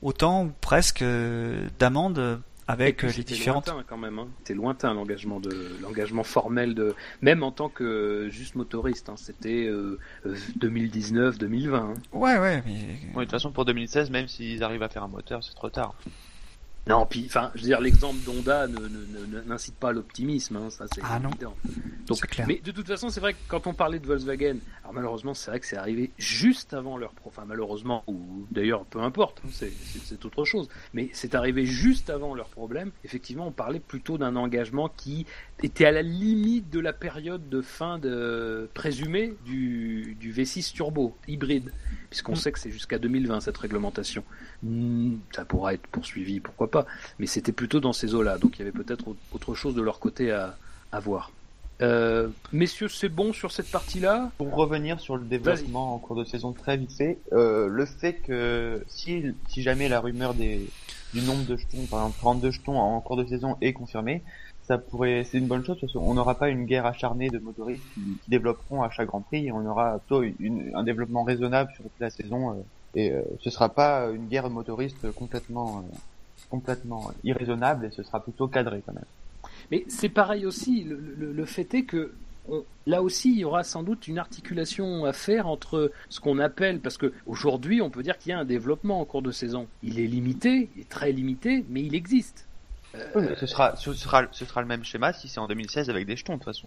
[0.02, 2.40] autant ou presque euh, d'amendes
[2.71, 4.19] avec puis, euh, les c'était différentes lointain, quand même.
[4.19, 4.29] Hein.
[4.39, 5.51] C'était lointain l'engagement de
[5.83, 9.09] l'engagement formel de même en tant que juste motoriste.
[9.09, 9.15] Hein.
[9.17, 11.75] C'était euh, euh, 2019-2020.
[11.75, 11.95] Hein.
[12.13, 12.73] ouais ouais mais
[13.15, 15.71] Ouais, de toute façon, pour 2016, même s'ils arrivent à faire un moteur, c'est trop
[15.71, 15.95] tard.
[16.87, 20.57] Non, puis enfin, je veux dire, l'exemple d'Honda ne- ne- ne- n'incite pas à l'optimisme,
[20.57, 21.31] hein, ça c'est Ah non.
[22.11, 22.47] Donc, clair.
[22.47, 25.51] Mais de toute façon, c'est vrai que quand on parlait de Volkswagen, alors malheureusement, c'est
[25.51, 27.28] vrai que c'est arrivé juste avant leur pro.
[27.31, 29.73] Enfin, malheureusement, ou d'ailleurs, peu importe, hein, c'est-
[30.24, 30.69] autre chose.
[30.93, 32.91] Mais c'est arrivé juste avant leur problème.
[33.05, 35.24] Effectivement, on parlait plutôt d'un engagement qui
[35.62, 41.16] était à la limite de la période de fin de présumée du, du V6 turbo
[41.28, 41.73] hybride,
[42.11, 42.37] puisqu'on Mm.
[42.37, 44.24] sait que c'est jusqu'à 2020 cette réglementation.
[44.62, 46.87] Hmm, Ça pourra être poursuivi, pourquoi pas.
[47.19, 49.82] Mais c'était plutôt dans ces eaux-là, donc il y avait peut-être au- autre chose de
[49.82, 50.57] leur côté à,
[50.93, 51.31] à voir.
[51.82, 56.24] Euh, messieurs, c'est bon sur cette partie-là Pour revenir sur le développement en cours de
[56.24, 60.69] saison très vite fait, euh, le fait que si, si jamais la rumeur des,
[61.15, 64.23] du nombre de jetons, par exemple 32 jetons en cours de saison est confirmée,
[64.62, 67.82] ça pourrait, c'est une bonne chose parce qu'on n'aura pas une guerre acharnée de motoristes
[67.94, 71.73] qui, qui développeront à chaque Grand Prix et on aura plutôt une- un développement raisonnable
[71.74, 72.55] sur toute la saison euh,
[72.94, 75.97] et euh, ce sera pas une guerre de motoristes complètement, euh,
[76.51, 79.05] complètement irraisonnable et ce sera plutôt cadré quand même.
[79.71, 82.13] Mais c'est pareil aussi, le, le- le fait est que
[82.49, 86.39] on- là aussi, il y aura sans doute une articulation à faire entre ce qu'on
[86.39, 89.31] appelle, parce que aujourd'hui, on peut dire qu'il y a un développement en cours de
[89.31, 89.69] saison.
[89.83, 92.47] Il est limité, il est très limité, mais il existe.
[92.97, 95.47] Euh, Oui, mais ce sera, ce sera, ce sera le même schéma si c'est en
[95.47, 96.67] 2016 avec des jetons de toute façon.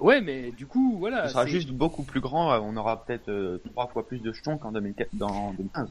[0.00, 1.26] ouais, mais du coup, voilà.
[1.28, 2.52] Ce sera juste beaucoup plus grand.
[2.52, 5.88] euh, On aura peut-être euh, trois fois plus de jetons qu'en 2004 dans 2015.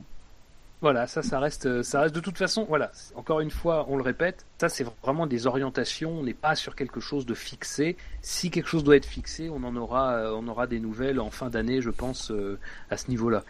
[0.82, 2.66] Voilà, ça, ça reste, ça reste de toute façon.
[2.68, 6.12] Voilà, encore une fois, on le répète, ça c'est vraiment des orientations.
[6.20, 7.98] On n'est pas sur quelque chose de fixé.
[8.24, 11.30] Si quelque chose doit être fixé, on en aura, euh, on aura des nouvelles en
[11.30, 12.58] fin d'année, je pense, euh,
[12.90, 13.44] à ce niveau-là.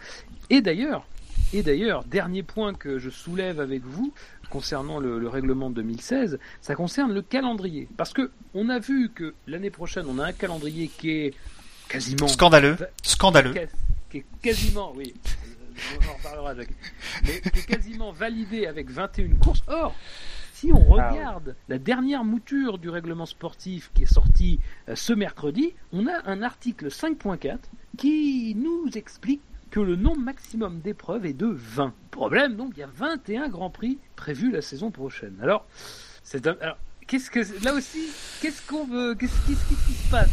[0.49, 1.05] Et d'ailleurs,
[1.53, 4.13] et d'ailleurs, dernier point que je soulève avec vous
[4.49, 9.09] concernant le, le règlement de 2016, ça concerne le calendrier, parce que on a vu
[9.09, 11.33] que l'année prochaine, on a un calendrier qui est
[11.87, 13.53] quasiment scandaleux scandaleux
[14.09, 15.40] qui est quasiment, oui, euh,
[15.99, 16.73] on en reparlera, Jacques,
[17.23, 19.63] mais qui est quasiment validé avec 21 courses.
[19.67, 19.95] Or,
[20.53, 25.13] si on Ah regarde la dernière mouture du règlement sportif qui est sortie euh, ce
[25.13, 27.57] mercredi, on a un article 5.4
[27.97, 29.41] qui nous explique
[29.71, 31.93] que le nombre maximum d'épreuves est de 20.
[32.11, 35.37] Problème, donc, il y a 21 grands prix prévus la saison prochaine.
[35.41, 35.65] Alors,
[36.23, 36.57] c'est un.
[36.61, 36.77] alors,
[37.07, 38.07] Qu'est-ce que là aussi
[38.41, 40.29] Qu'est-ce qu'on veut Qu'est-ce qu'est-ce qui se passe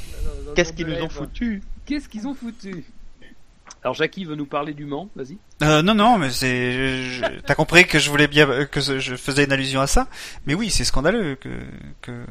[0.46, 1.10] le Qu'est-ce qu'ils nous ont F1?
[1.10, 1.62] foutu?
[1.86, 2.84] Qu'est-ce qu'ils ont foutu?
[3.82, 5.38] Alors Jackie veut nous parler du Mans, vas-y.
[5.62, 7.02] Euh, non, non, mais c'est.
[7.04, 10.08] je- T'as compris que je voulais bien que je faisais une allusion à ça.
[10.46, 11.48] Mais oui, c'est scandaleux que.
[12.02, 12.24] que...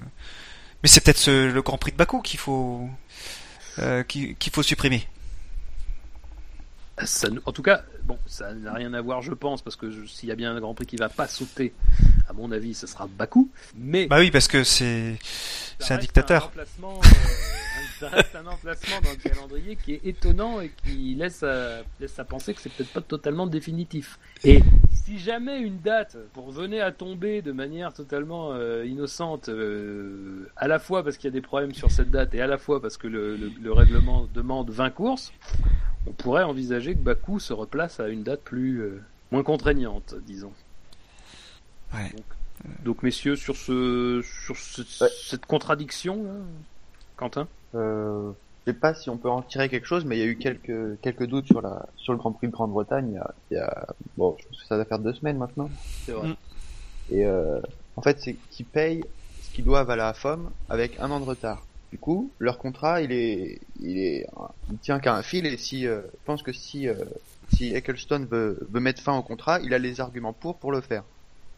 [0.83, 2.89] Mais c'est peut-être ce- le Grand Prix de Bakou qu'il faut
[3.79, 5.07] euh, qu'il faut supprimer.
[7.05, 10.29] Ça, en tout cas, bon, ça n'a rien à voir, je pense, parce que s'il
[10.29, 11.71] y a bien un Grand Prix qui va pas sauter,
[12.27, 13.51] à mon avis, ce sera Bakou.
[13.75, 15.15] Mais Bah oui, parce que c'est
[15.79, 16.47] c'est un dictateur.
[16.47, 17.07] emplacement, euh,
[17.99, 22.17] ça reste un emplacement dans le calendrier qui est étonnant et qui laisse à, laisse
[22.19, 24.19] à penser que c'est peut-être pas totalement définitif.
[24.43, 24.61] Et
[24.93, 30.67] si jamais une date pour venait à tomber de manière totalement euh, innocente, euh, à
[30.67, 32.81] la fois parce qu'il y a des problèmes sur cette date et à la fois
[32.81, 35.31] parce que le, le- le règlement demande 20 courses,
[36.05, 39.01] on pourrait envisager que Bakou se replace à une date plus euh,
[39.31, 40.53] moins contraignante, disons.
[41.93, 42.09] Ouais.
[42.11, 42.23] Donc,
[42.83, 45.09] donc, messieurs, sur ce sur ce- Ouais.
[45.23, 46.31] cette contradiction, là,
[47.15, 47.47] Quentin?
[47.75, 48.31] Euh,
[48.67, 50.99] sais pas si on peut en tirer quelque chose, mais il y a eu quelques
[51.01, 53.09] quelques doutes sur la sur le Grand Prix de Grande-Bretagne.
[53.11, 53.87] Il y a, il y a-
[54.17, 55.69] bon, je pense que ça va faire deux semaines maintenant.
[56.05, 56.29] C'est vrai.
[56.29, 56.35] Mm.
[57.11, 57.59] Et euh,
[57.95, 59.03] en fait, c'est qu'ils payent
[59.41, 61.65] ce qu'ils doivent à la FOM avec un an de retard.
[61.91, 64.27] Du coup, leur contrat, il est, il est,
[64.69, 65.45] il tient qu'à un fil.
[65.45, 66.95] Et si, euh, je pense que si, euh,
[67.53, 70.81] si Ecclestone veut, veut mettre fin au contrat, il a les arguments pour pour le
[70.81, 71.05] faire.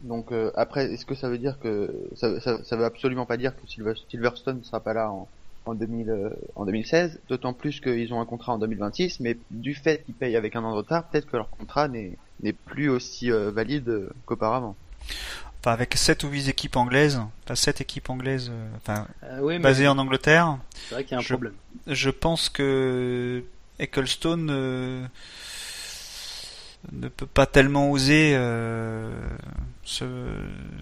[0.02, 3.38] Donc euh, après, est-ce que ça veut dire que ça, ça, ça veut absolument pas
[3.38, 5.28] dire que Silver- Silverstone ne sera pas là en,
[5.66, 9.76] en 2000, euh, en 2016, d'autant plus qu'ils ont un contrat en 2026, mais du
[9.76, 12.90] fait qu'ils payent avec un an de retard, peut-être que leur contrat n'est n'est plus
[12.90, 14.76] aussi euh, valide euh, qu'auparavant.
[15.60, 19.60] Enfin, avec 7 ou 8 équipes anglaises, enfin 7 équipes anglaises, enfin, Euh, oui, mais
[19.60, 20.58] basées en Angleterre,
[20.88, 21.54] c'est vrai qu'il y a un je- problème.
[21.88, 23.44] je pense que
[23.78, 25.06] Ecclestone euh,
[26.94, 29.12] ne peut pas tellement oser euh,
[29.84, 30.06] se,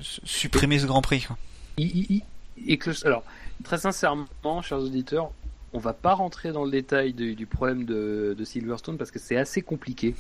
[0.02, 1.22] se- supprimer ce Grand Prix.
[1.26, 1.38] quoi.
[3.06, 3.24] Alors,
[3.64, 5.32] très sincèrement, chers auditeurs,
[5.74, 9.62] on va pas rentrer dans le détail du, problème de Silverstone parce que c'est assez
[9.62, 10.16] compliqué.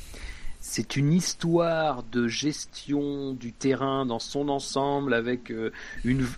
[0.60, 5.72] C'est une histoire de gestion du terrain dans son ensemble avec euh,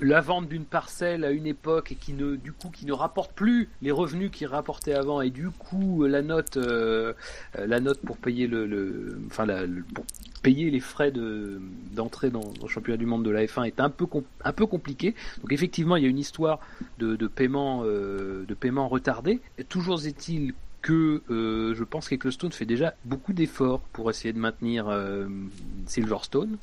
[0.01, 3.31] la vente d'une parcelle à une époque et qui ne, du coup, qui ne rapporte
[3.33, 7.13] plus les revenus qu'il rapportait avant et du coup, la note, euh,
[7.57, 9.45] euh, la note pour payer le, enfin,
[10.41, 11.61] payer les frais de,
[11.93, 14.05] d'entrée dans, le championnat du monde de la F1 est un peu,
[14.43, 15.15] un peu compliqué.
[15.41, 16.59] Donc effectivement, il y a une histoire
[16.97, 19.41] de, de paiement, euh, de paiement retardé.
[19.57, 24.39] Et toujours est-il que euh, je pense qu'Ecclestone fait déjà beaucoup d'efforts pour essayer de
[24.39, 25.27] maintenir euh,
[25.85, 26.57] Silverstone.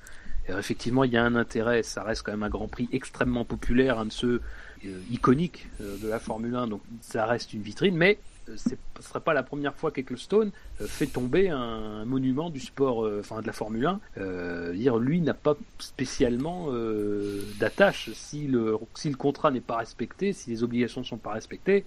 [0.48, 3.98] Effectivement, il y a un intérêt, ça reste quand même un Grand Prix extrêmement populaire,
[3.98, 4.40] un de ceux
[4.84, 8.18] euh, iconiques de la Formule 1, donc ça reste une vitrine, mais
[8.55, 10.51] ce ne serait pas la première fois qu'Ecclestone
[10.81, 14.01] euh, fait tomber un, monument du sport, euh, enfin de la Formule 1.
[14.18, 18.10] Euh, dire, lui n'a pas spécialement euh, d'attache.
[18.14, 21.85] Si le, si le contrat n'est pas respecté, si les obligations ne sont pas respectées,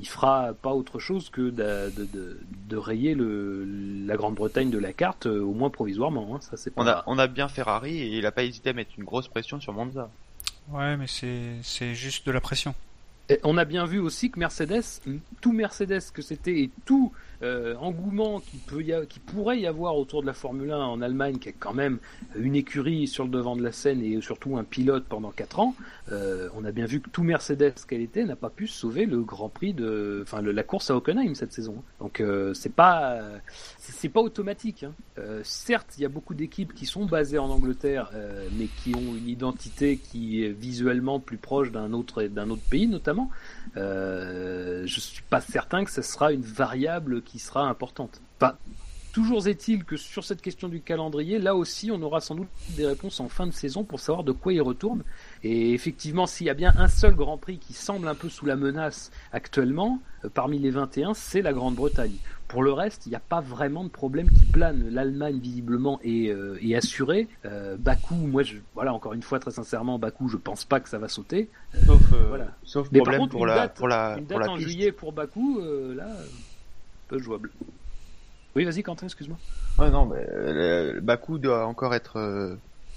[0.00, 2.38] il fera pas autre chose que de, de, de,
[2.68, 3.64] de rayer le,
[4.06, 6.34] la Grande-Bretagne de la carte, euh, au moins provisoirement.
[6.34, 6.40] hein.
[6.40, 6.82] Ça, c'est pas...
[6.82, 9.28] On a, on a bien Ferrari et il a pas hésité à mettre une grosse
[9.28, 10.10] pression sur Monza.
[10.70, 12.74] Ouais, mais c'est c'est juste de la pression.
[13.42, 15.00] On a bien vu aussi que Mercedes,
[15.40, 17.10] tout Mercedes que c'était et tout
[17.42, 20.76] euh, engouement qui, peut y a- qui pourrait y avoir autour de la Formule 1
[20.78, 21.98] en Allemagne, qui est quand même
[22.36, 25.74] une écurie sur le devant de la scène et surtout un pilote pendant 4 ans,
[26.12, 29.20] euh, on a bien vu que tout Mercedes qu'elle était n'a pas pu sauver le
[29.22, 31.82] Grand Prix de, enfin la course à Hockenheim cette saison.
[32.00, 33.22] Donc euh, c'est pas,
[33.92, 34.84] c'est pas automatique.
[34.84, 34.92] hein.
[35.18, 38.94] Euh, certes, il y a beaucoup d'équipes qui sont basées en Angleterre, euh, mais qui
[38.94, 43.30] ont une identité qui est visuellement plus proche d'un autre d'un autre pays notamment.
[43.76, 48.20] Euh, je suis pas certain que ce sera une variable qui sera importante.
[49.12, 52.84] Toujours est-il que sur cette question du calendrier, là aussi, on aura sans doute des
[52.84, 55.04] réponses en fin de saison pour savoir de quoi il retourne.
[55.44, 58.44] Et effectivement, s'il y a bien un seul Grand Prix qui semble un peu sous
[58.44, 62.16] la menace actuellement, euh, parmi les 21, c'est la Grande-Bretagne.
[62.54, 64.88] Pour le reste, il n'y a pas vraiment de problème qui plane.
[64.88, 67.26] L'Allemagne, visiblement, est, euh, est assurée.
[67.44, 70.88] Euh, Bakou, moi, je, voilà, encore une fois, très sincèrement, Bakou, je pense pas que
[70.88, 71.50] ça va sauter.
[71.84, 72.46] Sauf, euh, Voilà.
[72.62, 74.52] sauf Mais par problème contre, pour une la, date- pour la, Une pour date la
[74.52, 74.68] en piste.
[74.68, 76.24] juillet pour Bakou, euh, là, euh,
[77.08, 77.50] peu jouable.
[78.54, 79.36] Oui, vas-y, Quentin, excuse-moi.
[79.80, 82.20] Ouais, non, mais euh, Bakou doit encore être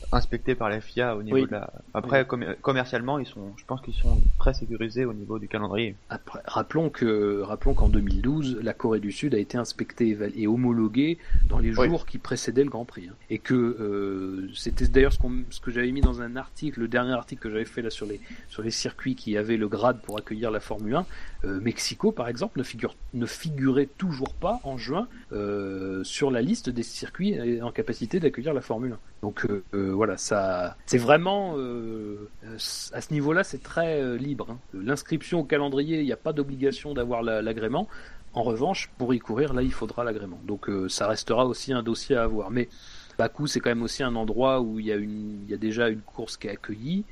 [0.04, 1.46] euh, inspecté par la FIA au niveau Oui.
[1.46, 1.72] de la.
[1.94, 5.96] Après, commer- commercialement, ils sont, je pense qu'ils sont très sécurisés au niveau du calendrier.
[6.10, 11.18] Après, rappelons que, rappelons qu'en 2012, la Corée du Sud a été inspectée et homologuée
[11.50, 11.88] dans les Oui.
[11.90, 13.08] jours qui précédaient le Grand Prix.
[13.10, 13.16] hein.
[13.30, 16.88] Et que euh, c'était d'ailleurs ce, qu'on- ce que j'avais mis dans un article, le
[16.88, 18.20] dernier article que j'avais fait là sur les
[18.50, 21.06] sur les circuits qui avaient le grade pour accueillir la Formule 1.
[21.46, 26.42] Euh, Mexico, par exemple, ne, figure, ne figurait toujours pas en juin euh, sur la
[26.42, 28.98] liste des circuits euh, en capacité d'accueillir la Formule 1.
[29.22, 32.58] Donc euh, euh, voilà, ça, c'est vraiment euh, euh,
[32.94, 34.48] à ce niveau-là, c'est très euh, libre.
[34.52, 34.60] hein.
[34.74, 37.88] L'inscription au calendrier, il n'y a pas d'obligation d'avoir la- l'agrément.
[38.34, 40.40] En revanche, pour y courir, là, il faudra l'agrément.
[40.46, 42.52] Donc euh, ça restera aussi un dossier à avoir.
[42.52, 42.70] Mais
[43.18, 46.02] Bakou, c'est quand même aussi un endroit où il y a y a déjà une
[46.02, 47.04] course qui est accueillie.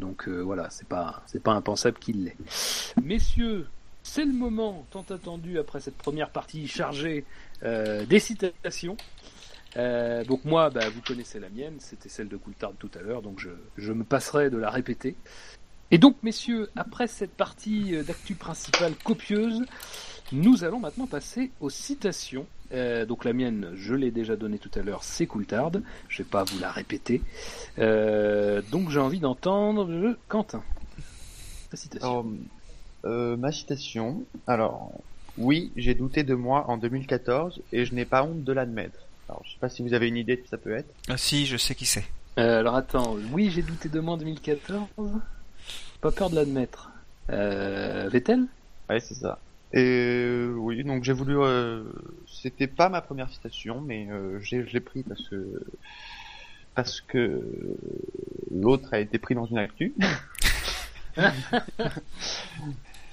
[0.00, 2.36] Donc euh, voilà, c'est pas, c'est pas impensable qu'il l'ait.
[3.02, 3.66] Messieurs,
[4.02, 7.24] c'est le moment tant attendu après cette première partie chargée
[7.62, 8.96] euh, des citations.
[9.76, 13.22] Euh, donc moi, bah, vous connaissez la mienne, c'était celle de Coulthard tout à l'heure,
[13.22, 13.44] donc
[13.76, 15.16] je, me passerai de la répéter.
[15.90, 19.64] Et donc, messieurs, après cette partie euh, d'actu principale copieuse,
[20.32, 22.46] nous allons maintenant passer aux citations.
[22.72, 25.72] Euh, donc la mienne, je l'ai déjà donnée tout à l'heure, c'est Coulthard.
[26.08, 27.22] Je vais pas vous la répéter.
[27.76, 30.64] Donc j'ai envie d'entendre Quentin.
[31.70, 32.26] Ta citation.
[33.04, 34.24] Alors, ma citation.
[34.48, 34.90] Alors,
[35.38, 39.06] oui, j'ai douté de moi en 2014 et je n'ai pas honte de l'admettre.
[39.28, 40.92] Alors, je sais pas si vous avez une idée de qui ça peut être.
[41.08, 42.04] Ah si, je sais qui c'est.
[42.38, 44.86] Euh, alors attends, oui, j'ai douté de moi en 2014.
[46.00, 46.90] Pas peur de l'admettre.
[47.30, 48.44] Euh, Vettel?
[48.88, 49.38] Ouais, c'est ça.
[49.72, 51.36] Et oui, donc j'ai voulu.
[51.38, 51.82] Euh,
[52.28, 55.64] C'était pas ma première citation, mais euh, j'ai- je l'ai pris parce que
[56.74, 57.42] parce que
[58.54, 59.92] l'autre a été pris dans une actu.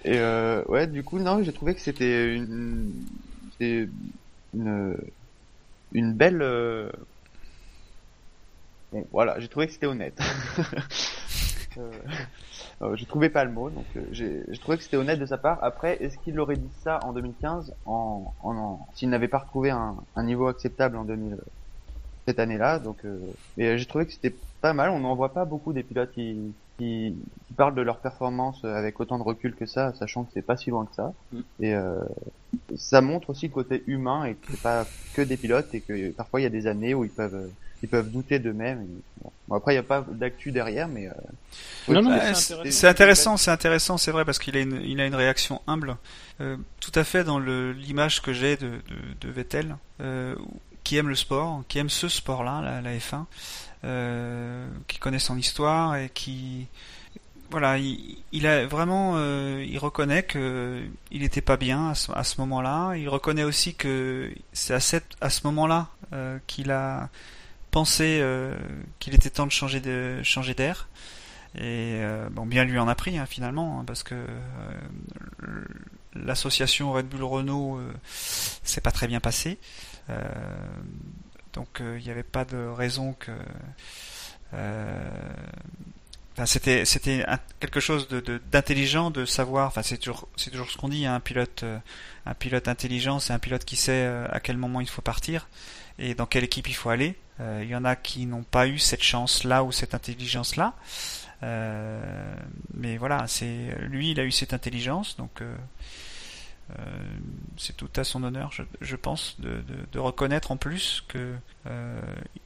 [0.06, 2.92] Et euh, ouais, du coup, non, j'ai trouvé que c'était une,
[3.54, 3.88] c'était
[4.54, 4.98] une,
[5.94, 6.42] une belle.
[6.42, 6.92] euh,
[8.92, 10.20] Bon, voilà, j'ai trouvé que c'était honnête.
[11.78, 11.92] euh,
[12.84, 15.38] euh, je trouvais pas le mot, donc euh, j'ai trouvé que c'était honnête de sa
[15.38, 15.64] part.
[15.64, 19.96] Après, est-ce qu'il aurait dit ça en 2015, en, en, s'il n'avait pas retrouvé un,
[20.16, 21.38] un niveau acceptable en 2000
[22.28, 23.00] cette année-là Donc,
[23.58, 24.92] mais j'ai trouvé que c'était pas mal.
[24.92, 27.16] On n'en voit pas beaucoup des pilotes qui, qui,
[27.48, 30.58] qui parlent de leur performance avec autant de recul que ça, sachant que c'est pas
[30.58, 31.14] si loin que ça.
[31.32, 31.40] Mm.
[31.62, 32.00] Et euh,
[32.76, 36.12] ça montre aussi le côté humain et que c'est pas que des pilotes et que
[36.12, 37.50] parfois il y a des années où ils peuvent
[37.84, 38.88] ils peuvent douter d'eux-mêmes.
[39.48, 39.56] Bon.
[39.58, 41.12] Après il n'y a pas d'actu derrière, mais euh,
[41.90, 42.72] oui, Non, non, mais c'est c'est intéressant.
[42.72, 45.98] c'est intéressant, c'est intéressant, c'est vrai parce qu'il a une, il a une réaction humble,
[46.40, 50.34] euh, tout à fait dans le- l'image que j'ai de, de, de Vettel, euh,
[50.84, 53.26] qui aime le sport, qui aime ce sport-là, la, la F1,
[53.84, 56.68] euh, qui connaît son histoire et qui,
[57.54, 60.82] voilà, il, a vraiment, euh, il reconnaît que
[61.12, 62.96] il n'était pas bien à ce, moment-là.
[62.96, 67.10] Il reconnaît aussi que c'est à, cette, à ce moment-là euh, qu'il a
[67.70, 68.58] pensé euh,
[68.98, 70.88] qu'il était temps de changer de changer d'air.
[71.54, 74.16] Et euh, bon, bien lui en a pris hein, finalement, hein, parce que
[76.16, 77.80] l'association Red Bull Renault
[78.16, 79.60] s'est pas très bien passée.
[80.10, 80.22] Euh,
[81.54, 83.32] donc euh, il n'y avait pas de raison que
[84.54, 85.10] euh,
[86.36, 87.24] Enfin, c'était c'était
[87.60, 89.68] quelque chose de d'intelligent de, savoir.
[89.68, 91.06] Enfin, c'est toujours c'est toujours ce qu'on dit.
[91.06, 91.64] hein, un pilote
[92.26, 95.48] un pilote intelligent, c'est un pilote qui sait à quel moment il faut partir
[96.00, 97.16] et dans quelle équipe il faut aller.
[97.40, 100.56] Euh, Il y en a qui n'ont pas eu cette chance là ou cette intelligence
[100.56, 100.74] là.
[101.44, 102.36] Euh,
[102.74, 105.56] mais voilà, c'est lui, il a eu cette intelligence, donc euh,
[107.58, 109.58] c'est tout à son honneur, je, pense, de,
[109.92, 111.34] de, reconnaître en plus que
[111.68, 112.02] euh,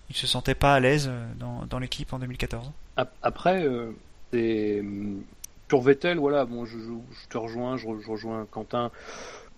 [0.10, 2.72] il se sentait pas à l'aise dans, dans l'équipe en 2014.
[2.98, 3.92] Ap- Après, euh,
[4.32, 5.24] c'est hum,
[5.70, 6.78] sur Vettel, voilà, bon, je,
[7.30, 8.92] te rejoins, je, re- je rejoins Quentin.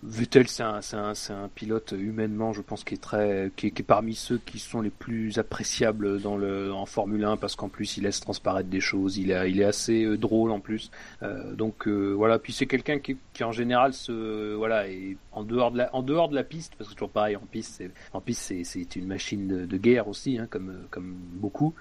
[0.02, 4.58] Vettel, c'est un, pilote humainement, je pense, qui est très, qui est, parmi ceux qui
[4.58, 8.70] sont les plus appréciables dans le, en Formule 1 parce qu'en plus il laisse transparaître
[8.70, 10.90] des choses, il est, assez euh, drôle en plus.
[11.22, 15.70] Euh, donc euh, voilà, puis c'est quelqu'un qui, en général se, voilà, est en dehors
[15.70, 18.22] de la, en dehors de la piste, parce que toujours pareil en piste, c'est, en
[18.22, 21.74] piste c'est, une machine de, guerre aussi, hein, comme, beaucoup.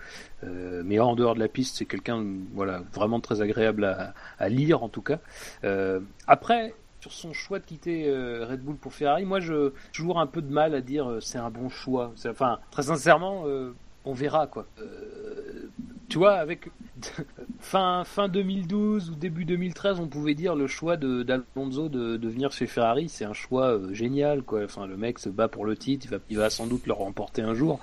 [0.43, 3.85] Mais en dehors de la piste, c'est quelqu'un, voilà, vraiment très agréable
[4.39, 5.19] à, lire en tout cas.
[6.27, 10.27] Après, sur son choix de quitter euh, Red Bull pour Ferrari, moi, je toujours un
[10.27, 12.13] peu de mal à dire euh, c'est un bon choix.
[12.27, 13.73] Enfin, très sincèrement, euh,
[14.05, 14.65] on verra quoi.
[16.09, 16.69] Tu vois, avec
[17.59, 22.67] fin fin 2012 ou début 2013, on pouvait dire le choix d'Alonso de, venir chez
[22.67, 24.63] Ferrari, c'est un choix génial quoi.
[24.63, 26.93] Enfin, le mec se bat pour le titre, il va il va sans doute le
[26.93, 27.79] remporter un jour.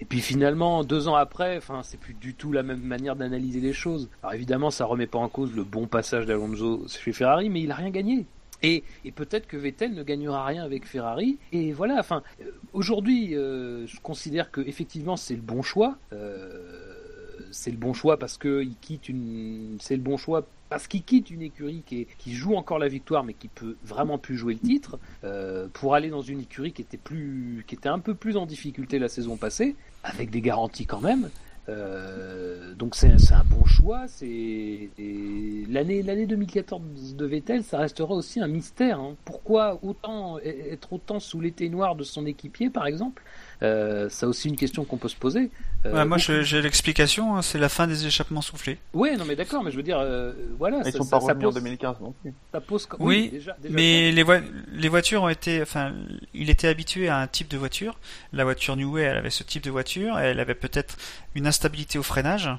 [0.00, 3.60] Et puis finalement, deux ans après, enfin, c'est plus du tout la même manière d'analyser
[3.60, 4.08] les choses.
[4.22, 7.70] Alors évidemment, ça remet pas en cause le bon passage d'Alonso chez Ferrari, mais il
[7.72, 8.26] a rien gagné.
[8.62, 11.38] Et, peut-être que Vettel ne gagnera rien avec Ferrari.
[11.52, 15.98] Et voilà, enfin, euh, aujourd'hui, euh, je considère que effectivement c'est le bon choix.
[16.12, 16.74] Euh,
[17.50, 21.40] c'est le bon choix parce quitte une, c'est le bon choix parce qu'il quitte une
[21.40, 24.98] écurie qui, joue encore la victoire, mais qui peut vraiment plus jouer le titre,
[25.72, 29.76] pour aller dans une écurie qui était un peu plus en difficulté la saison passée,
[30.04, 31.30] avec des garanties quand même.
[31.68, 34.08] Euh, donc c'est un bon choix.
[34.08, 34.90] C'est
[35.68, 39.00] l'année l'année 2014 de Vettel, ça restera aussi un mystère.
[39.00, 39.16] hein.
[39.24, 43.22] Pourquoi autant être autant sous l'été noir de son équipier, par exemple?
[43.62, 45.50] Euh, Ça aussi une question qu'on peut se poser.
[45.86, 47.36] Euh, Ouais, moi, ou- j'ai l'explication.
[47.36, 48.78] hein, c'est la fin des échappements soufflés.
[48.94, 51.20] Ouais, non mais d'accord, mais je veux dire, euh, voilà, Ils ça, sont ça- pas
[51.20, 52.34] ça revenus en pose, 2015 non plus.
[52.52, 54.40] ça pose quand- Oui, déjà, déjà, Mais les, voi-
[54.72, 55.92] les voitures ont été, enfin,
[56.34, 57.98] il était habitué à un type de voiture.
[58.32, 60.18] La voiture New Way, elle avait ce type de voiture.
[60.18, 60.96] Elle avait peut-être
[61.36, 62.50] une instabilité au freinage,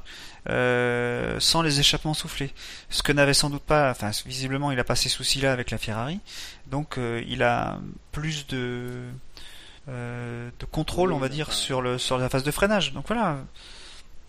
[0.50, 2.52] euh, sans les échappements soufflés.
[2.90, 5.78] Ce que n'avait sans doute pas, enfin, visiblement, il a pas ces soucis-là avec la
[5.78, 6.20] Ferrari.
[6.68, 7.80] Donc, euh, il a
[8.12, 9.10] plus de euh,
[9.90, 12.94] de contrôle, Oui, on va dire, sur le sur la phase de freinage.
[12.94, 13.38] Donc voilà.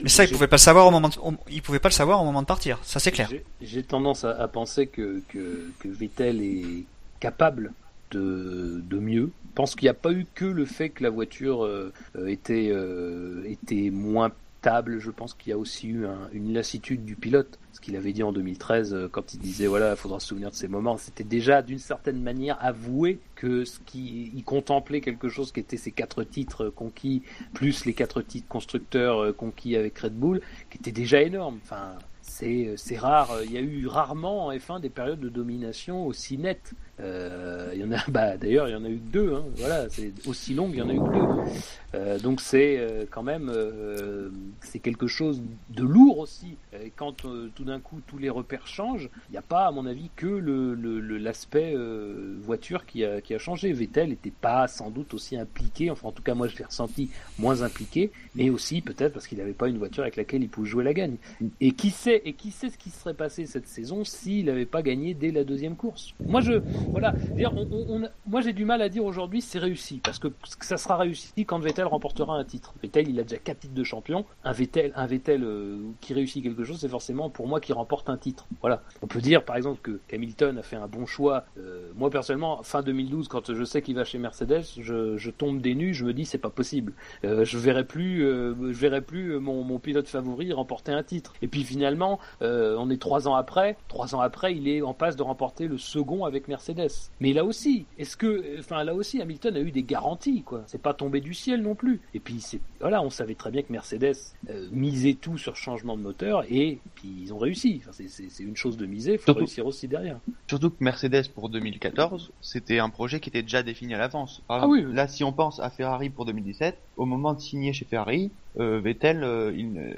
[0.02, 2.24] Mais ça, il pouvait pas le savoir au moment, de, pouvait pas le savoir au
[2.24, 2.78] moment de partir.
[2.82, 3.28] Ça, c'est clair.
[3.60, 6.84] J'ai- tendance à, à penser que, que, que Vettel est
[7.20, 7.72] capable
[8.12, 9.30] de, de mieux.
[9.50, 12.28] Je pense qu'il n'y a pas eu que le fait que la voiture euh, euh,
[12.28, 14.30] était, euh, était moins
[14.62, 17.58] Je pense qu'il y a aussi eu un- une lassitude du pilote.
[17.72, 20.50] Ce qu'il avait dit en 2013 euh, quand il disait voilà, il faudra se souvenir
[20.50, 20.98] de ces moments.
[20.98, 25.78] C'était déjà d'une certaine manière avoué que ce qui, il contemplait quelque chose qui était
[25.78, 27.22] ces quatre titres conquis
[27.54, 31.58] plus les quatre titres constructeurs euh, conquis avec Red Bull, qui était déjà énorme.
[31.64, 33.30] Enfin, c'est c'est rare.
[33.44, 36.74] Il y a eu rarement en F1 des périodes de domination aussi nettes.
[37.00, 39.34] Euh, il y en a, bah d'ailleurs, il y en a eu que deux.
[39.34, 41.50] Hein, voilà, c'est aussi long, il y en a eu que deux.
[41.94, 46.56] Euh, donc c'est euh, quand même euh, c'est quelque chose de lourd aussi.
[46.72, 49.72] Et quand euh, tout d'un coup tous les repères changent, il n'y a pas à
[49.72, 50.74] mon avis que le
[51.18, 53.72] l'aspect euh, voiture qui a, qui a changé.
[53.72, 57.10] Vettel n'était pas sans doute aussi impliqué, enfin en tout cas moi je l'ai ressenti
[57.38, 60.68] moins impliqué, mais aussi peut-être parce qu'il n'avait pas une voiture avec laquelle il pouvait
[60.68, 61.16] jouer la gagne.
[61.60, 64.82] Et qui sait et qui sait ce qui serait passé cette saison s'il n'avait pas
[64.82, 66.14] gagné dès la deuxième course?
[66.24, 66.60] Moi je
[66.90, 70.18] voilà, Dire, on- on- on- moi j'ai du mal à dire aujourd'hui c'est réussi parce
[70.18, 70.28] que
[70.60, 72.74] ça sera réussi quand Vettel remportera un titre.
[72.82, 74.24] Vettel il a déjà quatre titres de champion.
[74.44, 78.08] Un Vettel, un Vettel euh, qui réussit quelque chose, c'est forcément pour moi qui remporte
[78.10, 78.46] un titre.
[78.60, 78.82] Voilà.
[79.02, 81.44] On peut dire par exemple que Hamilton a fait un bon choix.
[81.58, 85.60] Euh, moi personnellement, fin 2012, quand je sais qu'il va chez Mercedes, je, je tombe
[85.60, 86.92] des nues, je me dis c'est pas possible.
[87.24, 91.32] Euh, je verrai plus, euh, je verrai plus mon, mon pilote favori remporter un titre.
[91.42, 93.76] Et puis finalement, euh, on est trois ans après.
[93.88, 96.79] Trois ans après, il est en passe de remporter le second avec Mercedes.
[97.20, 100.62] Mais là aussi, est-ce que, enfin là aussi, Hamilton a eu des garanties, quoi.
[100.66, 102.00] C'est pas tombé du ciel non plus.
[102.14, 104.14] Et puis c'est, voilà, on savait très bien que Mercedes
[104.48, 107.80] euh, misait tout sur changement de moteur et puis ils ont réussi.
[107.82, 110.18] Enfin, c'est- une chose de miser, faut Surtout- réussir aussi derrière.
[110.48, 114.42] Surtout que Mercedes pour 2014, c'était un projet qui était déjà défini à l'avance.
[114.48, 114.94] Ah oui, oui.
[114.94, 118.80] Là, si on pense à Ferrari pour 2017, au moment de signer chez Ferrari, euh,
[118.80, 119.94] Vettel, euh, il ne-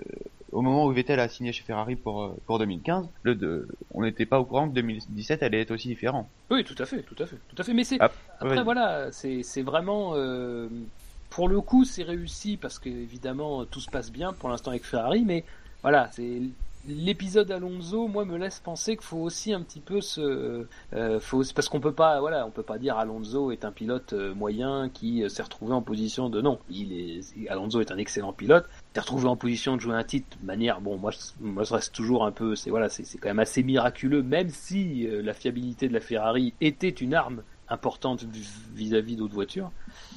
[0.52, 4.02] au moment où Vettel a signé chez Ferrari pour euh, pour 2015, le de, on
[4.02, 6.28] n'était pas au courant que 2017 allait être aussi différent.
[6.50, 7.72] Oui, tout à fait, tout à fait, tout à fait.
[7.72, 8.62] Mais c'est Ah, après ouais.
[8.62, 10.68] voilà, c'est c'est vraiment euh,
[11.30, 14.84] pour le coup c'est réussi parce que évidemment tout se passe bien pour l'instant avec
[14.84, 15.44] Ferrari, mais
[15.82, 16.42] voilà, c'est
[16.86, 21.42] l'épisode Alonso, moi me laisse penser qu'il faut aussi un petit peu se, euh, faut
[21.54, 24.88] parce qu'on peut pas, voilà, on peut pas dire Alonso est un pilote euh, moyen
[24.92, 28.68] qui euh, s'est retrouvé en position de non, il est Alonso est un excellent pilote,
[28.94, 31.94] s'est retrouvé en position de jouer un titre de manière, bon moi moi je reste
[31.94, 35.88] toujours un peu, c'est voilà, c'est quand même assez miraculeux, même si euh, la fiabilité
[35.88, 38.24] de la Ferrari était une arme importante
[38.74, 39.70] vis-à-vis d'autres voitures.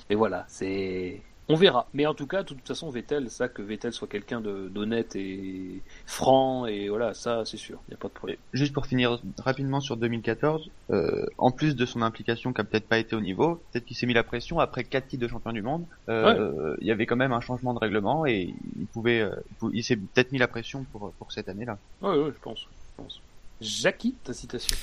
[0.09, 1.87] Et voilà, c'est on verra.
[1.93, 5.15] Mais en tout cas, de toute façon, Vettel, ça que Vettel soit quelqu'un de- d'honnête
[5.15, 8.37] et franc, et voilà, ça c'est sûr, il n'y a pas de problème.
[8.53, 12.87] Juste pour finir rapidement sur 2014, euh, en plus de son implication qui a peut-être
[12.87, 15.51] pas été au niveau, peut-être qu'il s'est mis la pression après quatre titres de champion
[15.51, 15.85] du monde.
[16.09, 19.35] euh, Il y avait quand même un changement de règlement et il pouvait, euh,
[19.73, 21.77] il s'est peut-être mis la pression pour pour cette année-là.
[22.01, 22.59] Ouais, ouais, je pense.
[22.97, 23.21] Je pense.
[23.61, 24.75] Jackie, ta citation.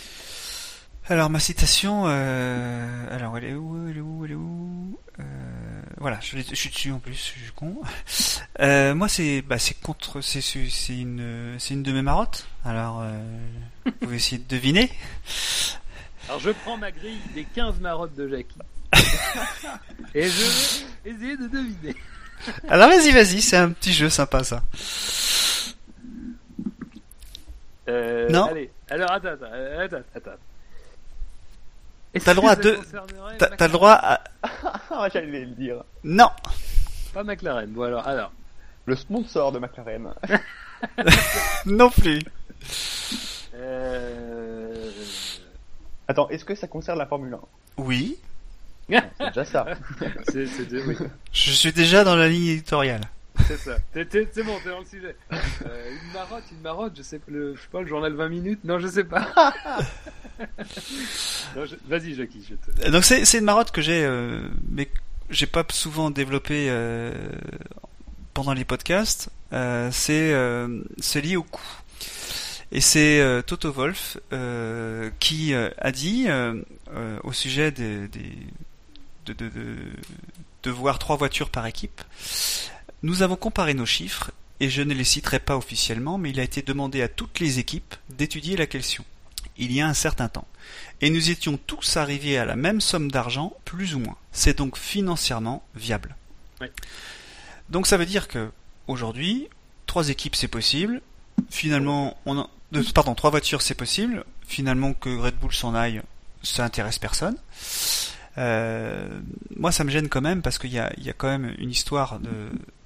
[1.13, 5.23] Alors ma citation, euh, alors elle est où, elle est où, elle est où euh,
[5.99, 7.83] Voilà, je, suis dessus en plus, je suis con.
[8.61, 10.41] Euh, moi c'est, bah c'est contre, c'est
[10.89, 12.49] une, c'est une de mes marottes.
[12.65, 13.05] Alors
[13.85, 14.91] vous pouvez essayer de deviner.
[16.29, 18.57] Alors je prends ma grille des 15 marottes de Jackie.
[20.15, 20.41] et je
[21.05, 21.95] vais essayer de deviner.
[22.69, 24.63] Alors vas-y, vas-y, c'est un petit jeu sympa ça.
[27.87, 28.47] Non.
[28.47, 30.39] Allez, alors attends, attends, attends, attends.
[32.21, 32.79] T'as le droit à deux-
[33.39, 34.21] T'as t'as le droit à...
[34.91, 35.83] Ah, j'allais le dire.
[36.05, 36.29] Non,
[37.15, 38.33] Pas McLaren, bon alors, alors.
[38.87, 40.13] Le sponsor de McLaren.
[41.67, 42.21] non plus.
[43.55, 44.91] Euh...
[46.09, 47.39] Attends, est-ce que ça concerne la Formule 1
[47.79, 48.17] Oui,
[48.89, 49.67] C'est déjà ça.
[50.29, 50.97] C'est c'est de- oui,
[51.33, 53.03] je suis déjà dans la ligne éditoriale.
[53.47, 53.77] C'est ça.
[53.95, 55.17] C'est bon, t'es dans le sujet.
[55.33, 58.29] Euh, une marotte, une marotte, je sais pas, le, je sais pas, le journal 20
[58.29, 58.61] minutes?
[58.65, 59.29] Non, je sais pas.
[61.55, 62.91] Je- Vas-y, Jackie, je te...
[62.91, 64.99] Donc c'est une marotte que j'ai, euh, mais que
[65.31, 67.13] j'ai pas souvent développé euh,
[68.35, 69.29] pendant les podcasts.
[69.53, 70.83] Euh, c'est euh,
[71.23, 71.61] lié au coût.
[72.73, 76.61] Et c'est euh, Toto Wolf euh, qui euh, a dit euh,
[76.95, 78.39] euh, au sujet des, des-
[79.27, 79.77] de, de, de,
[80.65, 82.01] de voir trois voitures par équipe.
[83.03, 84.31] Nous avons comparé nos chiffres
[84.61, 87.59] et je ne les citerai pas officiellement, mais il a été demandé à toutes les
[87.59, 89.05] équipes d'étudier la question.
[89.59, 90.47] Il y a un certain temps
[91.01, 94.17] et nous étions tous arrivés à la même somme d'argent, plus ou moins.
[94.31, 96.15] C'est donc financièrement viable.
[96.61, 96.69] Oui.
[97.71, 98.51] Donc ça veut dire que
[98.87, 99.49] aujourd'hui,
[99.87, 101.03] trois équipes c'est possible.
[101.51, 104.25] Finalement, on en- euh, pardon, trois voitures c'est possible.
[104.47, 106.03] Finalement que Red Bull s'en aille,
[106.43, 107.37] ça intéresse personne.
[108.39, 109.21] Euh,
[109.57, 111.55] moi, ça me gêne quand même parce qu'il y a, il y a quand même
[111.59, 112.31] une histoire de.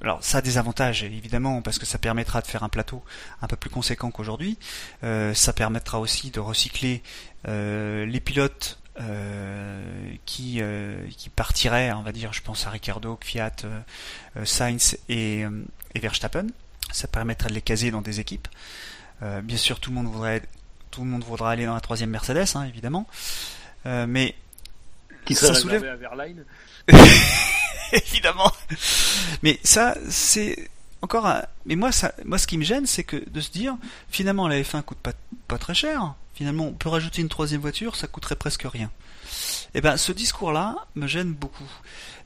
[0.03, 3.03] Alors, ça a des avantages évidemment parce que ça permettra de faire un plateau
[3.43, 4.59] un peu plus conséquent qu'aujourd'hui.
[5.05, 7.03] Euh, ça permettra aussi de recycler
[7.49, 9.83] euh, les pilotes euh,
[10.25, 13.81] qui euh, qui partiraient, on va dire, je pense à Ricardo, Fiat, euh,
[14.39, 15.45] euh, Sainz et,
[15.95, 16.47] Verstappen.
[16.93, 18.49] Ça permettrait de les caser dans des équipes.
[19.21, 20.43] Bien sûr, tout le monde voudrait
[20.91, 23.07] tout le monde voudra aller dans la troisième Mercedes, hein, évidemment.
[23.85, 24.35] Mais
[25.27, 26.45] Qui ça serait soulève à Verlaine.
[27.93, 28.53] évidemment.
[29.43, 30.71] Mais ça, c'est
[31.03, 31.43] encore un...
[31.67, 33.77] Mais moi, ça, moi, ce qui me gêne, c'est que de se dire,
[34.09, 35.13] finalement, la F1 coûte pas,
[35.49, 36.15] pas très cher.
[36.35, 38.91] Finalement, on peut rajouter une troisième voiture, ça coûterait presque rien.
[39.75, 41.69] Et eh ben, ce discours-là me gêne beaucoup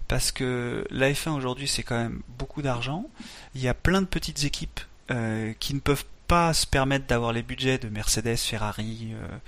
[0.06, 3.08] parce que la F1 aujourd'hui c'est quand même beaucoup d'argent.
[3.54, 7.32] Il y a plein de petites équipes euh, qui ne peuvent pas se permettre d'avoir
[7.32, 9.38] les budgets de Mercedes, Ferrari, euh,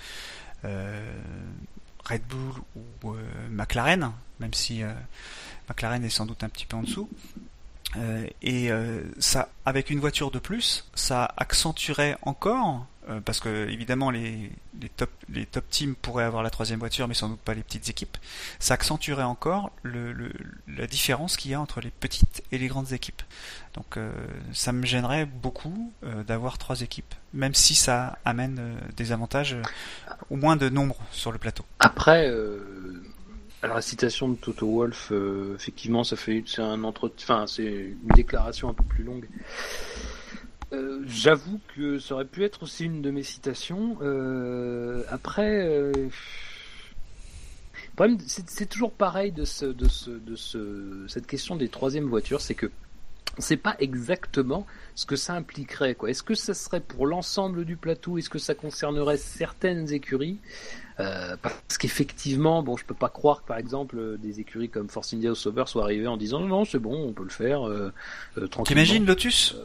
[0.64, 1.12] euh,
[2.04, 3.14] Red Bull ou
[3.50, 4.82] McLaren, même si
[5.68, 7.08] McLaren est sans doute un petit peu en dessous.
[8.42, 8.70] et
[9.18, 14.88] ça, avec une voiture de plus, ça accentuerait encore euh, parce que évidemment les, les,
[14.88, 17.88] top, les top teams pourraient avoir la troisième voiture, mais sans doute pas les petites
[17.88, 18.16] équipes.
[18.60, 20.32] Ça accentuerait encore le, le,
[20.68, 23.22] la différence qu'il y a entre les petites et les grandes équipes.
[23.74, 24.12] Donc euh,
[24.52, 29.56] ça me gênerait beaucoup euh, d'avoir trois équipes, même si ça amène des avantages,
[30.30, 31.64] au moins de nombre sur le plateau.
[31.80, 32.30] Après,
[33.62, 35.12] alors la citation de Toto Wolf,
[35.56, 39.26] effectivement, ça fait c'est un enfin c'est une déclaration un peu plus longue.
[40.72, 43.98] Euh, j'avoue que ça aurait pu être aussi une de mes citations.
[44.00, 45.92] Euh, après, euh,
[48.26, 52.54] c'est toujours pareil de, ce, de, ce, de ce, cette question des troisièmes voitures, c'est
[52.54, 52.70] que
[53.38, 55.94] on sait pas exactement ce que ça impliquerait.
[55.94, 56.10] Quoi.
[56.10, 58.18] Est-ce que ça serait pour l'ensemble du plateau?
[58.18, 60.38] Est-ce que ça concernerait certaines écuries?
[61.00, 65.14] Euh, Parce qu'effectivement, bon, je peux pas croire que par exemple des écuries comme Force
[65.14, 67.66] India ou Sauber soient arrivées en disant non, non c'est bon, on peut le faire
[67.66, 67.92] euh,
[68.36, 68.64] euh, tranquillement.
[68.64, 69.56] T'imagines Lotus?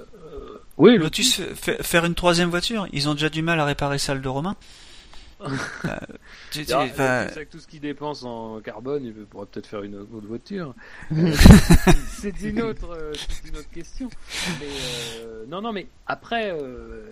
[0.78, 1.42] Oui, Lotus,
[1.82, 2.88] faire une troisième voiture.
[2.94, 4.56] Ils ont déjà du mal à réparer celle de Romain.
[5.40, 6.00] Bah,
[6.52, 10.28] tu, tu, avec tout ce qu'il dépense en carbone, il pourrait peut-être faire une autre
[10.28, 10.74] voiture.
[12.08, 13.14] c'est une autre, euh,
[13.48, 14.10] une autre question.
[14.60, 14.66] Mais,
[15.22, 17.04] euh, non, non, mais après, euh,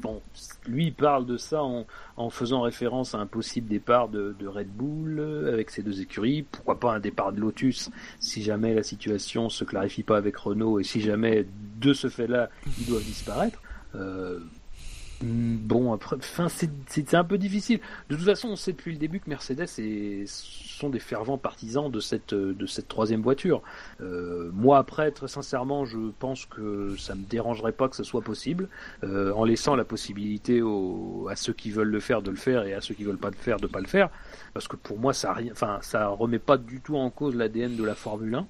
[0.00, 0.22] bon,
[0.66, 1.86] lui il parle de ça en,
[2.16, 6.42] en, faisant référence à un possible départ de, de, Red Bull avec ses deux écuries.
[6.50, 10.80] Pourquoi pas un départ de Lotus si jamais la situation se clarifie pas avec Renault
[10.80, 11.46] et si jamais
[11.80, 12.48] de ce fait-là
[12.78, 13.60] ils doivent disparaître.
[15.22, 16.16] Mm, bon, après,
[16.88, 17.80] c'est un peu difficile.
[18.08, 19.66] De toute façon, on sait depuis le début que Mercedes
[20.26, 23.62] sont des fervents partisans de cette, de cette troisième voiture.
[24.00, 28.22] Euh, moi, après, très sincèrement, je pense que ça me dérangerait pas que ce soit
[28.22, 28.68] possible,
[29.04, 30.62] euh, en laissant la possibilité
[31.28, 33.30] à ceux qui veulent le faire de le faire et à ceux qui veulent pas
[33.30, 34.08] le faire de pas le faire.
[34.54, 37.84] Parce que pour moi, ça, enfin, ça remet pas du tout en cause l'ADN de
[37.84, 38.46] la Formule 1.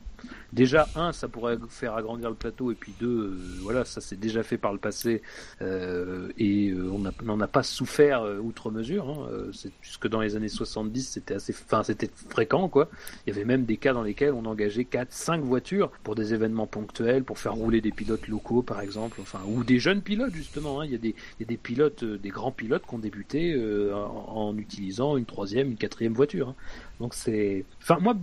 [0.53, 4.17] Déjà, un, ça pourrait faire agrandir le plateau, et puis deux, euh, voilà, ça s'est
[4.17, 5.23] déjà fait par le passé,
[5.63, 9.09] euh, et euh, on n'en a pas souffert outre mesure.
[9.09, 12.89] Hein, c'est puisque dans les années 70, c'était assez, enfin, c'était fréquent, quoi.
[13.27, 16.35] Il y avait même des cas dans lesquels on engageait 4, 5 voitures pour des
[16.35, 20.35] événements ponctuels, pour faire rouler des pilotes locaux, par exemple, enfin, ou des jeunes pilotes
[20.35, 20.81] justement.
[20.81, 20.87] Hein.
[20.87, 23.57] Il, y a des, il y a des pilotes, des grands pilotes qui ont débuté
[23.93, 26.51] en, utilisant une troisième, une quatrième voiture.
[26.51, 26.55] Hein.
[26.99, 28.15] Donc c'est, enfin, moi,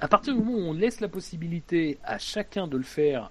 [0.00, 3.30] à partir du moment où on laisse la possibilité à chacun de le faire,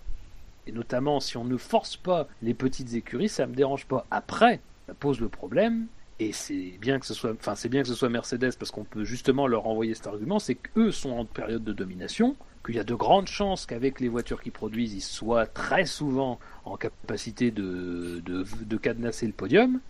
[0.67, 4.05] et notamment si on ne force pas les petites écuries, ça me dérange pas.
[4.09, 5.87] Après, ça pose le problème,
[6.19, 8.85] et c'est bien que ce soit, enfin c'est bien que ce soit Mercedes parce qu'on
[8.85, 12.79] peut justement leur envoyer cet argument, c'est qu'eux sont en période de domination, qu'il y
[12.79, 17.51] a de grandes chances qu'avec les voitures qu'ils produisent, ils soient très souvent en capacité
[17.51, 19.81] de cadenasser le podium.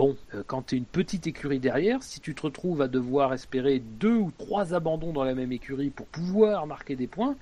[0.00, 3.34] Bon, euh, quand tu es une petite écurie derrière, si tu te retrouves à devoir
[3.34, 7.36] espérer deux ou trois abandons dans la même écurie pour pouvoir marquer des points,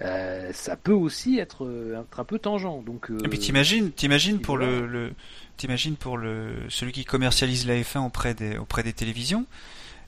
[0.00, 2.82] euh, ça peut aussi être, euh, un peu tangent.
[2.86, 5.12] Donc, Et puis t'imagines, t'imagines pour le, le
[5.58, 9.44] t'imagines pour le celui qui commercialise la F1 auprès des auprès des télévisions,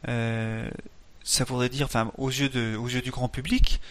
[0.06, 3.82] ça voudrait dire, enfin aux yeux de aux yeux du grand public,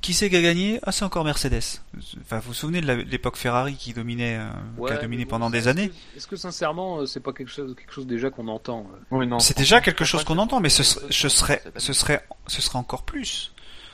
[0.00, 1.80] qui c'est qui a gagné Ah, c'est encore Mercedes.
[2.20, 5.68] Enfin, vous vous souvenez de l'époque Ferrari qui dominait, euh, qui a dominé pendant des
[5.68, 9.16] années Est-ce que sincèrement, euh, c'est pas quelque chose, quelque chose déjà qu'on entend euh
[9.16, 9.28] oui.
[9.40, 13.04] C'est déjà quelque chose qu'on entend, mais ce, ce, serait, ce serait, ce serait encore
[13.04, 13.52] plus.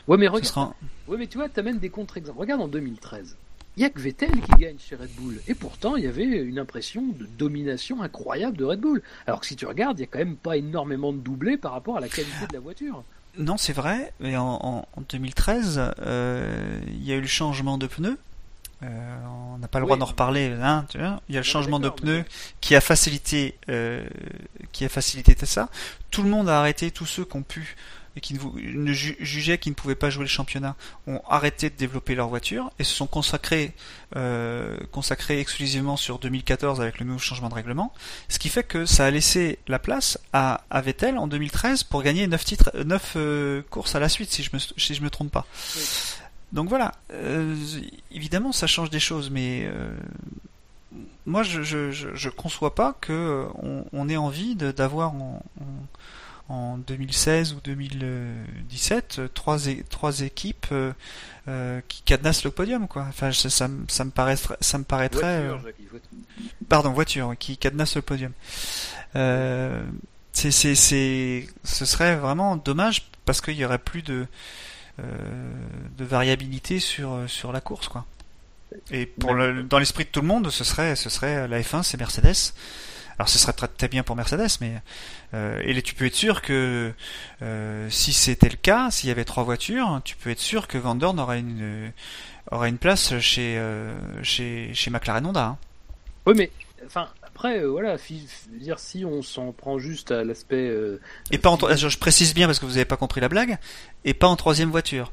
[0.08, 0.72] Ouais, mais regarde.
[1.06, 2.38] Ouais, mais tu vois, t'amènes des contre-exemples.
[2.38, 3.36] Regarde en 2013.
[3.76, 5.40] Il y a que Vettel qui gagne chez Red Bull.
[5.48, 9.02] Et pourtant, il y avait une impression de domination incroyable de Red Bull.
[9.26, 11.72] Alors que si tu regardes, il y a quand même pas énormément de doublés par
[11.72, 13.02] rapport à la qualité de la voiture.
[13.38, 18.18] Non, c'est vrai, mais en, 2013, euh, il y a eu le changement de pneus.
[18.82, 21.20] Euh, on n'a pas le droit d'en reparler, hein, tu vois.
[21.28, 22.24] Il y a le changement de pneus
[22.60, 24.04] qui a facilité, euh,
[24.72, 25.68] qui a facilité ça.
[26.10, 27.76] Tout le monde a arrêté, tous ceux qui ont pu
[28.16, 30.76] et qui ne jugeaient qu'ils ne pouvaient pas jouer le championnat
[31.06, 33.72] ont arrêté de développer leur voiture et se sont consacrés,
[34.16, 37.92] euh, consacrés exclusivement sur 2014 avec le nouveau changement de règlement,
[38.28, 42.02] ce qui fait que ça a laissé la place à, à Vettel en 2013 pour
[42.02, 45.10] gagner 9 titres, 9 euh, courses à la suite si je me si je me
[45.10, 45.46] trompe pas.
[46.52, 47.56] Donc voilà, euh,
[48.10, 49.90] évidemment ça change des choses, mais euh,
[51.24, 55.14] moi je, je, je, je, conçois pas que on, on ait envie d'avoir
[56.48, 59.58] en, en 2016 ou 2017 trois,
[59.90, 60.74] trois équipes
[61.88, 63.06] qui cadenassent le podium quoi.
[63.08, 65.48] Enfin ça, ça, me paraîtrait ça me paraîtrait
[66.68, 68.32] pardon voiture qui cadenasse le podium.
[69.14, 74.26] c'est c'est c'est ce serait vraiment dommage parce qu'il y aurait plus de
[74.98, 78.06] de variabilité sur sur la course quoi.
[78.90, 81.82] Et pour le, dans l'esprit de tout le monde, ce serait, ce serait la F1,
[81.82, 82.52] c'est Mercedes.
[83.18, 84.74] Alors ce serait très, très bien pour Mercedes, mais
[85.34, 86.92] euh, et tu peux être sûr que
[87.42, 90.78] euh, si c'était le cas, s'il y avait trois voitures, tu peux être sûr que
[90.78, 91.92] Van Dorn aurait une
[92.50, 95.44] aurait une place chez euh, chez chez McLaren Honda.
[95.44, 95.58] Hein.
[96.26, 96.50] Oui, mais
[96.86, 97.96] enfin après euh, voilà,
[98.52, 100.68] dire si on s'en prend juste à l'aspect.
[100.68, 103.58] Euh, et pas en, je précise bien parce que vous n'avez pas compris la blague,
[104.04, 105.12] et pas en troisième voiture.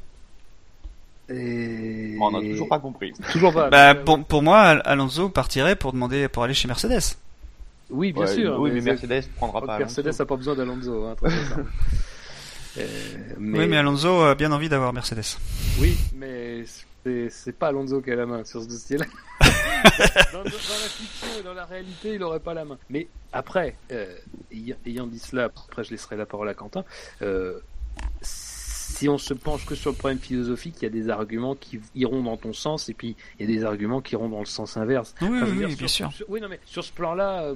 [1.30, 2.18] Et...
[2.20, 3.14] On n'a toujours pas compris.
[3.32, 3.70] Toujours pas.
[3.70, 7.18] Bah, pour, pour, moi, Alonso partirait pour demander pour aller chez Mercedes.
[7.90, 8.60] Oui, bien sûr.
[8.60, 9.80] Oui, mais, Mercedes prendra pas.
[9.80, 11.06] Mercedes n'a pas besoin d'Alonso.
[11.06, 11.16] Hein,
[12.78, 12.88] euh,
[13.38, 13.60] mais...
[13.60, 15.38] Oui, mais Alonso a bien envie d'avoir Mercedes.
[15.80, 16.64] Oui, mais
[17.30, 19.06] c'est pas Alonso qui a la main sur ce dossier-là.
[20.34, 22.78] dans, la fiction et dans la réalité, il n'aurait pas la main.
[22.90, 24.16] Mais après, euh,
[24.86, 26.84] ayant dit cela, après je laisserai la parole à Quentin.
[27.22, 27.60] Euh,
[28.22, 31.80] si on se penche que sur le problème philosophique, il y a des arguments qui
[31.96, 34.46] iront dans ton sens et puis il y a des arguments qui iront dans le
[34.46, 35.16] sens inverse.
[35.22, 36.12] Oui, oui, bien sûr.
[36.28, 37.56] oui, non, mais sur ce plan-là, euh,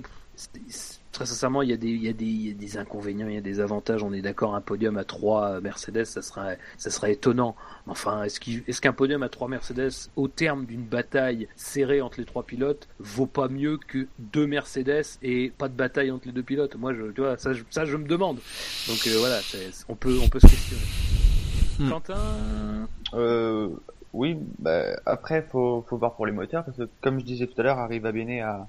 [1.14, 3.27] très sincèrement, il y, a des, il, y a des, il y a des inconvénients,
[3.27, 4.03] il y a des avantages.
[4.03, 7.55] On est d'accord, un podium à 3 Mercedes, ça serait, ça serait étonnant.
[7.88, 12.26] Enfin, est-ce qu'un est podium à 3 Mercedes, au terme d'une bataille serrée entre les
[12.26, 16.43] trois pilotes, vaut pas mieux que deux Mercedes et pas de bataille entre les deux
[16.43, 16.76] pilotes?
[16.76, 18.38] Moi, je, tu vois, ça, je, ça, je me demande.
[18.88, 19.39] Donc euh, voilà,
[19.88, 20.81] on peut, on peut se questionner.
[21.80, 21.89] Hmm.
[21.89, 22.88] Quentin?
[23.14, 23.69] Euh,
[24.14, 27.60] Oui, bah, après, faut, faut voir pour les moteurs, parce que comme je disais tout
[27.61, 28.68] à l'heure, Arriva Bene a,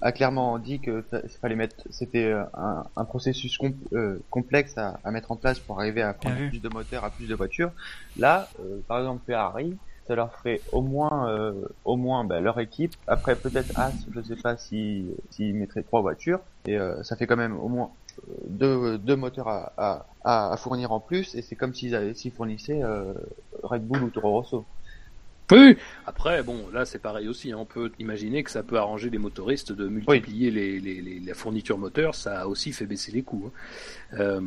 [0.00, 1.04] a, clairement dit que
[1.40, 3.58] fallait mettre, c'était euh, un, un, processus
[3.92, 7.10] euh, complexe à, à, mettre en place pour arriver à prendre plus de moteurs, à
[7.10, 7.70] plus de voitures.
[8.16, 9.76] Là, euh, par exemple, Ferrari,
[10.06, 11.52] ça leur ferait au moins, euh,
[11.84, 12.94] au moins bah, leur équipe.
[13.06, 17.36] Après, peut-être As, je sais pas si s'ils mettraient trois voitures, et ça fait quand
[17.36, 17.90] même au moins
[18.48, 19.72] deux, deux moteurs à,
[20.24, 23.12] à, à, fournir en plus, et c'est comme s'ils s'ils fournissaient euh,
[23.62, 24.64] Red Bull ou Toro Rosso.
[25.50, 25.76] Oui,
[26.06, 27.58] après, bon, là c'est pareil aussi, hein.
[27.58, 31.34] on peut imaginer que ça peut arranger les motoristes de multiplier les, les, les, la
[31.34, 33.50] fourniture moteur, ça a aussi fait baisser les coûts.
[33.50, 34.16] Hein.
[34.20, 34.40] Euh,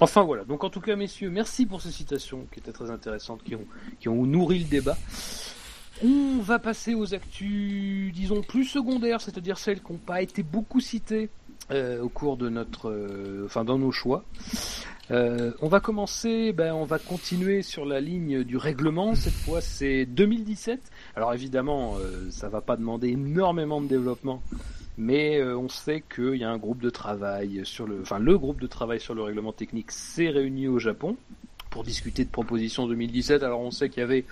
[0.00, 3.44] enfin voilà, donc en tout cas messieurs, merci pour ces citations qui étaient très intéressantes,
[3.44, 3.66] qui ont,
[4.00, 4.96] qui ont nourri le débat.
[6.02, 10.80] On va passer aux actus, disons, plus secondaires, c'est-à-dire celles qui n'ont pas été beaucoup
[10.80, 11.28] citées
[11.70, 14.24] euh, au cours de notre, euh, enfin dans nos choix.
[15.10, 19.14] Euh, on va commencer, ben, on va continuer sur la ligne du règlement.
[19.14, 20.80] Cette fois, c'est 2017.
[21.16, 21.96] Alors évidemment,
[22.30, 24.42] ça va pas demander énormément de développement,
[24.96, 28.60] mais on sait qu'il y a un groupe de travail sur le, enfin le groupe
[28.60, 31.16] de travail sur le règlement technique s'est réuni au Japon
[31.70, 33.42] pour discuter de propositions 2017.
[33.42, 34.24] Alors on sait qu'il y avait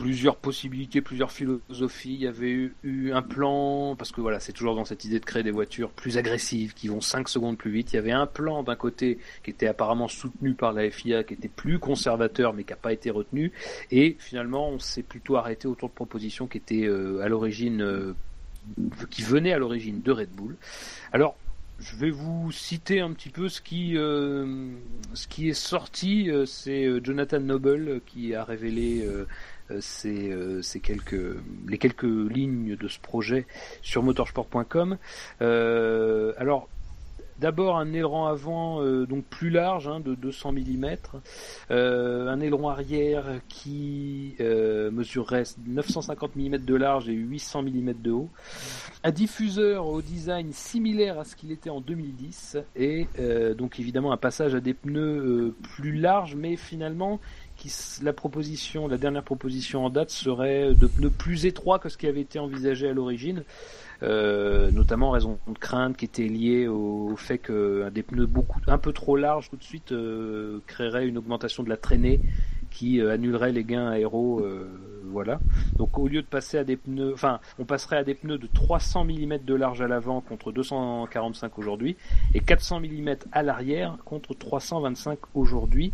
[0.00, 2.14] plusieurs possibilités, plusieurs philosophies.
[2.14, 5.24] Il y avait eu, un plan, parce que voilà, c'est toujours dans cette idée de
[5.26, 7.92] créer des voitures plus agressives, qui vont 5 secondes plus vite.
[7.92, 11.34] Il y avait un plan d'un côté qui était apparemment soutenu par la FIA, qui
[11.34, 13.52] était plus conservateur, mais qui n'a pas été retenu.
[13.90, 18.14] Et finalement, on s'est plutôt arrêté autour de propositions qui étaient euh, à l'origine, euh,
[19.10, 20.56] qui venaient à l'origine de Red Bull.
[21.12, 21.36] Alors,
[21.78, 24.70] je vais vous citer un petit peu ce qui, euh,
[25.14, 26.30] ce qui est sorti.
[26.46, 29.26] C'est Jonathan Noble qui a révélé euh,
[29.80, 31.36] c'est euh, quelques
[31.68, 33.46] les quelques lignes de ce projet
[33.82, 34.98] sur motorsport.com.
[35.42, 36.68] Euh, alors
[37.38, 40.86] D'abord un aileron avant donc plus large hein, de 200 mm,
[41.70, 48.28] un aileron arrière qui mesurerait 950 mm de large et 800 mm de haut,
[49.04, 53.06] un diffuseur au design similaire à ce qu'il était en 2010 et
[53.56, 57.20] donc évidemment un passage à des pneus plus larges mais finalement
[58.02, 62.06] la proposition, la dernière proposition en date serait de pneus plus étroits que ce qui
[62.06, 63.44] avait été envisagé à l'origine,
[64.02, 68.60] euh, notamment en raison de craintes qui étaient liées au, fait que des pneus beaucoup
[68.66, 72.20] un peu trop larges tout de suite euh, créerait une augmentation de la traînée
[72.70, 74.42] qui euh, annulerait les gains aéros.
[75.04, 75.40] voilà.
[75.76, 78.46] Donc au lieu de passer à des pneus, enfin, on passerait à des pneus de
[78.46, 81.96] 300 mm de large à l'avant contre 245 aujourd'hui
[82.32, 85.92] et 400 mm à l'arrière contre 325 aujourd'hui,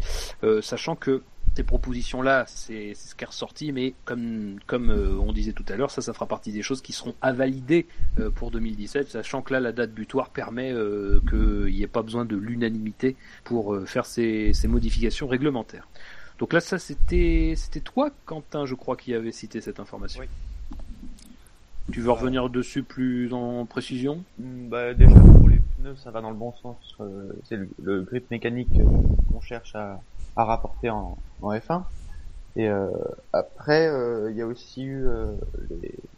[0.61, 1.23] sachant que
[1.57, 5.77] ces propositions-là, c'est ce qui est ressorti, mais comme, comme euh, on disait tout à
[5.77, 7.87] l'heure, ça, ça fera partie des choses qui seront à valider
[8.21, 12.03] euh, pour 2017, sachant que là, la date butoir permet euh, qu'il n'y ait pas
[12.03, 15.89] besoin de l'unanimité pour faire ces, ces, modifications réglementaires.
[16.39, 20.21] Donc là, ça, c'était toi, Quentin, je crois, qui avait cité cette information.
[20.21, 20.29] Oui.
[21.91, 24.23] Tu veux revenir dessus plus en précision?
[24.39, 26.77] bah, Déjà, pour les pneus, ça va dans le bon sens.
[27.45, 28.69] C'est le, grip mécanique
[29.33, 30.03] qu'on cherche à,
[30.37, 31.83] à rapporter en, en F1.
[32.57, 32.89] Et euh,
[33.33, 35.07] après, euh, il y a aussi eu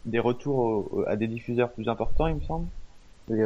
[0.04, 2.66] des retours à des diffuseurs plus importants, il me semble.
[3.30, 3.42] Et,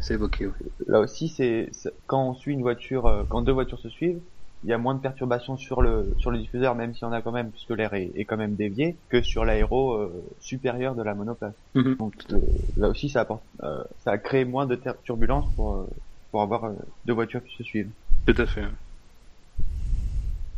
[0.00, 0.48] c'est évoqué.
[0.86, 1.70] Là aussi, c'est
[2.06, 4.20] quand on suit une voiture, quand deux voitures se suivent,
[4.64, 7.12] il y a moins de perturbations sur le sur le diffuseur, même s'il y en
[7.12, 10.94] a quand même, puisque l'air est, est, quand même dévié, que sur l'aéro euh, supérieur
[10.94, 11.54] de la monoplace.
[11.74, 11.96] Mhm.
[11.96, 12.38] Donc euh,
[12.76, 15.86] là aussi, ça apporte, euh, ça a créé moins de turbulences pour
[16.30, 16.70] pour avoir
[17.06, 17.90] deux voitures qui se suivent.
[18.26, 18.64] Tout à fait.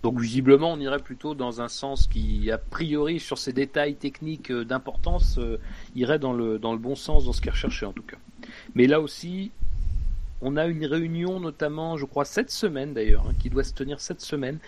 [0.03, 4.53] Donc visiblement, on irait plutôt dans un sens qui, a priori, sur ces détails techniques
[4.53, 5.39] d'importance,
[5.95, 8.17] irait dans le dans le bon sens dans ce qui est recherché en tout cas.
[8.75, 9.53] Mais là aussi,
[10.43, 14.01] on a une réunion notamment, je crois, cette semaine d'ailleurs, hein, qui doit se tenir
[14.01, 14.59] cette semaine,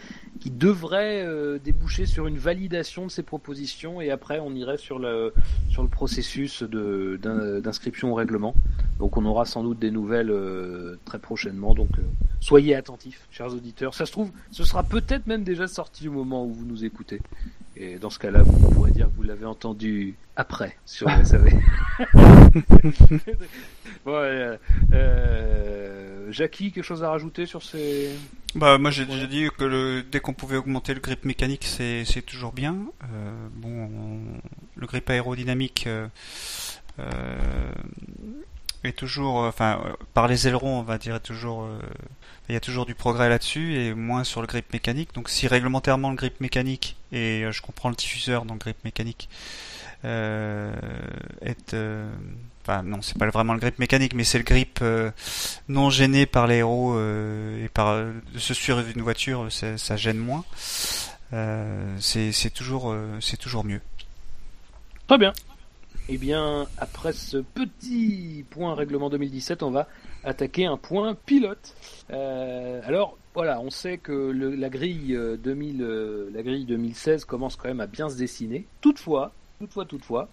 [0.41, 4.99] qui devrait euh, déboucher sur une validation de ces propositions et après on irait sur
[4.99, 5.35] le,
[5.69, 8.55] sur le processus d'inscription au règlement.
[8.99, 11.75] Donc on aura sans doute des nouvelles euh, très prochainement.
[11.75, 12.03] Donc euh,
[12.41, 13.95] soyez attentifs, chers auditeurs.
[13.95, 17.21] Ça se trouve, ce sera peut-être même déjà sorti au moment où vous nous écoutez.
[17.77, 21.49] Et dans ce cas-là, vous pourrez dire que vous l'avez entendu après sur le SAV.
[24.05, 24.57] bon, euh,
[24.93, 28.11] euh, Jackie, quelque chose à rajouter sur ces...
[28.55, 32.53] Bah moi j'ai déjà dit que dès qu'on pouvait augmenter le grip mécanique c'est, toujours
[32.53, 32.77] bien.
[33.03, 33.91] Euh, bon,
[34.77, 35.89] le grip aérodynamique
[38.85, 39.81] est toujours, enfin
[40.13, 41.69] par les ailerons on va dire toujours
[42.49, 45.13] il y a toujours du progrès là-dessus et moins sur le grip mécanique.
[45.15, 49.29] Donc si réglementairement le grip mécanique, et je comprends le diffuseur dans le grip mécanique,
[50.05, 51.75] est...
[51.75, 52.11] Euh,
[52.63, 55.11] enfin non, c'est pas vraiment le grip mécanique, mais c'est le grip euh,
[55.69, 60.45] non gêné par l'aéro et par de se suivre d'une voiture, ça gêne moins.
[61.99, 63.81] c'est toujours, c'est mieux.
[65.07, 65.33] Très bien.
[66.09, 69.89] Eh bien, après ce petit point règlement 2017, on va
[70.23, 71.75] attaquer un point pilote.
[72.11, 77.57] Euh, alors voilà, on sait que la grille 2000, euh, euh, la grille 2016 commence
[77.57, 78.67] quand même à bien se dessiner.
[78.83, 79.33] Toutefois,
[79.65, 80.29] toutefois, toutefois,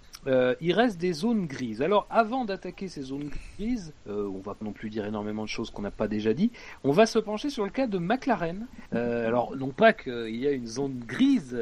[0.62, 1.82] il reste des zones grises.
[1.82, 5.82] Alors, avant d'attaquer ces zones grises, on va non plus dire énormément de choses qu'on
[5.82, 6.52] n'a pas déjà dit.
[6.84, 8.68] On va se pencher sur le cas de McLaren.
[8.92, 11.58] alors, non pas qu'il y a une zone grise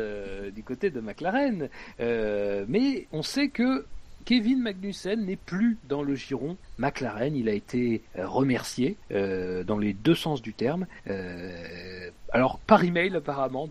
[0.54, 1.70] du côté de McLaren,
[2.00, 3.86] mais on sait que
[4.30, 7.36] Kevin Magnussen n'est plus dans le giron McLaren.
[7.36, 10.86] Il a été euh, remercié euh, dans les deux sens du terme.
[11.08, 13.68] Euh, alors par email apparemment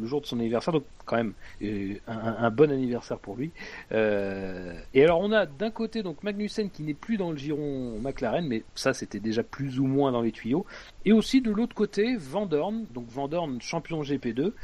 [0.00, 1.34] le jour de son anniversaire, donc quand même
[2.08, 3.52] un, bon anniversaire pour lui.
[3.92, 8.44] et alors on a d'un côté donc Magnussen qui n'est plus dans le giron McLaren,
[8.44, 10.66] mais ça c'était déjà plus ou moins dans les tuyaux.
[11.04, 14.54] Et aussi de l'autre côté Van Dorn, donc Van Dorn champion GP2,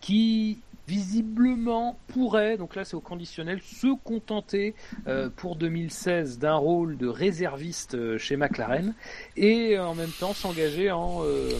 [0.00, 4.74] qui visiblement pourrait, donc là c'est au conditionnel, se contenter
[5.08, 8.94] euh, pour 2016 d'un rôle de réserviste euh, chez McLaren
[9.36, 11.50] et en même temps s'engager en, euh,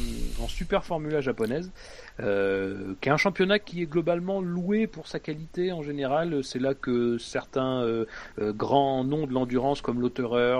[0.40, 1.72] en super formula japonaise.
[2.20, 6.42] Euh, qui est un championnat qui est globalement loué pour sa qualité en général.
[6.42, 8.06] C'est là que certains euh,
[8.40, 10.56] euh, grands noms de l'endurance comme Lauterer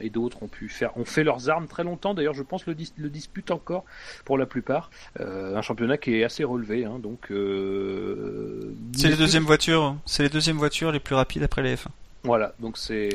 [0.00, 2.14] et d'autres ont pu faire, ont fait leurs armes très longtemps.
[2.14, 3.84] D'ailleurs, je pense le, dis le dispute encore
[4.24, 4.90] pour la plupart.
[5.18, 7.26] un championnat qui est assez relevé, hein, donc.
[8.96, 11.88] c'est les deuxièmes voitures, c'est les deuxièmes voitures les plus rapides après les F1.
[12.24, 13.10] Voilà, donc c'est.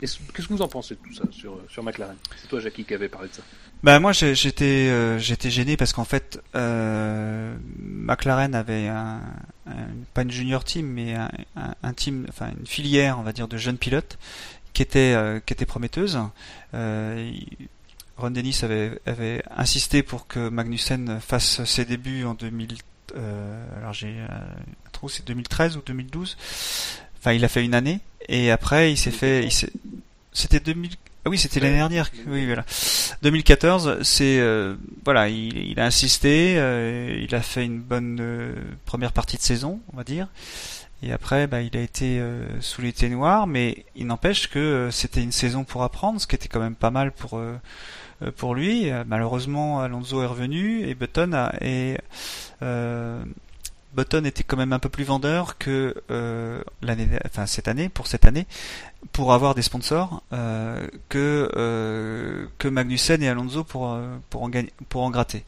[0.00, 2.16] Qu'est-ce que vous en pensez de tout ça sur, sur McLaren?
[2.36, 3.42] C'est toi, Jackie, qui avait parlé de ça.
[3.84, 9.20] Bah moi j'étais euh, j'étais gêné parce qu'en fait euh, McLaren avait un,
[10.14, 11.30] pas une junior team mais un,
[11.82, 14.18] un, team enfin une filière on va dire de jeunes pilotes
[14.72, 16.18] qui était euh, qui était prometteuse.
[16.72, 17.30] Euh,
[18.16, 22.78] Ron Dennis avait avait insisté pour que Magnussen fasse ses débuts en 2000
[23.76, 26.38] alors j'ai un trou c'est 2013 ou 2012.
[27.18, 28.00] Enfin il a fait une année
[28.30, 29.52] et après il s'est fait il
[30.32, 30.96] c'était 2000
[31.26, 32.10] ah oui, c'était l'année dernière.
[32.26, 32.66] Oui, voilà.
[33.22, 34.76] 2014, c'est euh,
[35.06, 39.80] voilà, il, a insisté, euh, il a fait une bonne euh, première partie de saison,
[39.94, 40.28] on va dire.
[41.02, 42.22] Et après, bah, il a été
[42.60, 46.48] sous les noirs, mais il n'empêche que c'était une saison pour apprendre, ce qui était
[46.48, 47.38] quand même pas mal pour
[48.36, 48.90] pour lui.
[49.06, 51.98] Malheureusement, Alonso est revenu et Button a, et
[53.94, 58.06] Button était quand même un peu plus vendeur que euh, l'année, enfin cette année pour
[58.06, 58.46] cette année,
[59.12, 65.44] pour avoir des sponsors euh, que euh, que Magnussen et Alonso pour en gratter.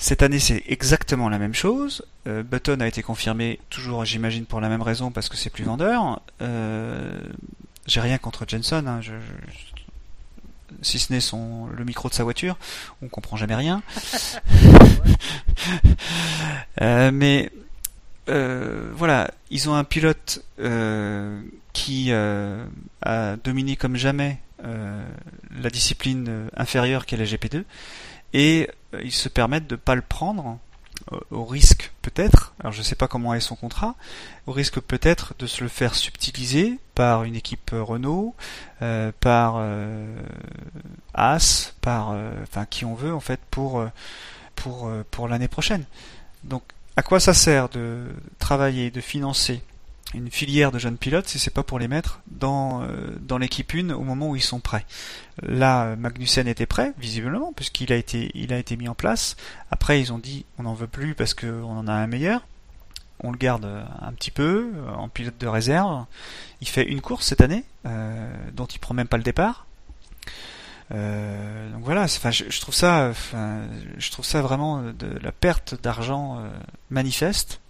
[0.00, 2.06] Cette année, c'est exactement la même chose.
[2.24, 6.20] Button a été confirmé toujours, j'imagine, pour la même raison parce que c'est plus vendeur.
[6.40, 8.84] J'ai rien contre Jenson.
[8.86, 9.00] Hein,
[10.82, 12.56] si ce n'est son le micro de sa voiture,
[13.02, 13.82] on comprend jamais rien.
[16.80, 17.50] Euh, mais
[18.28, 20.44] euh, voilà, ils ont un pilote
[21.72, 27.64] qui a dominé comme jamais la discipline inférieure qu'est la GP2
[28.32, 28.70] et
[29.02, 30.60] ils se permettent de pas le prendre
[31.30, 33.94] au risque peut-être, alors je sais pas comment est son contrat,
[34.46, 38.34] au risque peut-être de se le faire subtiliser par une équipe Renault,
[38.82, 40.06] euh, par euh,
[41.14, 43.84] As, par euh, enfin qui on veut en fait pour
[44.54, 45.84] pour pour l'année prochaine.
[46.44, 46.62] Donc
[46.96, 48.06] à quoi ça sert de
[48.38, 49.62] travailler, de financer
[50.14, 53.72] une filière de jeunes pilotes si c'est pas pour les mettre dans euh, dans l'équipe
[53.74, 54.86] 1 au moment où ils sont prêts.
[55.42, 59.36] Là, Magnussen était prêt, visiblement, puisqu'il a été il a été mis en place.
[59.70, 62.46] Après, ils ont dit on n'en veut plus parce qu'on en a un meilleur.
[63.20, 63.66] On le garde
[64.00, 66.06] un petit peu euh, en pilote de réserve.
[66.60, 69.66] Il fait une course cette année, euh, dont il prend même pas le départ.
[70.90, 73.12] donc voilà, enfin, je, trouve ça,
[73.98, 76.42] je trouve ça vraiment de la perte d'argent
[76.90, 77.60] manifeste.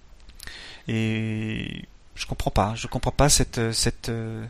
[0.87, 1.85] Et
[2.19, 2.73] je comprends pas.
[2.75, 4.45] Je comprends pas cette euh, cette euh,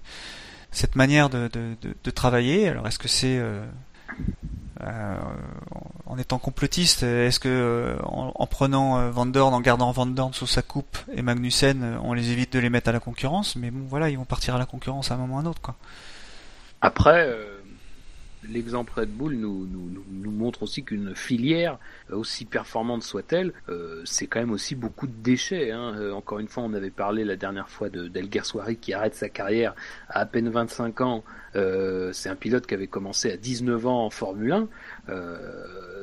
[0.71, 2.69] cette manière de, de, de, travailler.
[2.69, 3.65] Alors est-ce que c'est euh,
[6.07, 10.61] en étant complotiste, est-ce que en, prenant Van Dorn, en gardant Van Dorn sous sa
[10.61, 13.57] coupe et Magnussen, on les évite de les mettre à la concurrence?
[13.57, 15.47] Mais bon, voilà, ils vont partir à la concurrence à un moment ou à un
[15.47, 15.75] autre, quoi.
[16.83, 17.35] Après,
[18.51, 21.79] l'exemple Red Bull nous, nous, nous montre aussi qu'une filière,
[22.11, 25.71] euh, aussi performante soit-elle, euh, c'est quand même aussi beaucoup de déchets.
[25.71, 25.95] Hein.
[25.97, 29.15] Euh, encore une fois, on avait parlé la dernière fois de d'Elger Soiri qui arrête
[29.15, 29.75] sa carrière
[30.09, 31.25] à à peine 25 ans.
[31.55, 34.69] c'est un pilote qui avait commencé à 19 ans en Formule 1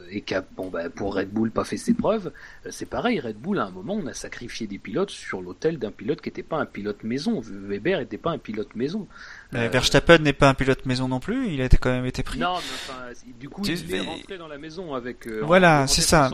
[0.09, 2.31] et qui a, bon, bah, pour Red Bull, pas fait ses preuves.
[2.69, 5.91] c'est pareil, Red Bull, à un moment, on a sacrifié des pilotes sur l'autel d'un
[5.91, 7.41] pilote qui n'était pas un pilote maison.
[7.41, 9.07] Weber n'était pas un pilote maison.
[9.53, 12.23] Euh, Verstappen n'est pas un pilote maison non plus, il a été quand même été
[12.23, 12.39] pris.
[12.39, 15.27] Non, mais enfin, du coup, il est rentré dans la maison avec.
[15.27, 16.29] Euh, voilà, c'est ça.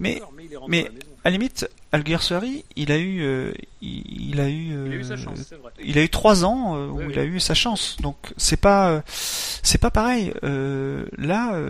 [0.00, 0.20] mais,
[0.66, 0.90] mais,
[1.24, 5.16] à la limite, Alguersuari, il a eu, euh, il, a eu, il a eu sa
[5.16, 5.72] chance, c'est vrai.
[5.82, 9.78] Il a eu trois ans où il a eu sa chance, donc c'est pas, c'est
[9.78, 10.32] pas pareil.
[10.42, 11.60] là,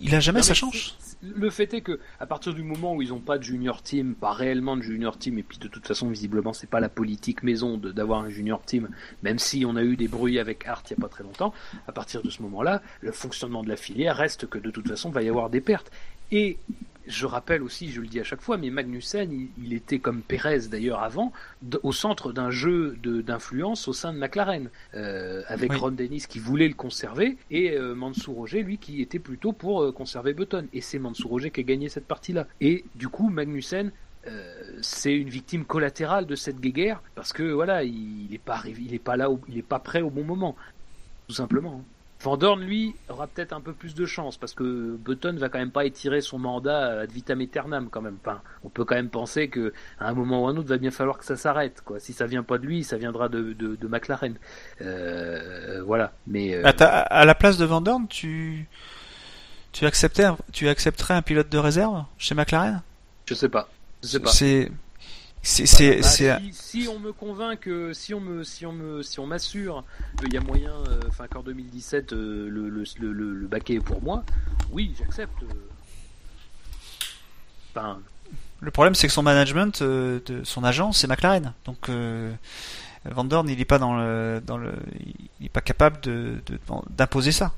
[0.00, 3.08] il a jamais sa chance le fait est que à partir du moment où ils
[3.08, 6.08] n'ont pas de junior team, pas réellement de junior team, et puis de toute façon
[6.08, 8.88] visiblement c'est pas la politique maison d'avoir un junior team,
[9.22, 11.52] même si on a eu des bruits avec Art il y a pas très longtemps,
[11.88, 15.10] à partir de ce moment-là, le fonctionnement de la filière reste que de toute façon
[15.10, 15.90] il va y avoir des pertes.
[16.32, 16.58] Et
[17.06, 20.68] je rappelle aussi, je le dis à chaque fois, mais Magnussen, il, était comme Pérez
[20.70, 21.32] d'ailleurs avant,
[21.82, 26.68] au centre d'un jeu d'influence au sein de McLaren, euh, avec Ron Dennis qui voulait
[26.68, 30.66] le conserver et euh, Mansour Roger, lui, qui était plutôt pour euh, conserver Button.
[30.72, 32.46] Et c'est Mansour Roger qui a gagné cette partie-là.
[32.60, 33.92] Et du coup, Magnussen,
[34.80, 38.98] c'est une victime collatérale de cette guéguerre parce que voilà, il n'est pas il est
[38.98, 40.56] pas là, il n'est pas prêt au bon moment,
[41.28, 41.80] tout simplement.
[41.80, 41.95] Hein.
[42.22, 45.70] Van lui, aura peut-être un peu plus de chance parce que Button va quand même
[45.70, 48.16] pas étirer son mandat ad vitam aeternam quand même.
[48.20, 50.78] Enfin, on peut quand même penser que à un moment ou à un autre, va
[50.78, 51.82] bien falloir que ça s'arrête.
[51.84, 52.00] Quoi.
[52.00, 54.34] Si ça vient pas de lui, ça viendra de, de, McLaren.
[54.80, 56.12] Euh, voilà.
[56.26, 58.66] Mais euh, à, la place de Van tu
[59.72, 62.82] tu acceptais, tu accepterais un pilote de réserve chez McLaren?
[63.26, 63.68] Je sais pas.
[64.02, 64.30] Je sais pas.
[64.30, 64.72] C'est
[65.46, 69.26] c'est, bah, si, on me convainc que si on me si on me si on
[69.26, 69.84] m'assure
[70.18, 73.80] qu'il y a moyen, euh, enfin qu'en 2017 euh, le, le, le, le, baquet est
[73.80, 74.24] pour moi,
[74.72, 75.32] oui, j'accepte.
[77.70, 77.98] Enfin...
[78.60, 81.52] Le problème, c'est que son management, euh, de son agent, c'est McLaren.
[81.64, 82.32] Donc euh,
[83.04, 84.72] Van Dorn, il n'est pas dans le dans le,
[85.40, 86.40] il est pas capable de,
[86.90, 87.52] d'imposer ça.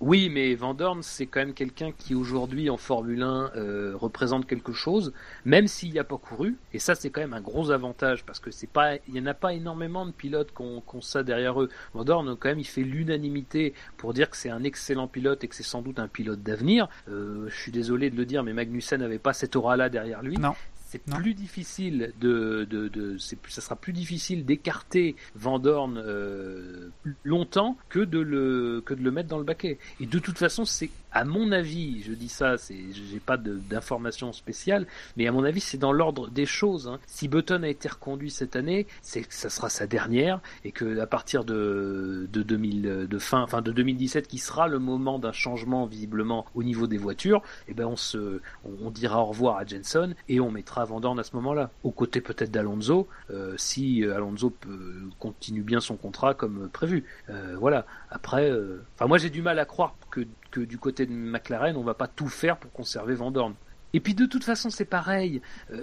[0.00, 4.46] Oui, mais Van Dorn, c'est quand même quelqu'un qui aujourd'hui en Formule 1 euh, représente
[4.46, 5.12] quelque chose,
[5.44, 6.56] même s'il n'y a pas couru.
[6.72, 9.26] Et ça, c'est quand même un gros avantage parce que c'est pas, il y en
[9.26, 11.70] a pas énormément de pilotes qui ont, ça derrière eux.
[11.94, 15.48] Van Dorn, quand même, il fait l'unanimité pour dire que c'est un excellent pilote et
[15.48, 16.88] que c'est sans doute un pilote d'avenir.
[17.08, 20.36] Euh, je suis désolé de le dire, mais Magnussen n'avait pas cette aura-là derrière lui.
[20.36, 20.54] Non
[20.94, 26.90] c'est plus difficile de, de, de ça sera plus difficile d'écarter Van Dorn euh,
[27.24, 29.78] longtemps que de le que de le mettre dans le baquet.
[29.98, 34.32] Et de toute façon, c'est à mon avis, je dis ça, c'est, j'ai pas d'informations
[34.32, 34.86] spéciales,
[35.16, 36.88] mais à mon avis, c'est dans l'ordre des choses.
[36.88, 36.98] Hein.
[37.06, 40.98] Si Button a été reconduit cette année, c'est que ça sera sa dernière et que
[40.98, 45.32] à partir de de 2000, de fin, enfin de 2017, qui sera le moment d'un
[45.32, 49.64] changement visiblement au niveau des voitures, eh ben on se, on, dira au revoir à
[49.64, 54.16] Jenson et on mettra Van à ce moment-là, aux côtés peut-être d'Alonso, euh, si euh,
[54.16, 57.04] Alonso peut, continue bien son contrat comme prévu.
[57.30, 57.86] Euh, voilà.
[58.10, 58.50] Après,
[58.94, 61.94] enfin moi j'ai du mal à croire que que du côté de McLaren, on va
[61.94, 63.54] pas tout faire pour conserver Van Dorn.
[63.92, 65.42] Et puis de toute façon, c'est pareil.
[65.72, 65.82] Euh,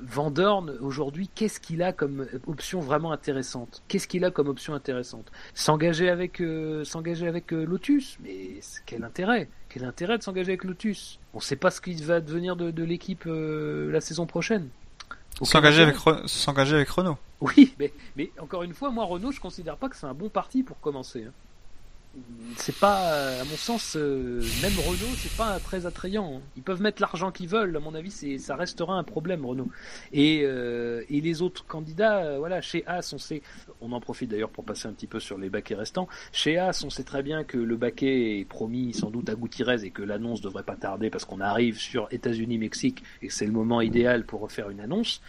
[0.00, 3.82] Van Dorn, aujourd'hui, qu'est-ce qu'il a comme option vraiment intéressante?
[3.88, 5.32] Qu'est-ce qu'il a comme option intéressante?
[5.52, 8.18] S'engager avec, euh, s'engager avec euh, Lotus?
[8.22, 9.48] Mais quel intérêt?
[9.68, 11.18] Quel intérêt de s'engager avec Lotus?
[11.32, 14.68] On ne sait pas ce qu'il va devenir de, l'équipe la saison prochaine.
[15.42, 15.96] S'engager avec,
[16.26, 17.18] s'engager avec Renault.
[17.40, 20.28] Oui, mais, mais encore une fois, moi Renault, je considère pas que c'est un bon
[20.28, 21.24] parti pour commencer.
[21.24, 21.32] Hein
[22.56, 26.40] c'est pas, à mon sens, euh, même Renault, c'est pas très attrayant.
[26.56, 29.70] Ils peuvent mettre l'argent qu'ils veulent, à mon avis, c'est, ça restera un problème, Renault.
[30.12, 33.42] Et, euh, et les autres candidats, euh, voilà, chez As, on sait,
[33.80, 36.08] on en profite d'ailleurs pour passer un petit peu sur les baquets restants.
[36.32, 39.84] Chez As, on sait très bien que le baquet est promis sans doute à Gutiérrez
[39.84, 43.52] et que l'annonce devrait pas tarder parce qu'on arrive sur États-Unis-Mexique et que c'est le
[43.52, 45.20] moment idéal pour refaire une annonce.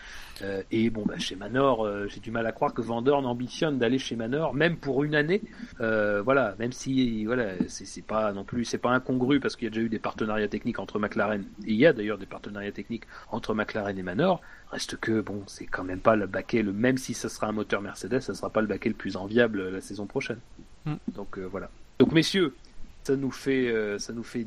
[0.42, 3.78] Euh, et bon, bah, chez Manor, euh, j'ai du mal à croire que Vandorn ambitionne
[3.78, 5.42] d'aller chez Manor, même pour une année.
[5.80, 9.68] Euh, voilà, même si voilà, c'est pas non plus, c'est pas incongru parce qu'il y
[9.68, 11.44] a déjà eu des partenariats techniques entre McLaren.
[11.66, 14.42] Et il y a d'ailleurs des partenariats techniques entre McLaren et Manor.
[14.72, 17.52] Reste que bon, c'est quand même pas le baquet, le même si ce sera un
[17.52, 20.40] moteur Mercedes, ça sera pas le baquet le plus enviable la saison prochaine.
[20.86, 20.96] Mm.
[21.14, 21.70] Donc voilà.
[22.00, 22.56] Donc messieurs,
[23.04, 24.46] ça nous fait, ça nous fait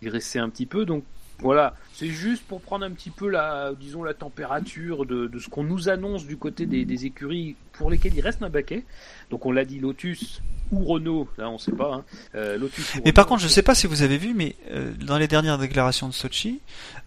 [0.00, 0.84] digresser un petit peu.
[0.84, 1.02] Donc
[1.40, 5.64] voilà, c'est juste pour prendre un petit peu la, disons, la température de, ce qu'on
[5.64, 8.84] nous annonce du côté des, écuries pour lesquelles il reste un baquet.
[9.30, 10.40] Donc on l'a dit Lotus
[10.72, 11.94] ou Renault, là on sait pas.
[11.94, 12.04] Hein.
[12.34, 15.18] Euh, Lotus mais par contre, je sais pas si vous avez vu, mais euh, dans
[15.18, 16.60] les dernières déclarations de Sochi,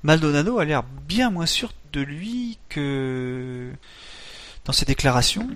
[0.04, 3.72] Maldonado a l'air bien moins sûr de lui que
[4.66, 5.50] dans ses déclarations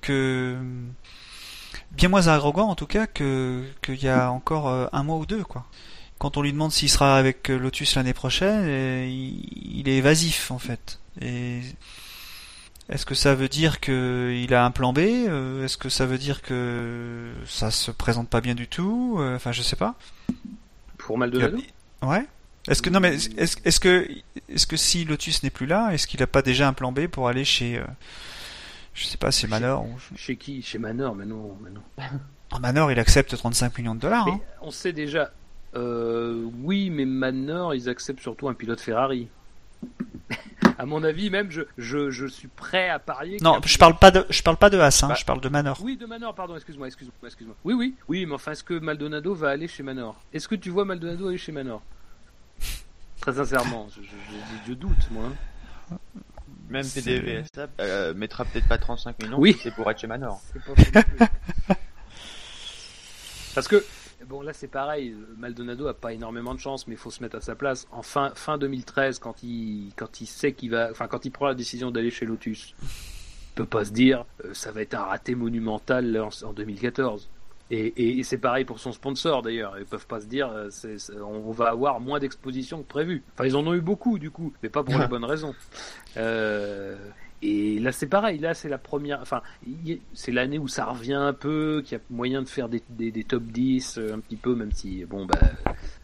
[0.00, 0.56] que
[1.92, 5.26] bien moins arrogant en tout cas que qu'il y a encore euh, un mois ou
[5.26, 5.66] deux quoi
[6.20, 10.50] quand on lui demande s'il sera avec euh, Lotus l'année prochaine, euh, il, est évasif
[10.50, 11.00] en fait.
[11.22, 11.60] Et
[12.90, 16.18] est-ce que ça veut dire qu'il a un plan B euh, Est-ce que ça veut
[16.18, 19.94] dire que ça se présente pas bien du tout Enfin, je sais pas.
[20.98, 21.56] Pour Maldonado?
[22.02, 22.26] Ouais.
[22.68, 24.06] Est-ce que non mais est-ce que
[24.50, 27.06] est-ce que si Lotus n'est plus là, est-ce qu'il a pas déjà un plan B
[27.06, 27.82] pour aller chez
[28.92, 29.86] je sais pas, chez Manor
[30.16, 30.60] Chez qui?
[30.60, 31.82] Chez Manor, mais non, mais non.
[32.52, 34.26] Ah, Manor, il accepte 35 millions de dollars.
[34.28, 34.40] Hein.
[34.60, 35.30] On sait déjà,
[35.74, 39.28] euh, oui, mais Manor, ils acceptent surtout un pilote Ferrari.
[40.78, 43.38] à mon avis, même, je, je, je suis prêt à parier.
[43.40, 45.48] Non, je parle pas de, je parle pas de Haas, hein, bah, je parle de
[45.48, 45.78] Manor.
[45.82, 47.56] Oui, de Manor, pardon, excuse-moi, excuse-moi, excuse-moi.
[47.64, 50.20] Oui, oui, oui, mais enfin, est-ce que Maldonado va aller chez Manor?
[50.32, 51.82] Est-ce que tu vois Maldonado aller chez Manor?
[53.20, 53.88] Très sincèrement,
[54.66, 55.24] je, doute, moi.
[55.92, 55.96] Hein.
[56.68, 59.58] Même PDVSA euh, mettra peut-être pas 35 millions, oui.
[59.60, 60.40] c'est pour être chez Manor.
[63.54, 63.84] Parce que
[64.28, 67.36] bon là c'est pareil, Maldonado a pas énormément de chance, mais il faut se mettre
[67.36, 67.86] à sa place.
[67.90, 71.46] En fin, fin 2013, quand il, quand il sait qu'il va, enfin quand il prend
[71.46, 75.04] la décision d'aller chez Lotus, il peut pas se dire euh, ça va être un
[75.04, 77.28] raté monumental en, 2014.
[77.72, 79.78] Et, et, c'est pareil pour son sponsor d'ailleurs.
[79.78, 80.70] Ils peuvent pas se dire euh,
[81.22, 83.22] on va avoir moins d'exposition que prévu.
[83.34, 85.54] Enfin ils en ont eu beaucoup du coup, mais pas pour les bonnes raisons.
[86.16, 86.96] Euh,
[87.42, 88.38] et là, c'est pareil.
[88.38, 89.20] Là, c'est la première.
[89.22, 89.42] Enfin,
[90.12, 93.24] c'est l'année où ça revient un peu, qu'il y a moyen de faire des, des,
[93.24, 95.38] top 10 euh, un petit peu, même si, bon, bah,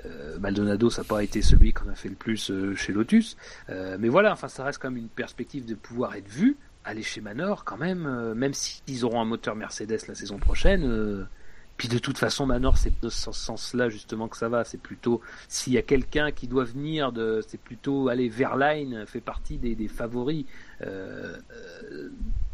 [0.07, 3.37] euh, Maldonado, ça n'a pas été celui qu'on a fait le plus euh, chez Lotus.
[3.69, 6.57] mais voilà, enfin, ça reste quand même une perspective de pouvoir être vu.
[6.85, 11.27] Aller chez Manor, quand même, même s'ils auront un moteur Mercedes la saison prochaine
[11.77, 14.65] puis de toute façon, Manor, c'est de ce sens-là justement que ça va.
[14.65, 19.21] C'est plutôt s'il y a quelqu'un qui doit venir, de, c'est plutôt aller Verline fait
[19.21, 20.66] partie des, des favoris euh, euh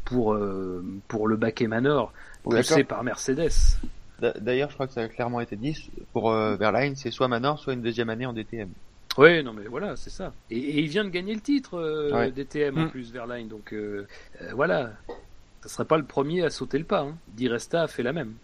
[0.04, 2.12] pour euh, pour le baquet Manor,
[2.42, 3.78] poussé par Mercedes.
[4.40, 7.58] D'ailleurs, je crois que ça a clairement été dit pour euh, Verline, c'est soit Manor,
[7.58, 8.68] soit une deuxième année en DTM.
[9.18, 10.32] Oui, non mais voilà, c'est ça.
[10.50, 12.90] Et, il vient de gagner le titre euh, DTM en mm.
[12.90, 13.74] plus Verline, donc
[14.54, 14.92] voilà.
[15.62, 17.02] Ça serait pas le premier à sauter le pas.
[17.02, 17.16] Hein.
[17.28, 18.34] Di Resta a fait la même.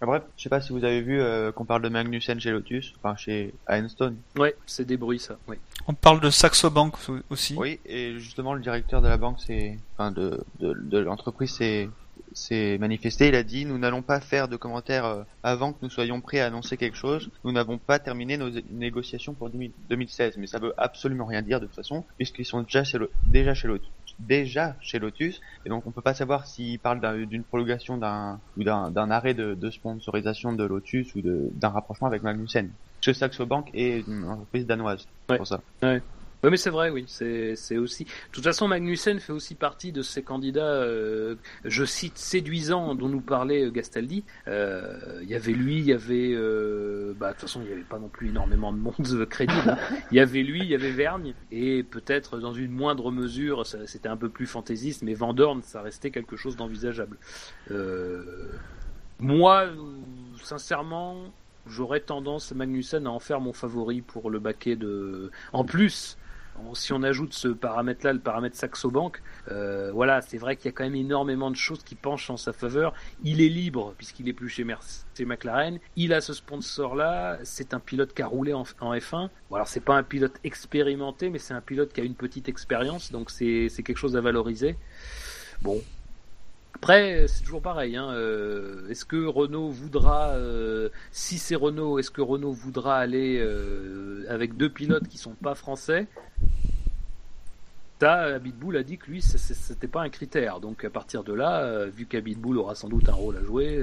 [0.00, 2.92] Bref, je sais pas si vous avez vu euh, qu'on parle de Magnussen chez Lotus,
[2.98, 4.16] enfin chez Einstone.
[4.36, 5.38] Ouais, c'est des bruits ça.
[5.48, 5.56] Oui.
[5.86, 6.94] On parle de Saxo Bank
[7.28, 7.54] aussi.
[7.56, 11.52] Oui, et justement le directeur de la banque, c'est, enfin de de, de l'entreprise,
[12.32, 15.90] s'est manifesté, il a dit nous n'allons pas faire de commentaires euh, avant que nous
[15.90, 17.30] soyons prêts à annoncer quelque chose.
[17.44, 21.66] Nous n'avons pas terminé nos négociations pour 2016, mais ça veut absolument rien dire de
[21.66, 23.90] toute façon, puisqu'ils sont déjà chez, déjà chez Lotus
[24.20, 28.62] déjà chez Lotus et donc on peut pas savoir s'il parle d'une prolongation d'un ou
[28.62, 32.70] d'un arrêt de, de, sponsorisation de Lotus ou d'un rapprochement avec Magnussen.
[33.04, 35.36] Chez Saxo Bank est une entreprise danoise ouais.
[35.36, 35.60] pour ça.
[35.82, 36.00] Ouais.
[36.42, 37.04] Oui, mais c'est vrai, oui.
[37.06, 38.04] C'est aussi.
[38.04, 41.34] De toute façon, Magnussen fait aussi partie de ces candidats, euh,
[41.66, 44.24] je cite, séduisants dont nous parlait euh, Gastaldi.
[44.48, 46.34] Euh, il y avait lui, il y avait.
[47.14, 49.68] bah, de toute façon, il n'y avait pas non plus énormément de monde crédible.
[49.68, 49.76] Hein.
[50.10, 54.08] Il y avait lui, il y avait Vergne, et peut-être dans une moindre mesure, c'était
[54.08, 57.18] un peu plus fantaisiste, mais Vandorn, ça restait quelque chose d'envisageable.
[59.18, 59.66] moi,
[60.42, 61.32] sincèrement,
[61.66, 65.30] j'aurais tendance, Magnussen, à en faire mon favori pour le baquet de.
[65.52, 66.16] En plus
[66.74, 70.68] si on ajoute ce paramètre-là, le paramètre Saxo Bank, euh, voilà, c'est vrai qu'il y
[70.68, 72.94] a quand même énormément de choses qui penchent en sa faveur.
[73.22, 75.78] Il est libre puisqu'il est plus chez McLaren.
[75.96, 77.38] Il a ce sponsor-là.
[77.44, 79.28] C'est un pilote qui a roulé en, F1.
[79.50, 82.48] Bon, alors c'est pas un pilote expérimenté, mais c'est un pilote qui a une petite
[82.48, 84.76] expérience, donc c'est quelque chose à valoriser.
[85.62, 85.80] Bon,
[86.74, 87.96] après, c'est toujours pareil.
[87.96, 93.38] Hein, euh, est-ce que Renault voudra, euh, si c'est Renault, est-ce que Renault voudra aller
[93.40, 96.06] euh, avec deux pilotes qui sont pas français?
[98.00, 100.60] Ça, Abitbull a dit que lui, c'était pas un critère.
[100.60, 103.82] Donc à partir de là, vu qu'Abitbull aura sans doute un rôle à jouer,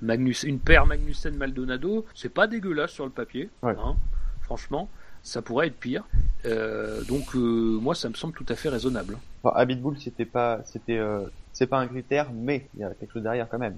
[0.00, 3.50] Magnus, une paire Magnussen-Maldonado, c'est pas dégueulasse sur le papier.
[3.62, 3.96] Hein,
[4.40, 4.88] franchement
[5.22, 6.04] ça pourrait être pire.
[7.08, 9.18] donc moi, ça me semble tout à fait raisonnable.
[9.42, 11.00] Enfin, Abitbull, c'était pas, c'était
[11.52, 13.76] c'est pas un critère, mais il y a quelque chose derrière quand même.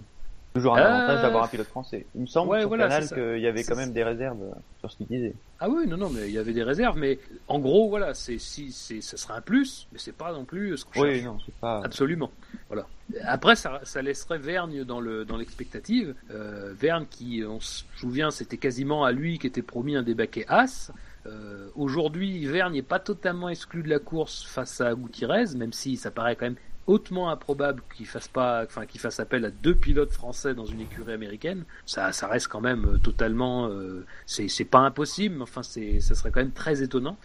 [0.55, 2.07] Toujours un euh, avantage d'avoir un pilote français.
[2.15, 4.39] Il me semble ouais, sur Canal qu'il y avait quand même des réserves
[4.79, 5.35] sur ce qu'il disait.
[5.59, 7.19] Ah oui, non, non, mais il y avait des réserves, mais
[7.49, 10.77] en gros, voilà, c'est si, c'est, ça sera un plus, mais c'est pas non plus
[10.77, 11.25] ce qu'on oui, cherche.
[11.25, 11.83] non, c'est pas.
[11.83, 12.31] Absolument.
[12.69, 12.87] Voilà.
[13.25, 16.15] Après, ça, ça laisserait Vergne dans le dans l'expectative.
[16.31, 20.45] Euh, Vergne, qui, on se souvient, c'était quasiment à lui qui était promis un débaquet
[20.47, 20.93] As.
[21.27, 25.97] Euh, Aujourd'hui, Vergne n'est pas totalement exclu de la course face à Gutiérrez, même si
[25.97, 26.57] ça paraît quand même
[26.87, 30.81] hautement improbable qu'il fasse pas, enfin qu'il fasse appel à deux pilotes français dans une
[30.81, 31.65] écurie américaine.
[31.87, 36.31] Ça, reste quand même euh, totalement, euh, c'est, pas impossible, mais enfin c'est, ça serait
[36.31, 37.17] quand même très étonnant.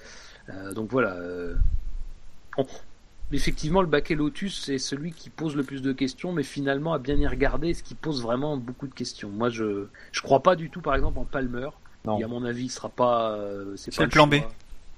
[0.74, 1.16] Donc voilà.
[3.32, 6.98] Effectivement, le baquet Lotus c'est celui qui pose le plus de questions, mais finalement à
[6.98, 9.30] bien y regarder, ce qui pose vraiment beaucoup de questions.
[9.30, 11.70] Moi, je, je crois pas du tout, par exemple, en Palmer.
[12.18, 13.38] Qui à mon avis sera pas,
[13.76, 14.36] c'est, pas le, plan B.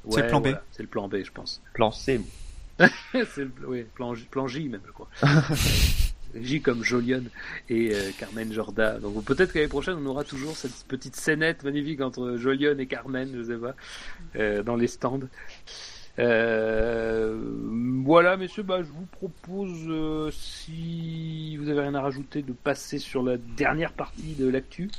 [0.09, 0.47] c'est le plan B.
[0.71, 1.61] c'est le plan B, je pense.
[1.73, 2.21] Plan C.
[3.11, 5.09] c'est le oui, plan, J, plan J même, je crois.
[6.35, 7.23] J comme Jolion
[7.69, 8.99] et euh, Carmen Jorda.
[8.99, 12.85] Donc peut-être que l'année prochaine on aura toujours cette petite scénette magnifique entre Jolion et
[12.85, 13.75] Carmen, je sais pas,
[14.35, 15.19] euh, dans les stands.
[16.19, 17.39] Euh,
[18.03, 23.23] voilà, messieurs, bah, je vous propose, si vous avez rien à rajouter, de passer sur
[23.23, 24.89] la dernière partie de l'actu.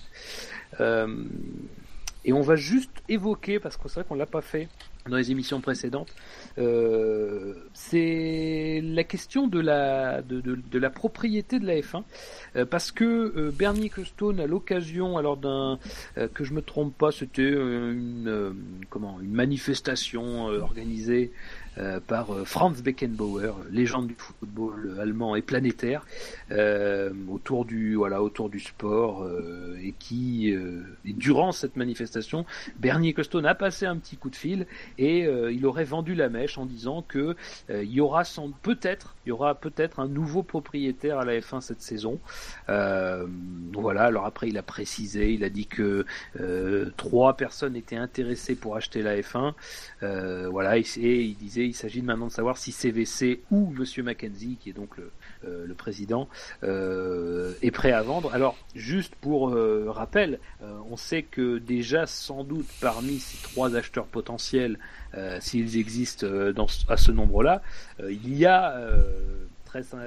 [2.24, 4.68] Et on va juste évoquer, parce que c'est vrai qu'on l'a pas fait
[5.08, 6.14] dans les émissions précédentes,
[6.58, 12.04] euh, c'est la question de la, de, de, de, la propriété de la F1,
[12.54, 15.78] euh, parce que euh, Bernie Ecclestone, à l'occasion, alors d'un,
[16.18, 18.54] euh, que je me trompe pas, c'était une,
[18.90, 21.61] comment, une manifestation organisée euh,
[22.06, 26.06] par euh, Franz Beckenbauer, légende du football allemand et planétaire,
[26.50, 29.26] euh, autour du voilà autour du sport
[29.82, 30.54] et qui
[31.04, 32.44] durant cette manifestation,
[32.78, 34.66] Bernie Ecclestone a passé un petit coup de fil
[34.98, 37.36] et il aurait vendu la mèche en disant que
[37.70, 41.60] il y aura sans peut-être il y aura peut-être un nouveau propriétaire à la F1
[41.60, 42.18] cette saison.
[42.68, 44.02] voilà.
[44.04, 46.04] Alors après, il a précisé, il a dit que
[46.96, 49.54] trois personnes étaient intéressées pour acheter la F1.
[50.50, 50.78] voilà.
[50.78, 54.72] Et, il disait il s'agit maintenant de savoir si CVC ou Monsieur Mackenzie, qui est
[54.72, 55.10] donc le,
[55.44, 56.28] euh, président,
[56.62, 58.32] euh, est prêt à vendre.
[58.34, 60.38] Alors, juste pour euh, rappel,
[60.90, 64.78] on sait que déjà, sans doute, parmi ces trois acheteurs potentiels,
[65.40, 66.26] s'ils existent
[66.88, 67.62] à ce nombre-là,
[68.08, 68.80] il y a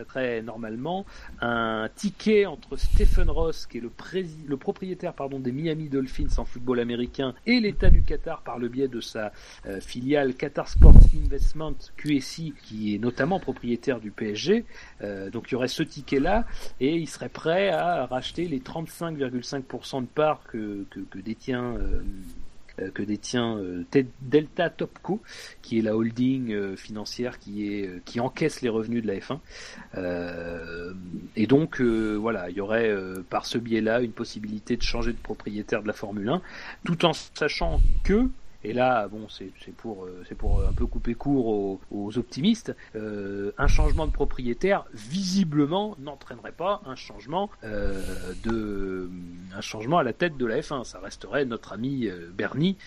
[0.07, 1.05] très, normalement
[1.41, 7.33] un ticket entre Stephen Ross, qui est le, propriétaire des Miami Dolphins en football américain,
[7.45, 9.31] et l'État du Qatar par le biais de sa
[9.65, 14.65] euh, filiale Qatar Sports Investment QSI, qui est notamment propriétaire du PSG.
[15.01, 16.45] Euh, donc il y aurait ce ticket-là,
[16.79, 20.85] et il serait prêt à racheter les 35,5% de parts que,
[21.15, 22.01] détient euh,
[22.93, 23.84] que détient euh,
[24.22, 25.22] Delta Topco,
[25.61, 29.39] qui est la holding euh, financière qui est qui encaisse les revenus de la F1.
[31.35, 32.93] et donc voilà, il y aurait
[33.30, 36.41] par ce biais-là une possibilité de changer de propriétaire de la Formule 1,
[36.84, 38.30] tout en sachant que
[38.65, 42.75] et là, bon, c'est pour, euh, pour un peu couper court aux, optimistes.
[42.95, 48.01] Euh, un changement de propriétaire, visiblement, n'entraînerait pas un changement euh,
[48.43, 49.07] de,
[49.55, 50.83] un changement à la tête de la F1.
[50.83, 52.77] Ça resterait notre ami Bernie,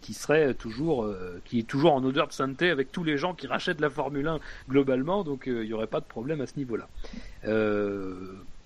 [0.00, 1.08] qui serait toujours,
[1.44, 4.26] qui est toujours en odeur de sainteté avec tous les gens qui rachètent la Formule
[4.26, 5.22] 1 globalement.
[5.22, 6.88] Donc, il n'y aurait pas de problème à ce niveau-là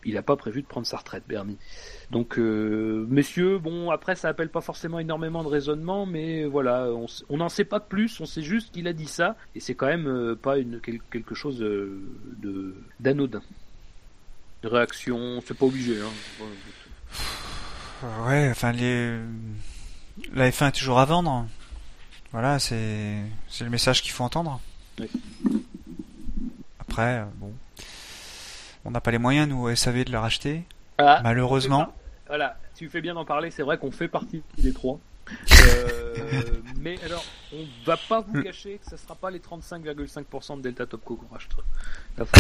[0.06, 1.58] il n'a pas prévu de prendre sa retraite, Bernie.
[2.12, 6.88] Donc, euh, messieurs, bon, après, ça appelle pas forcément énormément de raisonnement, mais voilà,
[7.28, 9.86] on n'en sait pas plus, on sait juste qu'il a dit ça, et c'est quand
[9.86, 13.42] même euh, pas une, quelque chose de d'anodin.
[14.62, 16.00] De réaction, c'est pas obligé.
[16.00, 16.46] Hein.
[18.26, 19.18] Ouais, enfin, les...
[20.34, 21.46] la F1 est toujours à vendre.
[22.30, 23.24] Voilà, c'est
[23.60, 24.60] le message qu'il faut entendre.
[26.78, 27.52] Après, bon.
[28.86, 30.62] On n'a pas les moyens, nous, SAV, de la racheter.
[30.98, 31.92] Ah, malheureusement.
[32.28, 34.98] Voilà, tu fais bien d'en parler, c'est vrai qu'on fait partie des trois.
[35.66, 36.14] Euh,
[36.78, 40.86] mais alors, on va pas vous cacher que ça sera pas les 35,5% de Delta
[40.86, 41.62] Topco qu'on rachètera.
[42.16, 42.38] Il faut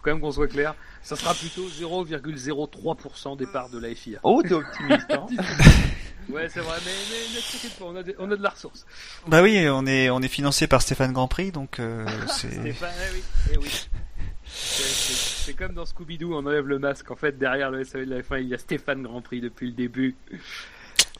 [0.00, 0.76] quand même qu'on soit clair.
[1.02, 4.20] Ça sera plutôt 0,03% des parts de la FIA.
[4.22, 5.26] Oh, t'es optimiste, hein
[6.32, 8.50] Ouais, c'est vrai, mais, mais, mais t'inquiète pas, on a, de, on a de la
[8.50, 8.86] ressource.
[9.26, 12.52] Bah oui, on est, on est financé par Stéphane Grand Prix, donc euh, c'est.
[12.52, 13.22] Stéphane, eh oui,
[13.54, 13.88] eh oui.
[14.52, 17.10] C'est comme dans Scooby-Doo, on enlève le masque.
[17.10, 19.66] En fait, derrière le SAV de la F1, il y a Stéphane Grand Prix depuis
[19.68, 20.16] le début.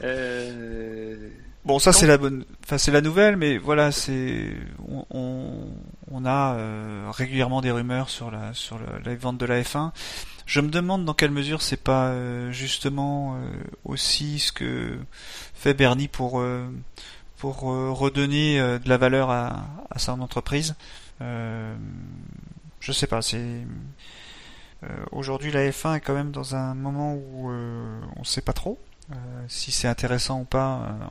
[0.02, 1.28] Euh...
[1.64, 4.46] Bon, ça c'est la bonne, enfin c'est la nouvelle, mais voilà, c'est
[4.88, 5.68] on, on,
[6.10, 9.90] on a euh, régulièrement des rumeurs sur la sur le, la vente de la F1.
[10.46, 13.38] Je me demande dans quelle mesure c'est pas euh, justement
[13.84, 14.96] aussi ce que
[15.54, 16.42] fait Bernie pour
[17.36, 20.74] pour redonner de la valeur à, à son entreprise.
[22.80, 23.66] Je sais pas, c'est
[25.12, 27.50] aujourd'hui la F1 est quand même dans un moment où
[28.16, 28.78] on sait pas trop.
[29.12, 30.82] Euh, si c'est intéressant ou pas.
[30.82, 31.04] Euh,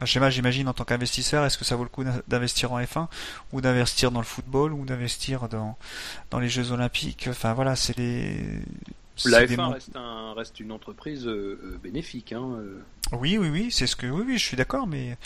[0.00, 3.06] enfin, j'imagine en tant qu'investisseur, est-ce que ça vaut le coup d'investir en F1
[3.52, 5.76] ou d'investir dans le football ou d'investir dans
[6.30, 7.28] dans les Jeux Olympiques?
[7.30, 8.60] Enfin voilà, c'est les
[9.26, 12.32] la F1 reste, un, reste, une entreprise euh, bénéfique.
[12.32, 12.58] Hein,
[13.12, 14.06] Oui, oui, oui, c'est ce que.
[14.06, 15.16] Oui, oui, je suis d'accord, mais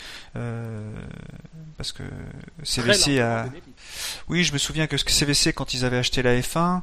[1.77, 2.03] parce que
[2.63, 3.47] CVC a.
[4.27, 6.81] Oui, je me souviens que CVC, quand ils avaient acheté la F1,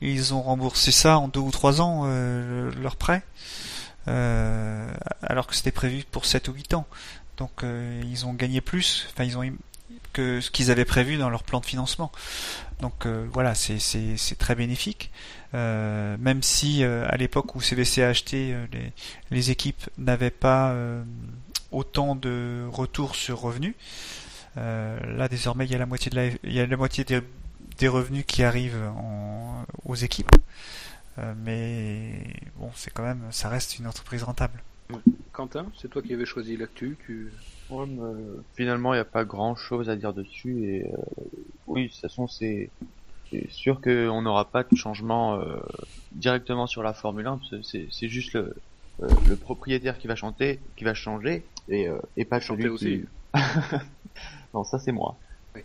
[0.00, 3.22] ils ont remboursé ça en deux ou trois ans leur prêt.
[4.08, 4.90] Euh,
[5.22, 6.86] alors que c'était prévu pour 7 ou 8 ans.
[7.36, 9.42] Donc euh, ils ont gagné plus, enfin ils ont
[10.12, 12.10] que ce qu'ils avaient prévu dans leur plan de financement.
[12.80, 15.10] Donc euh, voilà, c'est très bénéfique.
[15.52, 18.92] Même si à l'époque où CVC a acheté, les,
[19.30, 20.76] les équipes n'avaient pas
[21.72, 23.74] autant de retours sur revenus.
[24.56, 27.20] là désormais il y a la moitié de la, il y a la moitié des,
[27.78, 30.30] des revenus qui arrivent en, aux équipes.
[31.18, 32.22] Euh, mais
[32.56, 34.62] bon, c'est quand même, ça reste une entreprise rentable.
[35.32, 36.96] Quentin, c'est toi qui avais choisi l'actu.
[37.06, 37.32] Tu...
[38.54, 40.64] finalement, il n'y a pas grand chose à dire dessus.
[40.64, 40.96] Et euh,
[41.66, 42.70] oui, de toute façon, c'est
[43.48, 45.56] sûr qu'on n'aura pas de changement euh,
[46.12, 47.40] directement sur la Formule 1.
[47.62, 48.54] C'est juste le,
[49.00, 53.02] le, propriétaire qui va chanter, qui va changer, et, et pas celui aussi.
[53.34, 53.40] qui.
[54.54, 55.16] non, ça c'est moi.
[55.54, 55.62] Oui.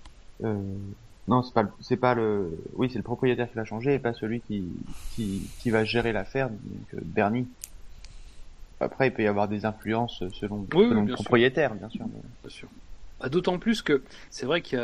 [1.27, 4.13] Non, c'est pas c'est pas le oui, c'est le propriétaire qui va changer et pas
[4.13, 4.67] celui qui
[5.15, 7.47] qui, qui va gérer l'affaire, donc euh, Bernie.
[8.79, 12.05] Après, il peut y avoir des influences selon, le propriétaire, bien sûr.
[12.05, 12.67] Bien sûr.
[13.25, 14.79] Bah, d'autant plus que c'est vrai qu'il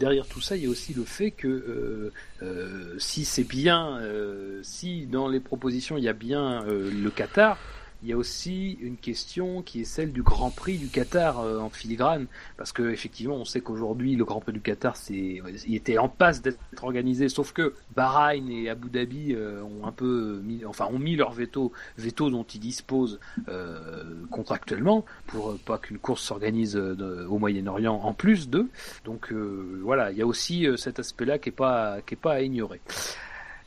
[0.00, 3.96] derrière tout ça, il y a aussi le fait que euh, euh, si c'est bien,
[3.98, 7.58] euh, si dans les propositions il y a bien le Qatar,
[8.02, 11.58] il y a aussi une question qui est celle du Grand Prix du Qatar euh,
[11.58, 15.74] en filigrane, parce que effectivement, on sait qu'aujourd'hui le Grand Prix du Qatar, c'est, il
[15.74, 20.40] était en passe d'être organisé, sauf que Bahreïn et Abu Dhabi euh, ont un peu,
[20.42, 25.98] mis, enfin, ont mis leur veto, veto dont ils disposent euh, contractuellement pour pas qu'une
[25.98, 28.68] course s'organise au Moyen-Orient en plus d'eux.
[29.04, 32.40] Donc voilà, il y a aussi cet aspect-là qui est pas, qui est pas à
[32.40, 32.80] ignorer.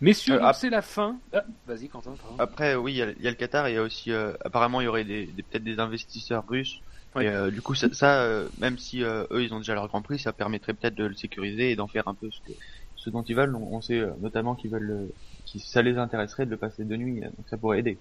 [0.03, 1.17] Messieurs, euh, c'est la fin.
[1.31, 2.13] Ah, vas-y, Quentin.
[2.37, 3.69] Après, oui, il y, a le Qatar.
[3.69, 6.81] Il y a aussi, euh, apparemment, il y aurait des, peut-être des investisseurs russes.
[7.15, 10.33] Et, euh, du coup, ça, même si eux, ils ont déjà leur Grand Prix, ça
[10.33, 12.51] permettrait peut-être de le sécuriser et d'en faire un peu ce, que,
[12.97, 13.55] ce dont ils veulent.
[13.55, 15.09] On, sait notamment qu'ils veulent,
[15.51, 17.97] que ça les intéresserait de le passer de nuit, donc ça pourrait aider.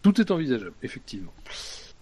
[0.00, 1.32] Tout est envisageable, effectivement.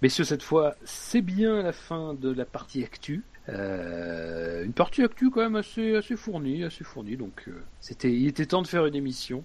[0.02, 3.24] Messieurs, cette fois, c'est bien la fin de la partie actu.
[3.52, 7.16] Euh, une partie actu quand même assez assez fournie, assez fournie.
[7.16, 9.44] Donc euh, c'était, il était temps de faire une émission.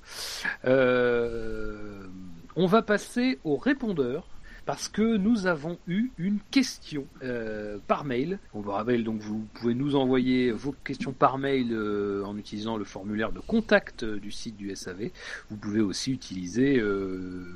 [0.65, 2.07] Euh,
[2.55, 4.27] on va passer au répondeur
[4.67, 8.37] parce que nous avons eu une question euh, par mail.
[8.53, 12.75] On vous rappelle donc vous pouvez nous envoyer vos questions par mail euh, en utilisant
[12.75, 15.11] le formulaire de contact euh, du site du SAV.
[15.49, 17.47] Vous pouvez aussi utiliser le,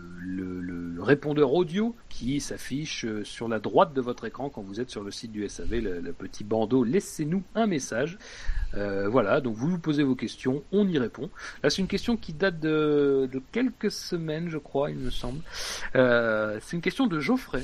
[0.61, 5.03] le, répondeur audio qui s'affiche sur la droite de votre écran quand vous êtes sur
[5.03, 8.17] le site du SAV, le, petit bandeau laissez-nous un message.
[8.73, 11.30] Voilà, donc vous nous posez vos questions, on y répond.
[11.64, 15.41] Là, c'est une question qui date de, de, quelques semaines, je crois, il me semble.
[15.93, 17.64] c'est une question de Geoffrey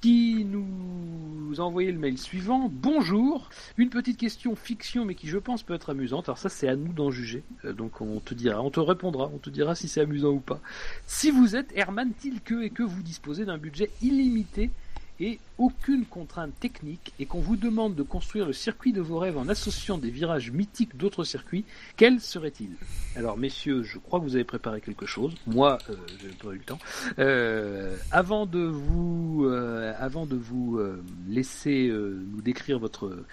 [0.00, 2.70] qui nous a envoyé le mail suivant.
[2.70, 6.28] Bonjour, une petite question fiction mais qui je pense peut être amusante.
[6.28, 7.42] Alors ça c'est à nous d'en juger.
[7.64, 10.40] Euh, donc on te dira, on te répondra, on te dira si c'est amusant ou
[10.40, 10.60] pas.
[11.06, 14.70] Si vous êtes Herman Tilke et que vous disposez d'un budget illimité
[15.20, 19.38] et aucune contrainte technique et qu'on vous demande de construire le circuit de vos rêves
[19.38, 21.64] en associant des virages mythiques d'autres circuits,
[21.96, 22.70] quel serait-il?
[23.16, 25.34] Alors messieurs, je crois que vous avez préparé quelque chose.
[25.46, 26.78] Moi, euh, j'ai pas eu le temps.
[27.18, 33.24] Euh, avant de vous, euh, avant de vous euh, laisser euh, nous décrire votre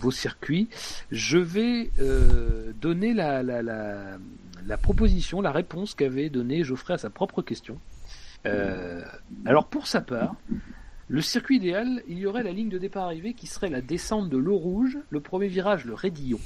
[0.00, 0.68] vos circuits,
[1.12, 1.92] je vais
[2.80, 4.18] donner la, la, la,
[4.66, 7.78] la proposition, la réponse qu'avait donnée Geoffrey à sa propre question.
[8.44, 10.34] alors pour sa part,
[11.08, 14.28] Le circuit idéal, il y aurait la ligne de départ arrivée qui serait la descente
[14.28, 16.38] de l'eau rouge, le premier virage le raidillon.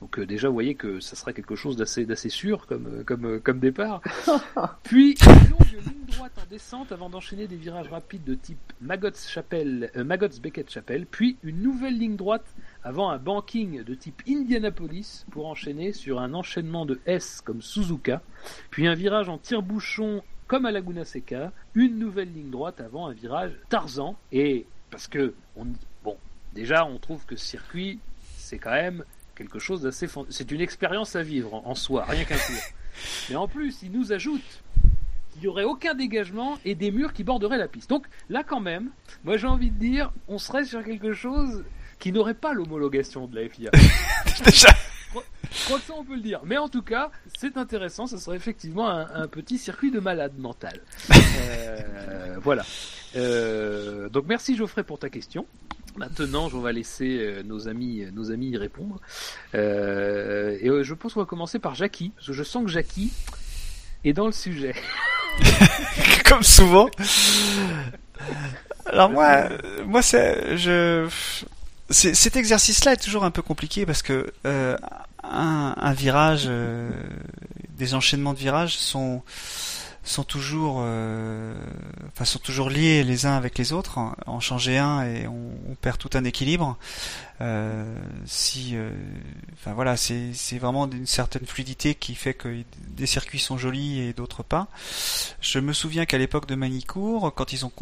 [0.00, 3.04] Donc euh, déjà, vous voyez que ça sera quelque chose d'assez d'assez sûr comme euh,
[3.04, 4.02] comme euh, comme départ.
[4.82, 9.28] Puis une longue ligne droite en descente avant d'enchaîner des virages rapides de type Magot's
[9.28, 12.44] Chapelle, euh, Magot's Beckett Chapelle, puis une nouvelle ligne droite
[12.82, 18.22] avant un banking de type Indianapolis pour enchaîner sur un enchaînement de S comme Suzuka,
[18.70, 23.12] puis un virage en tire-bouchon comme à Laguna Seca, une nouvelle ligne droite avant un
[23.12, 24.16] virage Tarzan.
[24.32, 25.66] Et parce que on
[26.04, 26.16] bon
[26.54, 27.98] déjà on trouve que ce circuit
[28.36, 29.04] c'est quand même
[29.34, 32.62] quelque chose d'assez c'est une expérience à vivre en, en soi rien qu'un tour
[33.30, 34.62] mais en plus il nous ajoute
[35.32, 37.88] qu'il n'y aurait aucun dégagement et des murs qui borderaient la piste.
[37.88, 38.90] Donc là quand même
[39.24, 41.64] moi j'ai envie de dire on serait sur quelque chose
[41.98, 43.70] qui n'aurait pas l'homologation de la FIA
[44.44, 44.68] Déjà.
[45.54, 46.40] Je crois que ça on peut le dire.
[46.44, 50.38] Mais en tout cas, c'est intéressant, ce serait effectivement un, un petit circuit de malade
[50.38, 50.80] mental.
[51.42, 52.64] Euh, voilà.
[53.16, 55.46] Euh, donc merci Geoffrey pour ta question.
[55.96, 59.00] Maintenant, on va laisser euh, nos amis, nos amis y répondre.
[59.54, 63.12] Euh, et je pense qu'on va commencer par Jackie, parce que je sens que Jackie
[64.04, 64.74] est dans le sujet.
[66.24, 66.88] Comme souvent.
[68.86, 69.48] Alors moi,
[69.86, 71.08] moi c'est, je,
[71.92, 74.76] cet exercice-là est toujours un peu compliqué parce que euh,
[75.22, 76.90] un, virage, euh,
[77.70, 79.22] des enchaînements de virages sont
[80.04, 81.54] sont toujours, euh,
[82.08, 83.98] enfin sont toujours liés les uns avec les autres.
[84.26, 86.76] En, changer un et on perd tout un équilibre.
[87.42, 87.84] Euh,
[88.24, 88.90] si, euh,
[89.54, 94.12] enfin voilà, c'est vraiment une certaine fluidité qui fait que des circuits sont jolis et
[94.12, 94.68] d'autres pas.
[95.40, 97.72] Je me souviens qu'à l'époque de Manicourt, quand ils ont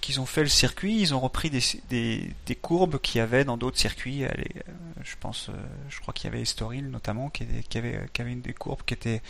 [0.00, 3.44] qu'ils ont fait le circuit, ils ont repris des, des, des courbes qu'il y avait
[3.44, 4.24] dans d'autres circuits.
[4.24, 4.28] Euh,
[5.02, 5.50] je pense,
[5.88, 8.82] je crois qu'il y avait Estoril notamment, qui, qui avait, qui avait une des courbes
[8.84, 9.22] qui était,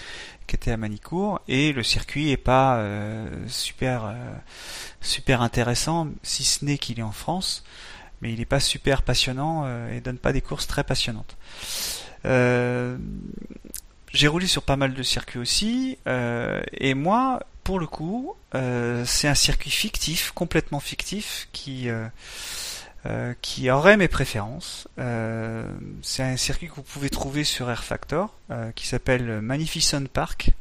[0.47, 4.33] qui était à Manicourt, et le circuit est pas euh, super, euh,
[5.01, 7.65] super intéressant, si ce n'est qu'il est en France,
[8.21, 11.37] mais il est pas super passionnant euh, et donne pas des courses très passionnantes.
[12.25, 12.97] Euh,
[14.13, 19.05] j'ai roulé sur pas mal de circuits aussi, euh, et moi, pour le coup, euh,
[19.05, 22.07] c'est un circuit fictif, complètement fictif, qui euh,
[23.05, 24.89] euh, qui aurait mes préférences.
[26.03, 28.35] C'est un circuit que vous pouvez trouver sur Air Factor,
[28.75, 30.53] qui s'appelle Magnificent Park,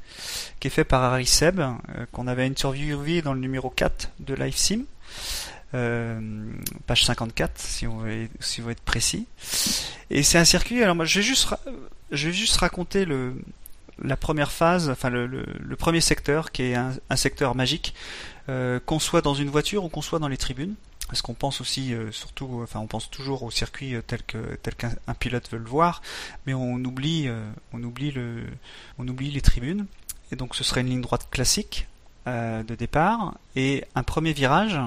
[0.60, 1.62] qui est fait par Harry Seb,
[2.12, 4.84] qu'on avait interviewé dans le numéro 4 de Live Sim.
[5.74, 6.22] Euh,
[6.86, 9.28] page 54 si on veut, si on veut être précis
[10.10, 11.50] et c'est un circuit alors moi je vais juste
[12.10, 13.34] je vais juste raconter le
[14.04, 17.94] la première phase, enfin le, le, premier secteur qui est un, secteur magique,
[18.50, 20.76] euh, qu'on soit dans une voiture ou qu'on soit dans les tribunes.
[21.08, 24.38] Parce qu'on pense aussi, euh, surtout, enfin, on pense toujours au circuit euh, tel que
[24.62, 26.02] tel qu'un un pilote veut le voir,
[26.46, 27.30] mais on oublie,
[27.72, 28.44] on oublie le,
[28.98, 29.86] on oublie les tribunes.
[30.32, 31.88] Et donc, ce serait une ligne droite classique
[32.26, 34.78] de départ et un premier virage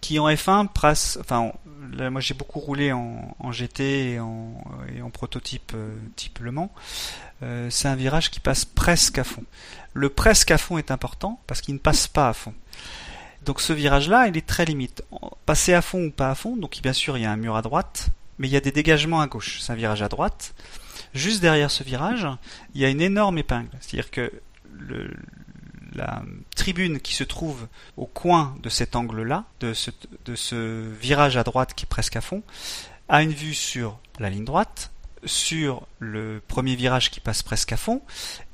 [0.00, 1.52] qui en F1 passe, enfin,
[2.10, 4.54] moi j'ai beaucoup roulé en, en GT et en,
[4.94, 6.72] et en prototype euh, type Le Mans.
[7.42, 9.44] Euh, c'est un virage qui passe presque à fond.
[9.92, 12.54] Le presque à fond est important parce qu'il ne passe pas à fond.
[13.44, 15.02] Donc ce virage-là, il est très limite.
[15.46, 17.56] Passer à fond ou pas à fond, donc bien sûr il y a un mur
[17.56, 19.60] à droite, mais il y a des dégagements à gauche.
[19.60, 20.54] C'est un virage à droite.
[21.14, 22.26] Juste derrière ce virage,
[22.74, 23.70] il y a une énorme épingle.
[23.80, 24.30] C'est-à-dire que
[24.72, 25.10] le,
[25.94, 26.22] la
[26.56, 29.90] tribune qui se trouve au coin de cet angle-là, de ce,
[30.24, 32.42] de ce virage à droite qui est presque à fond,
[33.08, 34.92] a une vue sur la ligne droite,
[35.24, 38.00] sur le premier virage qui passe presque à fond,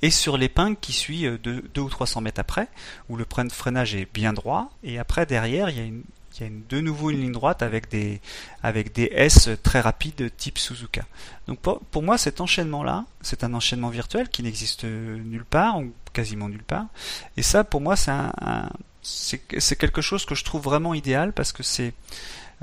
[0.03, 2.69] et sur l'épingle qui suit 2 ou 300 mètres après,
[3.09, 6.03] où le freinage est bien droit, et après derrière il y a une,
[6.39, 8.21] il y a de nouveau une ligne droite avec des,
[8.63, 11.05] avec des S très rapides type Suzuka.
[11.47, 16.49] Donc pour, moi cet enchaînement-là, c'est un enchaînement virtuel qui n'existe nulle part, ou quasiment
[16.49, 16.87] nulle part,
[17.37, 18.71] et ça pour moi c'est un
[19.07, 21.95] c'est quelque chose que je trouve vraiment idéal parce que c'est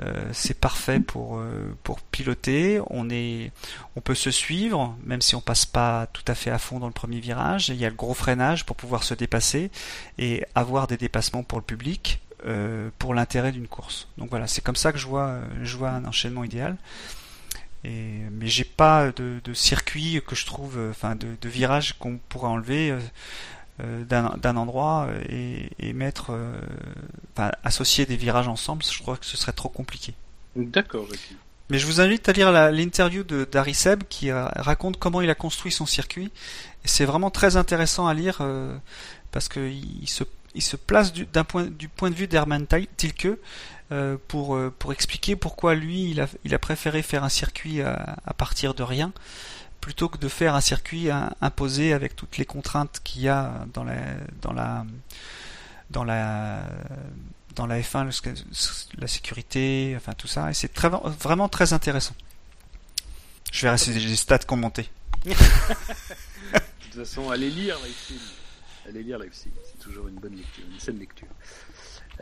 [0.01, 2.81] euh, c'est parfait pour euh, pour piloter.
[2.89, 3.51] On est,
[3.95, 6.87] on peut se suivre, même si on passe pas tout à fait à fond dans
[6.87, 7.69] le premier virage.
[7.69, 9.69] Il y a le gros freinage pour pouvoir se dépasser
[10.17, 14.07] et avoir des dépassements pour le public euh, pour l'intérêt d'une course.
[14.17, 16.77] Donc voilà, c'est comme ça que je vois je vois un enchaînement idéal.
[17.85, 22.17] Et, mais j'ai pas de, de, circuit que je trouve, enfin de, de virage qu'on
[22.29, 22.97] pourrait enlever
[23.79, 26.53] d'un endroit et, et mettre, euh,
[27.35, 30.13] enfin, associer des virages ensemble, je crois que ce serait trop compliqué.
[30.55, 31.35] D'accord, Jackie.
[31.69, 35.29] Mais je vous invite à lire l'interview de d'Harry Seb qui euh, raconte comment il
[35.29, 36.31] a construit son circuit.
[36.85, 38.77] C'est vraiment très intéressant à lire euh,
[39.31, 40.23] parce que il se,
[40.55, 43.27] il se place du, point, du point de vue d'Herman Tilke
[43.91, 48.17] euh, pour, pour expliquer pourquoi lui il a, il a préféré faire un circuit à,
[48.37, 49.11] partir de rien
[49.81, 51.09] plutôt que de faire un circuit
[51.41, 53.95] imposé avec toutes les contraintes qu'il y a dans la,
[54.41, 54.85] dans la
[55.89, 56.63] dans la
[57.55, 58.33] dans la F1, le-
[58.97, 62.15] la sécurité, enfin tout ça, et c'est très, vraiment très intéressant.
[63.51, 64.89] Je si j'ai des stats monté.
[65.25, 67.77] De toute façon, allez lire
[68.07, 68.15] Sim.
[68.87, 69.49] Allez lire Sim.
[69.63, 71.27] C'est toujours une bonne lecture, une saine lecture.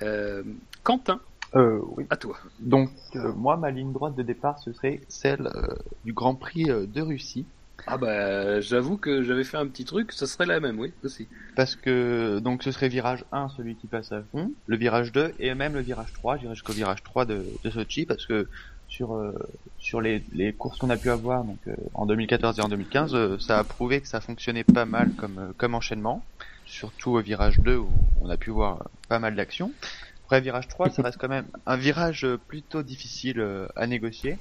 [0.02, 0.44] Euh,
[0.84, 1.20] Quentin,
[1.56, 2.06] Euh, oui.
[2.10, 2.38] à toi.
[2.60, 5.68] Donc, euh, moi, ma ligne droite de départ, ce serait celle euh,
[6.06, 7.46] du Grand Prix euh, de Russie.
[7.88, 11.28] Ah bah, j'avoue que j'avais fait un petit truc, ce serait la même, oui, aussi.
[11.56, 15.34] Parce que, donc, ce serait virage 1, celui qui passe à fond, le virage 2,
[15.40, 18.48] et même le virage 3, j'irai jusqu'au virage 3 de, de Sochi, parce que
[18.88, 19.34] sur, euh,
[19.80, 23.16] sur les, les courses qu'on a pu avoir, donc, euh, en 2014 et en 2015,
[23.16, 26.24] euh, ça a prouvé que ça fonctionnait pas mal comme, euh, comme enchaînement.
[26.72, 27.90] Surtout au virage 2, où
[28.22, 29.74] on a pu voir pas mal d'actions.
[30.24, 34.38] Après, virage 3, ça reste quand même un virage euh, plutôt difficile euh, à négocier.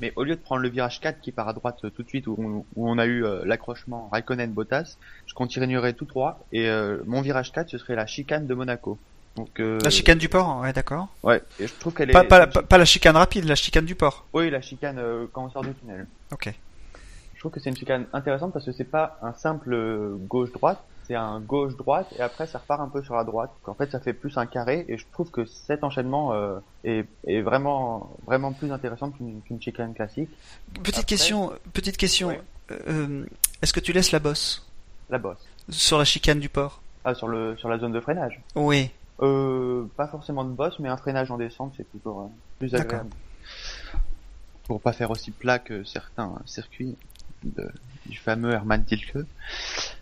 [0.00, 2.08] Mais au lieu de prendre le virage 4 qui part à droite euh, tout de
[2.08, 6.98] suite, où on, où on a eu l'accrochement Raikkonen-Bottas, je continuerai tout droit, et euh,
[7.04, 8.96] mon virage 4, ce serait la chicane de Monaco.
[9.34, 11.08] Donc, euh, La chicane du port, ouais, d'accord.
[11.24, 12.12] Ouais, et je trouve qu'elle est...
[12.12, 14.24] Pas, pas, la, pas, pas la chicane rapide, la chicane du port.
[14.32, 16.06] Oui, la chicane euh, quand on sort du tunnel.
[16.32, 16.54] Ok.
[17.34, 19.76] Je trouve que c'est une chicane intéressante parce que c'est pas un simple
[20.28, 23.50] gauche-droite, c'est un gauche-droite et après ça repart un peu sur la droite.
[23.66, 27.06] En fait, ça fait plus un carré et je trouve que cet enchaînement euh, est,
[27.26, 30.30] est vraiment vraiment plus intéressant qu'une chicane classique.
[30.82, 32.28] Petite Après- question, petite question.
[32.28, 32.40] Ouais.
[32.88, 33.24] Euh,
[33.62, 34.66] Est-ce que tu laisses la bosse?
[35.10, 35.38] La bosse.
[35.70, 36.80] sur la chicane du port?
[37.04, 38.40] Ah, sur le sur la zone de freinage?
[38.56, 38.90] Oui.
[39.22, 43.10] Euh, pas forcément de bosse, mais un freinage en descente, c'est toujours plus agréable.
[44.64, 46.96] Pour pas faire aussi plat que certains circuits
[47.44, 47.70] de-
[48.06, 49.18] du fameux Hermann Tilke.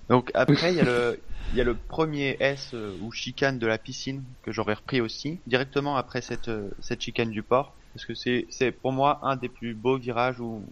[0.09, 1.21] Donc après, il y a le
[1.53, 5.01] il y a le premier S euh, ou chicane de la piscine que j'aurais repris
[5.01, 7.75] aussi directement après cette euh, cette chicane du port.
[7.95, 10.63] Parce que c'est c'est pour moi un des plus beaux virages où,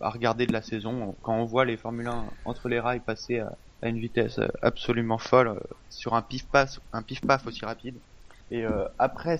[0.00, 1.14] à regarder de la saison.
[1.22, 3.52] Quand on voit les Formule 1 entre les rails passer à,
[3.82, 7.64] à une vitesse euh, absolument folle euh, sur un pif paf un pif paf aussi
[7.64, 7.96] rapide.
[8.50, 9.38] Et euh, après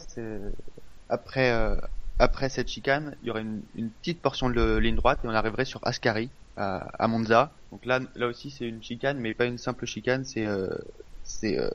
[1.09, 1.77] après euh,
[2.19, 5.35] après cette chicane il y aurait une, une petite portion de ligne droite et on
[5.35, 9.45] arriverait sur Ascari à, à Monza donc là là aussi c'est une chicane mais pas
[9.47, 10.69] une simple chicane c'est euh,
[11.25, 11.71] c'est euh,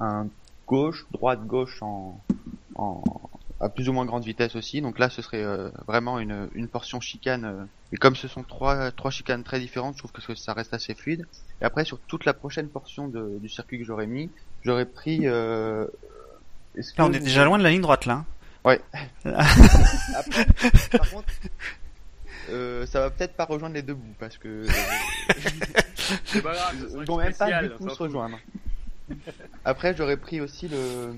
[0.00, 0.26] un
[0.66, 2.20] gauche droite gauche en,
[2.74, 3.02] en
[3.60, 6.68] à plus ou moins grande vitesse aussi donc là ce serait euh, vraiment une, une
[6.68, 10.34] portion chicane euh, et comme ce sont trois trois chicanes très différentes je trouve que
[10.34, 11.26] ça reste assez fluide
[11.60, 14.30] et après sur toute la prochaine portion de, du circuit que j'aurais mis
[14.62, 15.86] j'aurais pris euh,
[16.76, 18.14] est-ce Là, on que est déjà loin de la ligne droite, là.
[18.14, 18.26] hein.
[18.64, 18.80] Ouais.
[19.24, 20.46] Après,
[20.96, 21.28] par contre,
[22.48, 24.66] euh, ça va peut-être pas rejoindre les deux bouts parce que
[26.24, 28.38] C'est pas grave, ils vont même pas du tout se rejoindre.
[29.64, 31.14] Après, j'aurais pris aussi le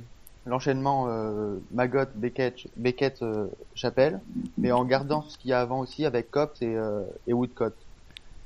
[0.46, 4.20] l'enchaînement euh, Magot Beckett Beckett euh, Chapelle,
[4.56, 7.74] mais en gardant ce qu'il y a avant aussi avec Cops et, euh, et Woodcott.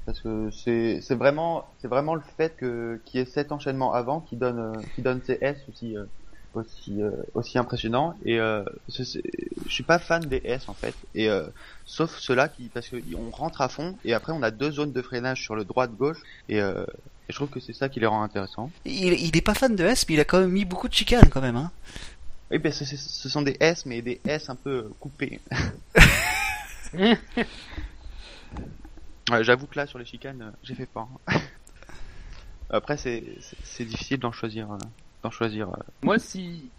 [0.07, 3.95] Parce que c'est c'est vraiment c'est vraiment le fait que qu'il y ait cet enchaînement
[3.95, 6.05] avant qui donne euh, qui donne ces S aussi euh,
[6.57, 9.03] aussi euh, aussi impressionnant et euh, je
[9.69, 11.47] suis pas fan des S en fait et euh,
[11.85, 14.93] sauf ceux-là qui parce que on rentre à fond et après on a deux zones
[14.93, 16.19] de freinage sur le droite gauche
[16.49, 18.71] et, et je trouve que c'est ça qui les rend intéressants.
[18.85, 20.95] Il, il est pas fan de S, mais il a quand même mis beaucoup de
[20.95, 21.57] chicanes, quand même.
[21.57, 21.71] Hein.
[22.51, 22.85] Oui, ben ce,
[23.29, 25.41] sont des S mais des S un peu coupés.
[29.31, 31.09] Ouais, J'avoue que là sur les chicanes j'ai fait peur.
[32.71, 33.25] Après c'est
[33.81, 34.69] difficile d'en choisir
[35.25, 35.69] d'en choisir.
[35.71, 35.83] euh.
[36.03, 36.71] Moi, si.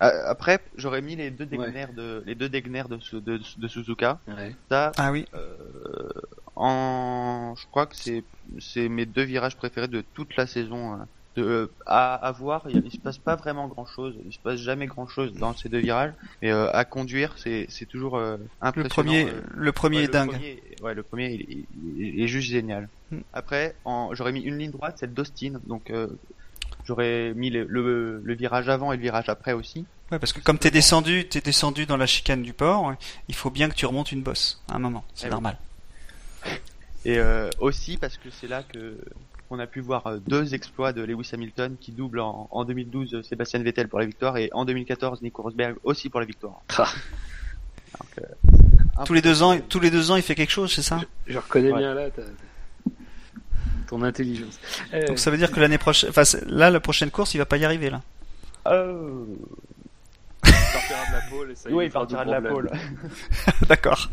[0.00, 1.66] Après j'aurais mis les deux Ouais.
[1.70, 4.18] Degner de les deux Degner de, Su- de, de Suzuka.
[4.26, 4.52] Ouais.
[4.68, 5.26] Ça Ah oui.
[5.34, 6.08] Euh,
[6.56, 8.24] en, je crois que c'est
[8.58, 10.92] c'est mes deux virages préférés de toute la saison.
[10.94, 11.06] hein.
[11.36, 14.38] De, euh, à, à voir, il, il se passe pas vraiment grand chose, il se
[14.38, 16.12] passe jamais grand chose dans ces deux virages,
[16.42, 18.88] mais euh, à conduire c'est c'est toujours euh, Le impressionnant.
[18.90, 19.40] premier, euh.
[19.54, 20.28] le premier Ouais, est le dingue.
[20.30, 21.66] premier- ouais, le premier il, il-
[21.96, 22.90] il- il est juste génial.
[23.12, 23.20] Hmm.
[23.32, 26.08] Après, en, j'aurais mis une ligne droite, celle d'Austin, donc euh,
[26.86, 29.84] j'aurais mis le, le, le virage avant et le virage après aussi.
[30.10, 32.94] Ouais, parce que comme t'es descendu, t'es descendu dans la chicane du port,
[33.28, 35.04] il faut bien que tu remontes une bosse à un moment.
[35.14, 35.32] C'est Eh oui.
[35.32, 35.56] normal.
[37.04, 38.96] Et euh, aussi parce que c'est là que
[39.50, 43.14] on a pu voir euh, deux exploits de Lewis Hamilton qui doublent en, en 2012
[43.14, 46.60] euh, Sébastien Vettel pour la victoire et en 2014 Nico Rosberg aussi pour la victoire.
[46.78, 46.88] Ah.
[48.00, 50.80] Donc, euh, Tous les deux ans, tous les deux ans, il fait quelque chose, c'est
[50.80, 50.98] ça?
[51.26, 51.78] Je reconnais Ouais.
[51.78, 52.22] bien là ta-
[53.92, 54.58] ton intelligence.
[54.94, 57.44] Euh, Donc ça veut dire que l'année prochaine, enfin là, la prochaine course, il va
[57.44, 58.00] pas y arriver là.
[58.66, 59.24] Euh...
[60.46, 62.70] il partira de la pole et ça Oui, il partira de la pole.
[63.68, 64.10] D'accord.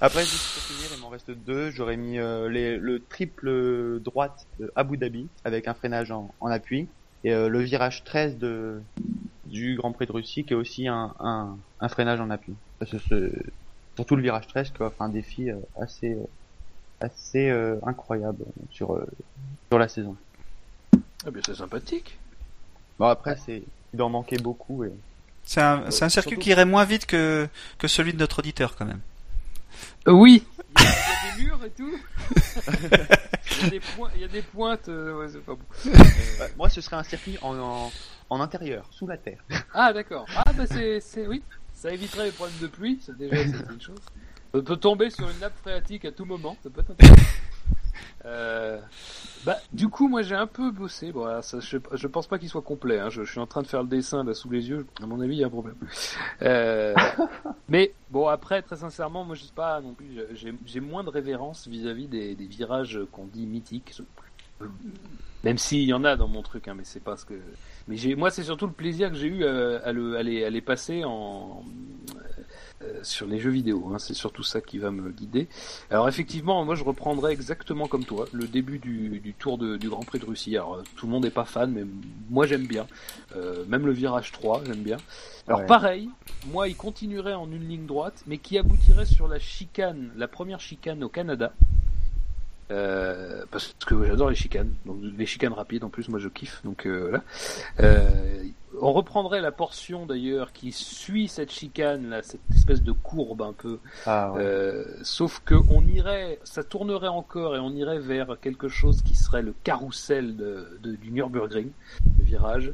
[0.00, 1.70] Après, juste pour finir, il m'en reste deux.
[1.70, 6.48] J'aurais mis euh, les, le triple droite de Abu Dhabi avec un freinage en, en
[6.48, 6.88] appui
[7.22, 8.80] et euh, le virage 13 de
[9.46, 12.54] du Grand Prix de Russie qui est aussi un, un, un freinage en appui.
[12.80, 13.30] Parce que
[13.94, 16.24] surtout le virage 13 qui offre un défi euh, assez euh,
[17.04, 19.06] assez euh, incroyable sur euh,
[19.70, 20.16] sur la saison.
[21.26, 22.18] Ah, bien, c'est sympathique.
[22.98, 23.62] Bon après c'est
[23.92, 24.92] il en manquait beaucoup et
[25.44, 27.48] C'est un, c'est un circuit surtout- qui irait moins vite que,
[27.78, 29.00] que celui de notre auditeur quand même.
[30.08, 30.44] Euh, oui.
[30.76, 31.98] Il y, a, il y a des murs et tout.
[33.60, 34.88] il, y a des points- il y a des pointes.
[34.88, 35.90] euh, ouais, c'est pas bon.
[35.92, 37.92] Ouais, moi ce serait un circuit en, en,
[38.30, 39.38] en intérieur, sous la terre.
[39.72, 40.26] Ah d'accord.
[40.36, 41.42] Ah bah c'est, c'est oui.
[41.72, 42.98] Ça éviterait les problèmes de pluie.
[43.04, 44.00] Ça déjà c'est une chose.
[44.54, 46.56] On peut tomber sur une nappe phréatique à tout moment.
[46.62, 47.22] Ça peut être intéressant.
[48.26, 48.80] Euh,
[49.44, 51.12] bah, du coup, moi j'ai un peu bossé.
[51.12, 52.98] Bon, alors, ça, je, je pense pas qu'il soit complet.
[52.98, 53.10] Hein.
[53.10, 54.86] Je, je suis en train de faire le dessin là sous les yeux.
[55.02, 55.76] À mon avis, il y a un problème.
[56.40, 56.94] Euh,
[57.68, 60.06] mais bon, après, très sincèrement, moi je sais pas non plus.
[60.64, 63.92] J'ai, moins de révérence vis-à-vis des, des virages qu'on dit mythiques.
[65.44, 67.34] Même s'il y en a dans mon truc, hein, mais c'est pas ce que.
[67.86, 70.50] Mais moi, c'est surtout le plaisir que j'ai eu euh, à, le, à, les, à
[70.50, 71.62] les passer en
[73.02, 73.90] sur les jeux vidéo.
[73.92, 75.48] Hein, c'est surtout ça qui va me guider.
[75.90, 79.88] Alors effectivement, moi, je reprendrai exactement comme toi le début du, du tour de, du
[79.88, 80.56] Grand Prix de Russie.
[80.56, 81.84] Alors euh, tout le monde n'est pas fan, mais
[82.30, 82.86] moi j'aime bien.
[83.36, 84.96] Euh, même le virage 3, j'aime bien.
[85.46, 85.66] Alors Ouais.
[85.66, 86.08] pareil,
[86.50, 90.60] moi, il continuerait en une ligne droite, mais qui aboutirait sur la chicane, la première
[90.60, 91.52] chicane au Canada.
[92.70, 96.62] Euh, parce que j'adore les chicanes, donc les chicanes rapides en plus, moi je kiffe,
[96.64, 97.20] donc euh,
[97.76, 98.00] voilà.
[98.86, 103.54] On reprendrait la portion d'ailleurs qui suit cette chicane, là, cette espèce de courbe un
[103.54, 104.42] peu, Ah ouais.
[104.42, 109.14] euh, sauf que on irait, ça tournerait encore et on irait vers quelque chose qui
[109.14, 111.70] serait le carrousel de, de- du Nürburgring,
[112.18, 112.72] le virage.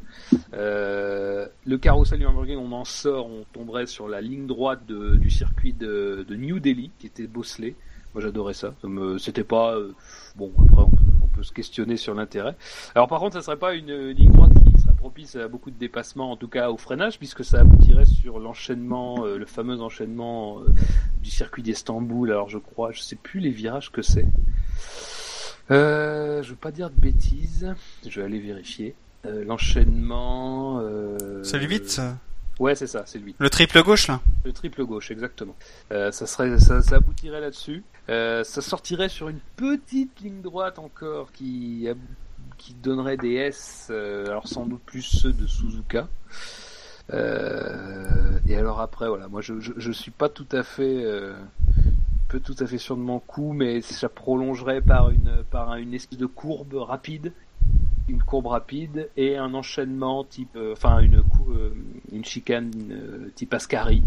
[0.52, 5.14] Euh, le carrousel du Nürburgring, on en sort, on tomberait sur la ligne droite de-
[5.14, 7.76] du circuit de, de New Delhi, qui était bosselé.
[8.14, 8.74] Moi j'adorais ça.
[9.18, 9.92] C'était pas euh,
[10.34, 10.50] bon.
[10.58, 12.56] Après on peut, on peut se questionner sur l'intérêt.
[12.96, 14.49] Alors par contre, ça serait pas une ligne droite
[15.00, 19.24] propice à beaucoup de dépassements, en tout cas au freinage, puisque ça aboutirait sur l'enchaînement,
[19.24, 20.66] euh, le fameux enchaînement euh,
[21.22, 22.30] du circuit d'Istanbul.
[22.30, 24.26] Alors je crois, je sais plus les virages que c'est.
[25.70, 27.74] Euh, je veux pas dire de bêtises.
[28.06, 28.94] Je vais aller vérifier.
[29.26, 30.82] Euh, l'enchaînement.
[31.42, 32.16] C'est le 8 ça
[32.60, 33.36] Ouais, c'est ça, c'est le 8.
[33.38, 35.56] Le triple gauche là Le triple gauche, exactement.
[35.92, 37.82] Euh, ça serait, ça, ça aboutirait là-dessus.
[38.10, 41.88] Euh, ça sortirait sur une petite ligne droite encore qui,
[42.60, 46.08] qui donnerait des S, euh, alors sans doute plus ceux de Suzuka.
[47.12, 51.32] Euh, et alors après, voilà, moi je, je, suis pas tout à fait, euh,
[52.28, 55.94] peu tout à fait sûr de mon coup, mais ça prolongerait par une, par une
[55.94, 57.32] espèce de courbe rapide
[58.08, 61.22] une courbe rapide et un enchaînement type, enfin une
[62.10, 62.72] une chicane
[63.36, 64.02] type Ascari.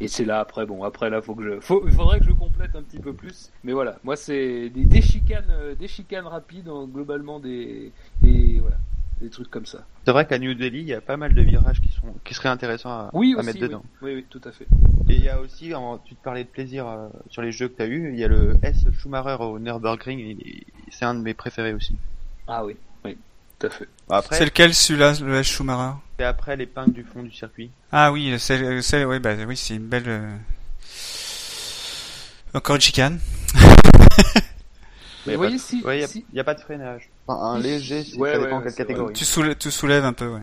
[0.00, 2.32] Et c'est là après, bon après là faut que je, faut, il faudrait que je
[2.32, 3.50] complète un petit peu plus.
[3.62, 8.58] Mais voilà, moi c'est des, des chicanes, euh, des chicanes rapides, en- globalement des, des
[8.60, 8.76] voilà,
[9.20, 9.86] des trucs comme ça.
[10.04, 12.34] C'est vrai qu'à New Delhi, il y a pas mal de virages qui sont qui
[12.34, 13.84] seraient intéressants à, Oui à aussi, mettre dedans.
[14.02, 14.66] oui, oui, tout à fait.
[15.08, 17.68] Et il y a aussi, en- tu te parlais de plaisir euh, sur les jeux
[17.68, 20.36] que tu as eu, il y a le S Schumacher au Nürburgring,
[20.90, 21.94] c'est un de mes préférés aussi.
[22.48, 23.16] Ah oui, oui,
[23.60, 23.88] tout à fait.
[24.08, 25.96] Bon, après, C'est lequel celui-là, le S Schumacher?
[26.18, 27.70] C'est après l'épingle du fond du circuit.
[27.92, 30.04] Ah oui, c'est, c'est, oui, bah, oui, c'est une belle.
[30.08, 30.36] euh,
[32.54, 33.18] Encore une chicane.
[35.26, 37.10] Mais de- si, Ouais, il y a- si, il y, a pas de freinage.
[37.26, 39.14] Enfin, un léger, Ouais, ça ouais, dépend ouais, quelle catégorie.
[39.14, 40.42] Tu, soulèves, tu soulèves un peu, ouais.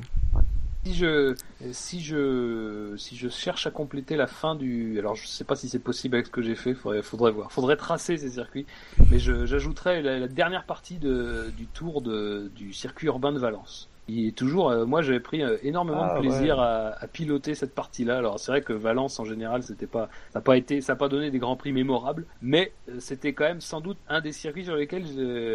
[0.84, 1.36] si je
[1.72, 5.70] si je si je cherche à compléter la fin du alors je sais pas si
[5.70, 8.66] c'est possible avec ce que j'ai fait faudrait faudrait voir faudrait tracer ces circuits
[9.12, 13.38] mais je j'ajouterais la, la dernière partie de du tour de du circuit urbain de
[13.38, 17.08] Valence il est toujours euh, moi j'avais pris euh, énormément Ah, de plaisir à, à
[17.08, 20.42] piloter cette partie là alors c'est vrai que Valence en général c'était pas ça n'a
[20.42, 23.62] pas été ça a pas donné des grands prix mémorables mais euh, c'était quand même
[23.62, 25.06] sans doute un des circuits sur lesquels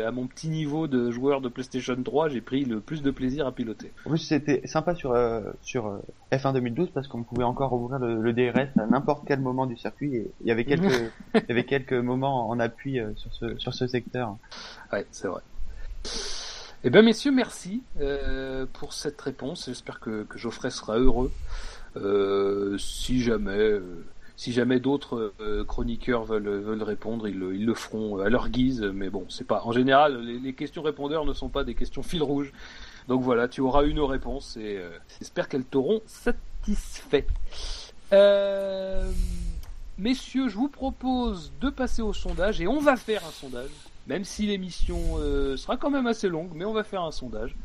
[0.07, 3.47] à mon petit niveau de joueur de PlayStation 3 j'ai pris le plus de plaisir
[3.47, 5.99] à piloter En plus, c'était sympa sur, euh, sur euh,
[6.33, 9.77] F1 2012 parce qu'on pouvait encore ouvrir le, le DRS à n'importe quel moment du
[9.77, 13.33] circuit et il y avait quelques, il y avait quelques moments en appui euh, sur
[13.33, 14.37] ce, sur ce secteur.
[14.93, 15.43] Ouais, c'est vrai.
[16.87, 19.65] Eh bien, messieurs, merci euh, pour cette réponse.
[19.67, 21.33] J'espère que, Geoffrey sera heureux.
[21.97, 24.05] Euh, si jamais, euh,
[24.37, 25.33] si jamais d'autres
[25.67, 28.83] chroniqueurs veulent, veulent répondre, ils, le- ils le feront à leur guise.
[28.83, 29.63] Mais bon, c'est pas.
[29.65, 32.53] En général, les, questions répondeurs ne sont pas des questions fil rouge.
[33.09, 34.81] Donc voilà, tu auras une réponse et
[35.19, 37.27] j'espère qu'elles t'auront satisfait.
[39.99, 43.71] Messieurs, je vous propose de passer au sondage et on va faire un sondage.
[44.07, 47.57] Même si l'émission euh, sera quand même assez longue, mais on va faire un sondage.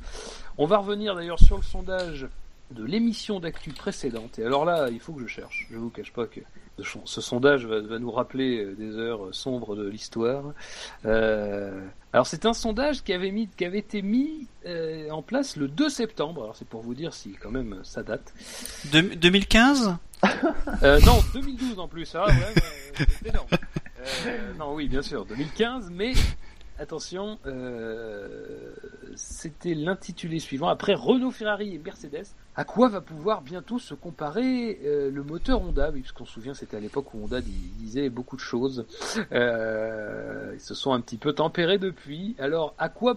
[0.57, 2.27] On va revenir d'ailleurs sur le sondage
[2.71, 4.39] de l'émission d'actu précédente.
[4.39, 5.67] Et alors là, il faut que je cherche.
[5.71, 6.39] Je vous cache pas que
[7.05, 10.45] ce, sondage va, va nous rappeler euh, des heures sombres de l'histoire.
[11.05, 15.57] Euh, alors c'est un sondage qui avait, mis, qui avait été mis euh, en place
[15.57, 16.43] le 2 septembre.
[16.43, 18.33] Alors c'est pour vous dire si quand même ça date.
[18.91, 19.95] Deux- 2015
[20.83, 22.13] Euh, non, 2012 en plus.
[22.15, 23.47] Ah ouais, ouais, c'est énorme.
[24.01, 26.13] Euh, non, oui, bien sûr, 2015, mais
[26.81, 28.73] attention, euh,
[29.15, 30.67] c'était l'intitulé suivant.
[30.67, 35.61] Après Renault, Ferrari et Mercedes, à quoi va pouvoir bientôt se comparer euh, le moteur
[35.61, 35.91] Honda?
[35.93, 38.85] Oui, puisqu'on se souvient, c'était à l'époque où Honda disait beaucoup de choses.
[39.31, 42.35] Euh, ils se sont un petit peu tempérés depuis.
[42.39, 43.15] Alors, à quoi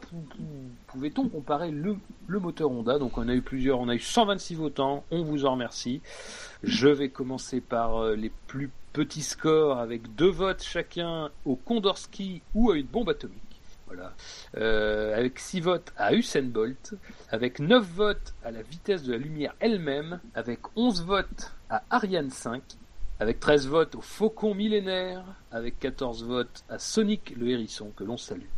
[0.86, 1.96] pouvait-on comparer le,
[2.28, 2.98] moteur Honda?
[2.98, 5.04] Donc, on a eu plusieurs, on a eu 126 votants.
[5.10, 6.02] On vous en remercie.
[6.62, 12.70] Je vais commencer par les plus petits scores avec deux votes chacun au Kondorski ou
[12.70, 13.42] à une bombe atomique.
[13.86, 14.14] Voilà.
[14.56, 16.94] Euh, avec 6 votes à Usain Bolt,
[17.30, 22.30] avec 9 votes à la vitesse de la lumière elle-même, avec 11 votes à Ariane
[22.30, 22.62] 5,
[23.18, 28.16] avec 13 votes au Faucon millénaire, avec 14 votes à Sonic le hérisson, que l'on
[28.16, 28.48] salue.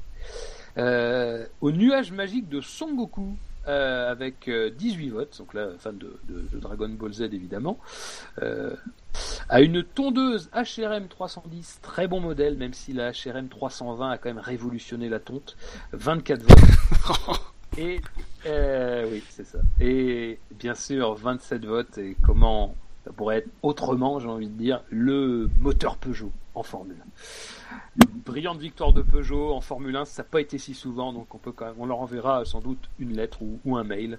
[0.76, 3.36] Euh, au nuage magique de Son Goku,
[3.68, 7.78] euh, avec 18 votes, donc là, fan de, de, Dragon Ball Z évidemment,
[9.48, 14.28] à une tondeuse HRM 310, très bon modèle, même si la HRM 320 a quand
[14.28, 15.56] même révolutionné la tonte,
[15.92, 17.40] 24 votes.
[17.78, 18.00] et
[18.46, 19.58] euh, oui, c'est ça.
[19.80, 21.98] Et bien sûr, 27 votes.
[21.98, 26.96] Et comment ça pourrait être autrement, j'ai envie de dire, le moteur Peugeot en Formule
[27.00, 27.65] 1.
[28.24, 31.38] Brillante victoire de Peugeot en Formule 1, ça n'a pas été si souvent, donc on
[31.38, 34.18] peut quand même, on leur enverra sans doute une lettre ou, un mail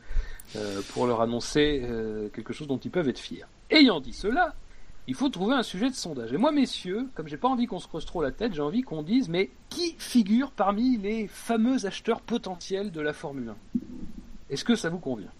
[0.56, 3.46] euh, pour leur annoncer euh, quelque chose dont ils peuvent être fiers.
[3.70, 4.56] Ayant dit cela,
[5.08, 6.34] il faut trouver un sujet de sondage.
[6.34, 8.82] Et moi, messieurs, comme j'ai pas envie qu'on se creuse trop la tête, j'ai envie
[8.82, 13.56] qu'on dise, mais qui figure parmi les fameux acheteurs potentiels de la Formule 1
[14.50, 15.32] Est-ce que ça vous convient?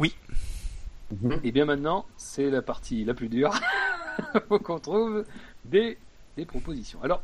[0.00, 0.14] Oui.
[1.12, 1.40] Mhm.
[1.44, 3.52] Et bien maintenant, c'est la partie la plus dure.
[4.34, 5.24] Il faut qu'on trouve
[5.64, 5.98] des,
[6.36, 7.00] des, propositions.
[7.02, 7.22] Alors,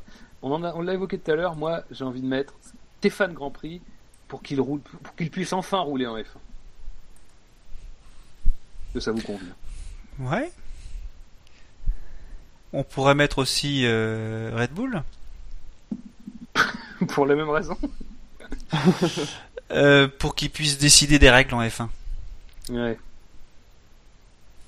[0.53, 2.55] on, l'a évoqué tout à l'heure, moi, j'ai envie de mettre
[2.99, 3.81] Stéphane Grand Prix
[4.29, 6.21] pour qu'il roule, pour qu'il puisse enfin rouler en F1.
[6.21, 6.31] Est-ce
[8.95, 9.55] que ça vous convient?
[10.19, 10.51] Ouais.
[12.73, 15.03] On pourrait mettre aussi euh, Red Bull.
[17.09, 17.79] pour les mêmes raisons.
[19.73, 21.89] Euh, pour qu'ils puissent décider des règles en F1.
[22.69, 22.97] Ouais.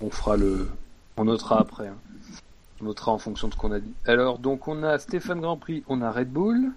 [0.00, 0.68] On fera le.
[1.16, 1.86] On notera après.
[1.86, 1.94] Hein.
[2.80, 3.92] On notera en fonction de ce qu'on a dit.
[4.06, 6.72] Alors, donc, on a Stéphane Grand Prix, on a Red Bull.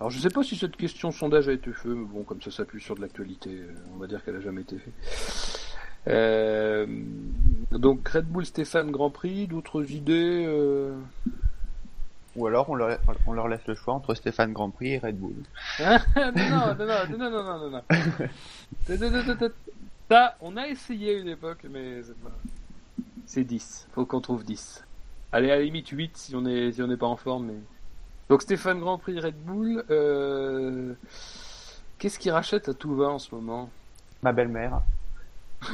[0.00, 2.50] Alors, je sais pas si cette question sondage a été faite, mais bon, comme ça
[2.50, 4.94] s'appuie sur de l'actualité, euh, on va dire qu'elle a jamais été faite.
[6.06, 6.86] Euh,
[7.72, 10.94] donc Red Bull Stéphane Grand Prix, d'autres idées euh
[12.36, 15.18] Ou alors on leur, on leur, laisse le choix entre Stéphane Grand Prix et Red
[15.18, 15.34] Bull.
[15.80, 16.86] non, non, non,
[17.18, 19.50] non, non, non, non,
[20.40, 22.14] on a essayé une époque, mais c'est
[23.36, 23.88] 10.
[23.92, 24.84] Faut qu'on trouve 10.
[25.32, 27.46] Allez, à la limite 8 si on est si on n'est pas en forme.
[27.46, 27.58] Mais...
[28.28, 29.84] Donc Stéphane Grand Prix Red Bull.
[29.90, 30.94] Euh...
[31.98, 33.70] Qu'est-ce qu'il rachète à tout va en ce moment?
[34.22, 34.82] Ma belle-mère.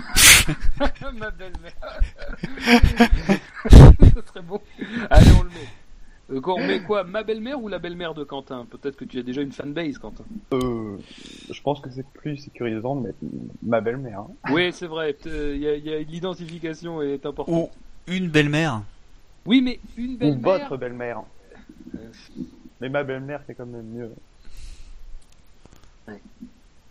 [0.79, 2.01] Ma belle-mère.
[3.71, 4.61] c'est très bon.
[5.11, 5.69] Allez, on le met.
[6.31, 8.67] Euh, on met quoi Ma belle-mère ou la belle-mère de Quentin?
[8.71, 10.25] Peut-être que tu as déjà une fanbase, Quentin.
[10.53, 10.97] Euh,
[11.51, 13.19] je pense que c'est plus sécurisant de mettre
[13.63, 14.21] ma belle-mère.
[14.21, 14.51] Hein.
[14.51, 15.17] Oui, c'est vrai.
[15.27, 17.55] Il y a, l'identification est importante.
[17.55, 17.71] Ou
[18.07, 18.83] une belle-mère.
[19.45, 20.39] Oui, mais une belle-mère.
[20.39, 21.23] Ou votre belle-mère.
[21.95, 21.99] Euh.
[22.81, 24.11] Mais ma belle-mère, c'est quand même mieux.
[26.09, 26.21] Ouais.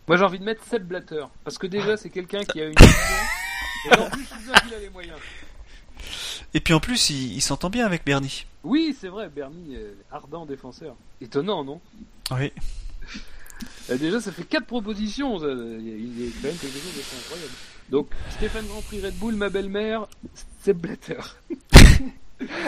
[0.08, 2.76] Moi j'ai envie de mettre Seb Blatter, parce que déjà c'est quelqu'un qui a une
[2.78, 3.16] vision,
[3.86, 4.28] et en plus
[4.68, 5.18] il a les moyens.
[6.54, 8.46] Et puis en plus il, s'entend bien avec Bernie.
[8.64, 9.78] Oui c'est vrai, Bernie,
[10.12, 10.96] ardent défenseur.
[11.22, 11.82] Étonnant non?
[12.32, 12.52] Oui.
[13.90, 17.54] Euh, déjà ça fait quatre propositions, il y, a quand même quelque chose d'assez incroyable.
[17.90, 20.08] Donc Stéphane Grand Prix Red Bull, ma belle-mère,
[20.62, 21.20] Seb Blatter.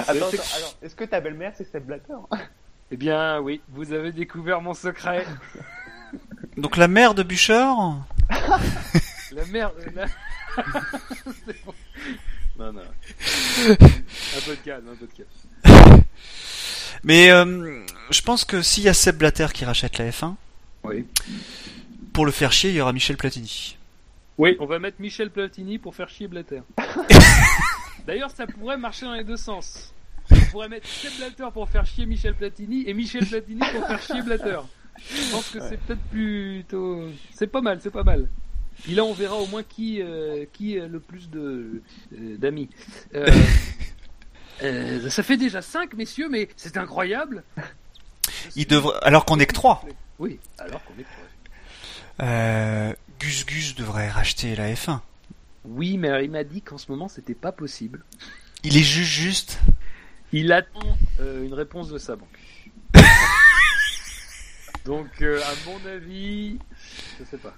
[0.07, 2.13] attends, alors est-ce que ta belle-mère c'est Seb Blatter?
[2.91, 5.25] Eh bien oui, vous avez découvert mon secret.
[6.57, 7.97] Donc la mère de Bûcheur?
[9.31, 9.71] La mère.
[9.93, 10.05] La...
[11.65, 11.73] bon.
[12.57, 12.81] Non, non.
[12.81, 15.27] Un peu de calme, un peu de calme.
[17.03, 20.35] Mais euh, je pense que s'il y a Seb Blatter qui rachète la F1,
[20.83, 21.05] oui.
[22.13, 23.77] pour le faire chier, il y aura Michel Platini.
[24.37, 26.61] Oui, on va mettre Michel Platini pour faire chier Blatter.
[28.07, 29.93] D'ailleurs, ça pourrait marcher dans les deux sens.
[30.31, 34.01] On pourrait mettre Seb Blatter pour faire chier Michel Platini et Michel Platini pour faire
[34.01, 34.59] chier Blatter.
[34.97, 37.09] Je pense que c'est peut-être plutôt.
[37.31, 38.27] C'est pas mal, c'est pas mal.
[38.89, 41.81] Et là, on verra au moins qui euh, qui a le plus de
[42.13, 42.69] euh, d'amis.
[43.13, 43.25] Euh,
[44.59, 47.43] ça fait déjà 5 messieurs, mais c'est incroyable.
[48.55, 48.67] Il
[49.01, 49.85] alors qu'on est que 3
[50.19, 52.25] Oui, alors qu'on est que
[52.87, 54.99] 3 Gus Gus devrait racheter la F1.
[55.63, 58.03] Oui, mais il m'a dit qu'en ce moment c'était pas possible.
[58.63, 59.59] Il est juste juste.
[60.31, 62.39] Il attend une réponse de sa banque.
[64.85, 66.59] Donc, euh, à mon avis,
[67.19, 67.55] je sais pas.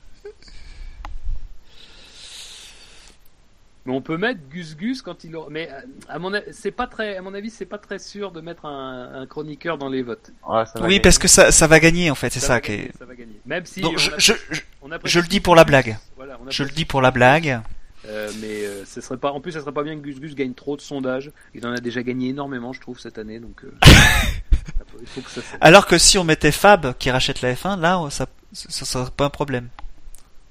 [3.88, 5.48] Mais on peut mettre Gus Gus quand il aura.
[5.50, 8.42] Mais euh, à mon, c'est pas très, à mon avis, c'est pas très sûr de
[8.42, 10.32] mettre un, un chroniqueur dans les votes.
[10.46, 11.00] Ouais, ça va Oui, gagner.
[11.00, 12.78] parce que ça, ça va gagner en fait, c'est ça, va qui est.
[12.80, 13.40] gagner, ça va gagner.
[13.46, 13.80] Même si.
[13.80, 15.98] Donc, on je, je, je, on a je le dis pour la blague.
[16.18, 17.62] Voilà, on a je le dis pour la blague.
[18.10, 19.32] Euh, mais euh, ce serait pas.
[19.32, 21.32] En plus, ça serait pas bien que Gus Gus gagne trop de sondages.
[21.56, 23.40] Il en a déjà gagné énormément, je trouve, cette année.
[23.40, 23.72] Donc, euh,
[25.00, 25.40] il faut que ça.
[25.62, 29.26] Alors que si on mettait Fab qui rachète la F1, là, ça, ça serait pas
[29.26, 29.70] un problème.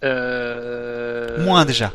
[0.04, 1.42] Euh...
[1.44, 1.92] Moins, déjà.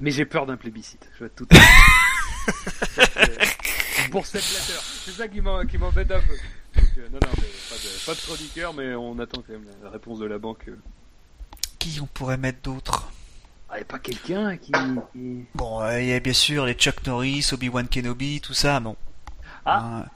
[0.00, 1.08] Mais j'ai peur d'un plébiscite.
[1.14, 1.46] Je vais être tout.
[1.50, 1.66] à fait-
[4.10, 6.34] Pour cette lettre, c'est ça qui m'en- qui m'embête un peu.
[6.80, 9.64] Donc, euh, non, non, mais pas de, pas de chroniqueur, mais on attend quand même
[9.82, 10.68] la réponse de la banque.
[10.68, 10.76] euh.
[11.78, 13.10] Qui on pourrait mettre d'autres
[13.68, 14.70] Ah, y a pas quelqu'un qui.
[15.12, 18.78] qui- Bon, euh, il y a bien sûr les Chuck Norris, Obi-Wan Kenobi, tout ça,
[18.80, 18.96] bon.
[19.64, 20.02] Ah.
[20.02, 20.06] Hein,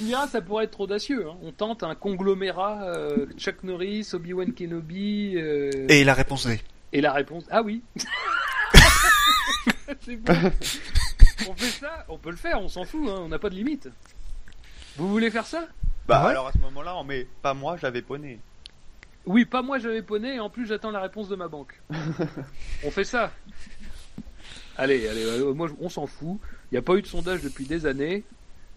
[0.00, 1.26] me diras, ça pourrait être trop audacieux.
[1.28, 1.34] Hein.
[1.42, 5.34] On tente un conglomérat euh, Chuck Norris, Obi-Wan Kenobi.
[5.36, 6.60] euh, Et la réponse D.
[6.92, 7.82] Et la réponse, ah oui.
[10.00, 10.32] c'est bon.
[11.48, 13.54] On fait ça, on peut le faire, on s'en fout, hein, on n'a pas de
[13.54, 13.88] limite.
[14.96, 15.68] Vous voulez faire ça?
[16.06, 18.38] Bah Ah ouais alors à ce moment-là, on met pas moi, j'avais poney.
[19.24, 21.80] Oui, pas moi j'avais poney, et en plus j'attends la réponse de ma banque.
[22.84, 23.32] on fait ça.
[24.76, 26.38] Allez, allez, euh, moi on s'en fout.
[26.70, 28.22] Il n'y a pas eu de sondage depuis des années.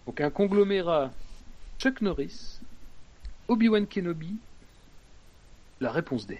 [0.06, 1.10] Donc un conglomérat
[1.78, 2.60] Chuck Norris,
[3.48, 4.36] Obi-Wan Kenobi,
[5.80, 6.38] la réponse D.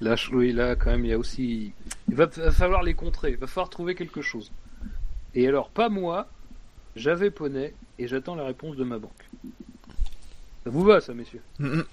[0.00, 1.72] Là, oui, là quand même, il y a aussi.
[2.08, 4.50] Il va, va falloir les contrer, il va falloir trouver quelque chose.
[5.34, 6.28] Et alors, pas moi,
[6.96, 9.28] j'avais poney, et j'attends la réponse de ma banque.
[10.64, 11.84] Ça vous va, ça, messieurs Mhm.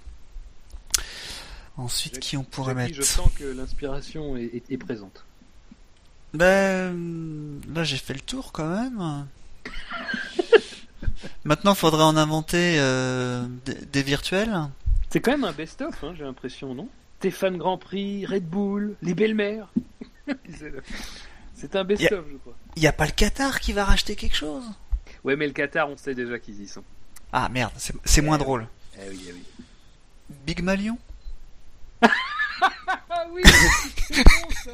[1.77, 5.23] Ensuite, Jackie- qui on pourrait mettre Je sens que l'inspiration est, est- est présente.
[6.33, 9.25] Ben, là j'ai fait le tour quand même.
[11.45, 14.53] Maintenant, faudrait en inventer euh, des, des virtuels.
[15.09, 16.89] C'est quand même un best-of, hein, j'ai l'impression, non?
[17.19, 19.69] Stéphane Grand Prix, Red Bull, les belles-mères.
[21.55, 22.55] C'est un best-of, je crois.
[22.75, 24.63] Il y a pas le Qatar qui va racheter quelque chose?
[25.23, 26.83] Ouais, mais le Qatar, on sait déjà qu'ils y sont.
[27.33, 27.73] Ah merde,
[28.05, 28.67] c'est moins drôle.
[28.95, 29.43] Eh oui, eh oui.
[30.45, 30.97] Big Malion?
[32.01, 33.41] Ah oui,
[34.11, 34.71] c'est bon ça.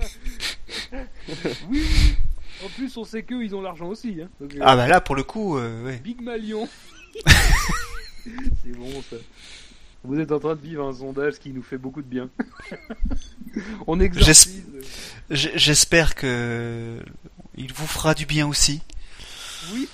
[1.70, 2.16] Oui, oui.
[2.64, 4.22] En plus, on sait qu'eux, ils ont l'argent aussi.
[4.22, 4.30] Hein.
[4.40, 5.98] Donc, euh, Ah bah là, pour le coup, euh, ouais.
[5.98, 6.68] Big Malion.
[8.26, 9.16] c'est bon ça.
[10.04, 12.30] Vous êtes en train de vivre un sondage qui nous fait beaucoup de bien.
[13.88, 14.64] on exorcise.
[15.30, 17.00] J'espère que
[17.56, 18.82] il vous fera du bien aussi,
[19.74, 19.88] Oui.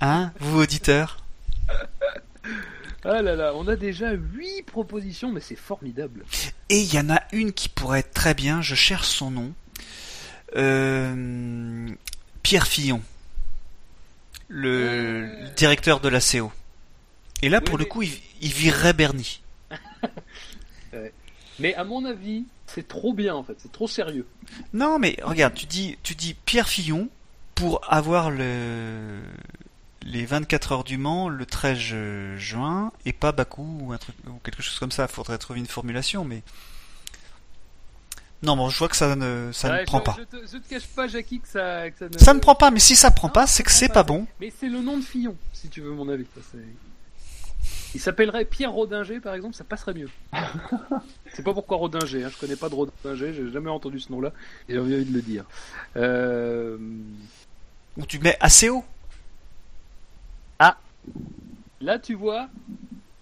[0.00, 1.22] hein, vous auditeurs?
[3.04, 6.24] Ah là là, on a déjà 8 propositions, mais c'est formidable.
[6.70, 9.52] Et il y en a une qui pourrait être très bien, je cherche son nom.
[10.56, 11.88] Euh,
[12.42, 13.02] Pierre Fillon,
[14.48, 15.48] le, Euh.
[15.56, 16.50] directeur de la CO.
[17.42, 19.40] Et là, Oui, pour le coup, il, il virerait Bernie.
[21.58, 24.26] Mais à mon avis, c'est trop bien en fait, c'est trop sérieux.
[24.72, 27.08] Non, mais regarde, tu dis, tu dis Pierre Fillon
[27.54, 29.20] pour avoir le,
[30.02, 34.16] les 24 heures du Mans le 13 ju- juin et pas Bakou ou un truc
[34.26, 35.06] ou quelque chose comme ça.
[35.06, 36.42] Faudrait trouver une formulation, mais
[38.42, 40.16] non, bon, je vois que ça ne, ça Ouais, ne prend je, pas.
[40.18, 42.18] Je te, je te cache pas, Jackie, que ça, que ça ne.
[42.18, 43.94] Ça ne prend pas, mais si ça prend Non, pas, c'est que prend c'est pas.
[43.94, 44.26] pas bon.
[44.40, 46.26] Mais c'est le nom de Fillon, si tu veux mon avis.
[46.34, 46.40] Ça,
[47.94, 50.10] Il s'appellerait Pierre Rodinger, par exemple, ça passerait mieux.
[51.32, 54.32] c'est pas pourquoi Rodinger, hein, je connais pas de Rodinger, j'ai jamais entendu ce nom-là,
[54.68, 55.44] et j'ai envie de le dire.
[55.96, 56.76] Euh...
[57.96, 58.84] Ou tu mets assez haut.
[61.80, 62.48] Là, tu vois,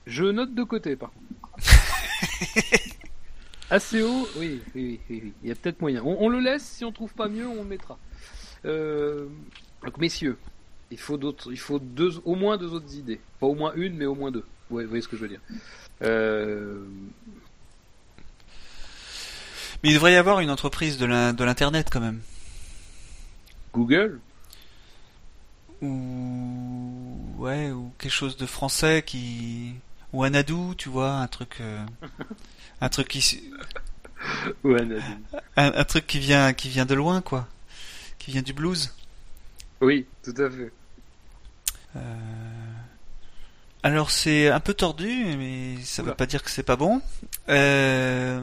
[0.07, 1.59] je note de côté, par contre.
[3.71, 6.03] Assez haut, oui, oui, oui, oui, il y a peut-être moyen.
[6.05, 7.99] On, on le laisse, si on trouve pas mieux, on le mettra.
[8.67, 9.27] Euh,
[9.83, 10.39] Donc, messieurs,
[10.93, 13.21] il faut d'autres, il faut deux, au moins deux autres idées.
[13.41, 14.45] Pas au moins une, mais au moins deux.
[14.73, 15.41] Vous voyez ce que je veux dire.
[16.03, 16.85] Euh...
[19.83, 22.21] Mais il devrait y avoir une entreprise de l'in- de l'internet quand même.
[23.75, 24.21] Google?
[25.81, 29.75] Ou ouais, ou quelque chose de français qui
[30.13, 31.85] ou un adou, tu vois, un truc euh,
[32.81, 33.43] un truc qui
[34.65, 35.01] Nadine.
[35.57, 37.49] un, un truc qui vient qui vient de loin quoi.
[38.19, 38.95] Qui vient du blues.
[39.81, 40.73] Oui, tout à fait.
[41.97, 42.01] Euh,
[43.85, 46.15] Alors c'est un peu tordu, mais ça veut Oula.
[46.15, 47.03] pas dire que c'est pas bon.
[47.49, 48.43] Euh,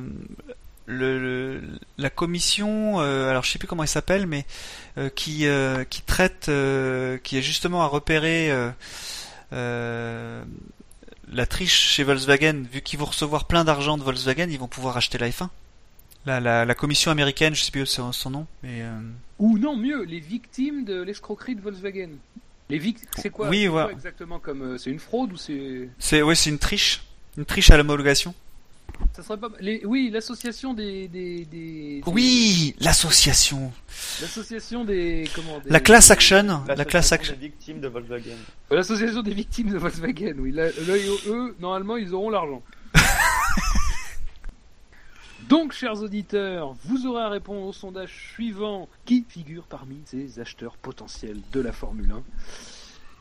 [0.85, 1.61] le, le-
[1.98, 4.45] la commission, euh, alors je sais plus comment elle s'appelle, mais
[4.98, 8.69] euh, qui euh, qui traite, euh, qui est justement à repérer euh,
[9.53, 10.43] euh,
[11.32, 14.98] la triche chez Volkswagen, vu qu'ils vont recevoir plein d'argent de Volkswagen, ils vont pouvoir
[14.98, 15.48] acheter la F1.
[16.26, 19.00] La, la, la commission américaine, je sais plus son, son nom, mais euh,
[19.40, 22.09] Ou non, mieux, les victimes de l'escroquerie de Volkswagen.
[22.70, 23.92] Les vic- c'est quoi, Oui, c'est quoi voilà.
[23.94, 27.02] exactement comme euh, c'est une fraude ou c'est c'est ouais, c'est une triche,
[27.38, 28.34] une triche à l'homologation.
[29.16, 29.50] ça serait pas.
[29.60, 29.82] Les...
[29.86, 33.72] Oui, l'association des, des, des, Oui, l'association.
[34.22, 36.64] L'association des comment des- La class action.
[36.68, 37.34] La class L'association action.
[37.34, 38.36] des victimes de Volkswagen.
[38.70, 40.36] L'association des victimes de Volkswagen.
[40.38, 40.54] Oui,
[41.28, 42.62] eux, normalement, ils auront l'argent.
[45.50, 50.78] Donc, chers auditeurs, vous aurez à répondre au sondage suivant qui figure parmi ces acheteurs
[50.78, 52.24] potentiels de la Formule 1.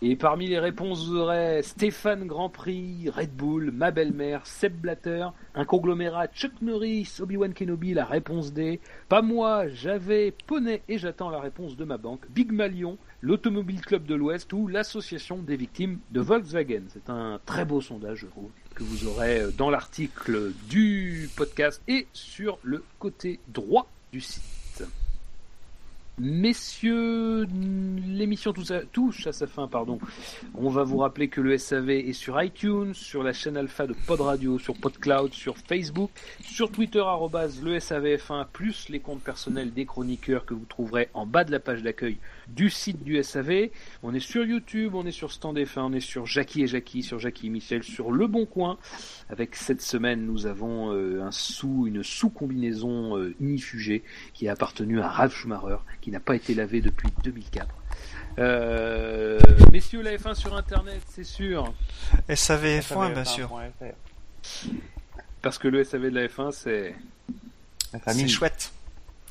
[0.02, 5.26] Et parmi les réponses, vous aurez Stéphane Grand Prix, Red Bull, ma belle-mère, Seb Blatter,
[5.54, 8.78] un conglomérat Chuck Norris, Obi-Wan Kenobi, la réponse D.
[9.08, 12.30] Pas moi, j'avais Poney et j'attends la réponse de ma banque.
[12.30, 16.82] Big Malion, l'Automobile Club de l'Ouest ou l'Association des victimes de Volkswagen.
[16.88, 22.06] C'est un très beau sondage, je trouve, que vous aurez dans l'article du podcast et
[22.12, 24.84] sur le côté droit du site.
[26.20, 27.46] Messieurs,
[28.06, 29.98] l'émission touche à- sa fin, pardon.
[30.54, 33.94] On va vous rappeler que le SAV est sur iTunes, sur la chaîne alpha de
[34.06, 36.98] Pod Radio, sur PodCloud, sur Facebook, sur Twitter
[37.62, 41.60] le SAVF1, plus les comptes personnels des chroniqueurs que vous trouverez en bas de la
[41.60, 42.16] page d'accueil
[42.48, 43.68] du site du SAV.
[44.02, 47.02] On est sur YouTube, on est sur Stand F1, on est sur Jackie et Jackie,
[47.02, 48.78] sur Jackie et Michel, sur Le Bon Coin.
[49.30, 54.02] Avec cette semaine, nous avons euh, un sous, une sous-combinaison euh, unifugée
[54.34, 57.66] qui a appartenu à Ralph Schumacher, qui n'a pas été lavé depuis 2004.
[58.38, 59.38] Euh,
[59.72, 61.72] messieurs, la F1 sur Internet, c'est sûr,
[62.28, 63.48] SAVF1, bien sûr.
[63.80, 64.68] SAVF1.fr.
[65.42, 66.94] parce que le SAV de la F1, c'est...
[67.92, 68.28] La C'est famille.
[68.28, 68.72] chouette.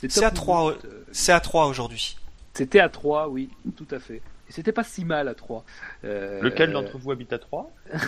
[0.07, 2.17] C'est à trois, ou not, euh, C'est à 3 aujourd'hui.
[2.57, 4.15] C'était à 3, oui, tout à fait.
[4.49, 5.63] Et c'était pas si mal à 3.
[6.05, 7.71] Euh, Lequel d'entre vous habite à 3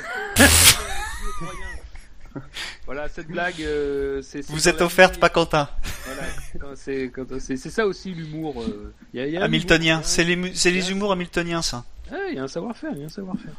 [2.85, 4.41] Voilà, cette blague, euh, c'est.
[4.41, 5.69] c'est Vous êtes offerte, pas Quentin.
[6.05, 8.61] Voilà, c'est quand- c'est c'est ça aussi l'humour.
[8.63, 9.95] euh, il y a- il y a un Hamiltonien.
[9.97, 11.85] humour, C'est les, c'est les humours hamiltoniens, ça.
[12.11, 13.53] Ah, il y a un savoir-faire, il y a un savoir-faire.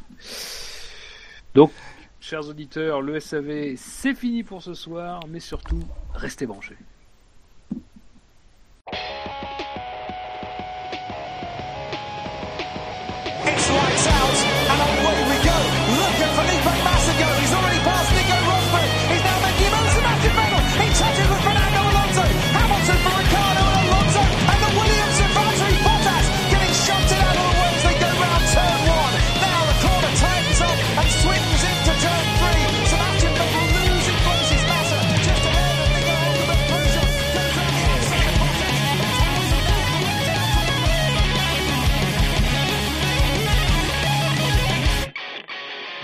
[1.55, 1.71] Donc,
[2.19, 6.77] chers auditeurs, le SAV, c'est fini pour ce soir, mais surtout, restez branchés.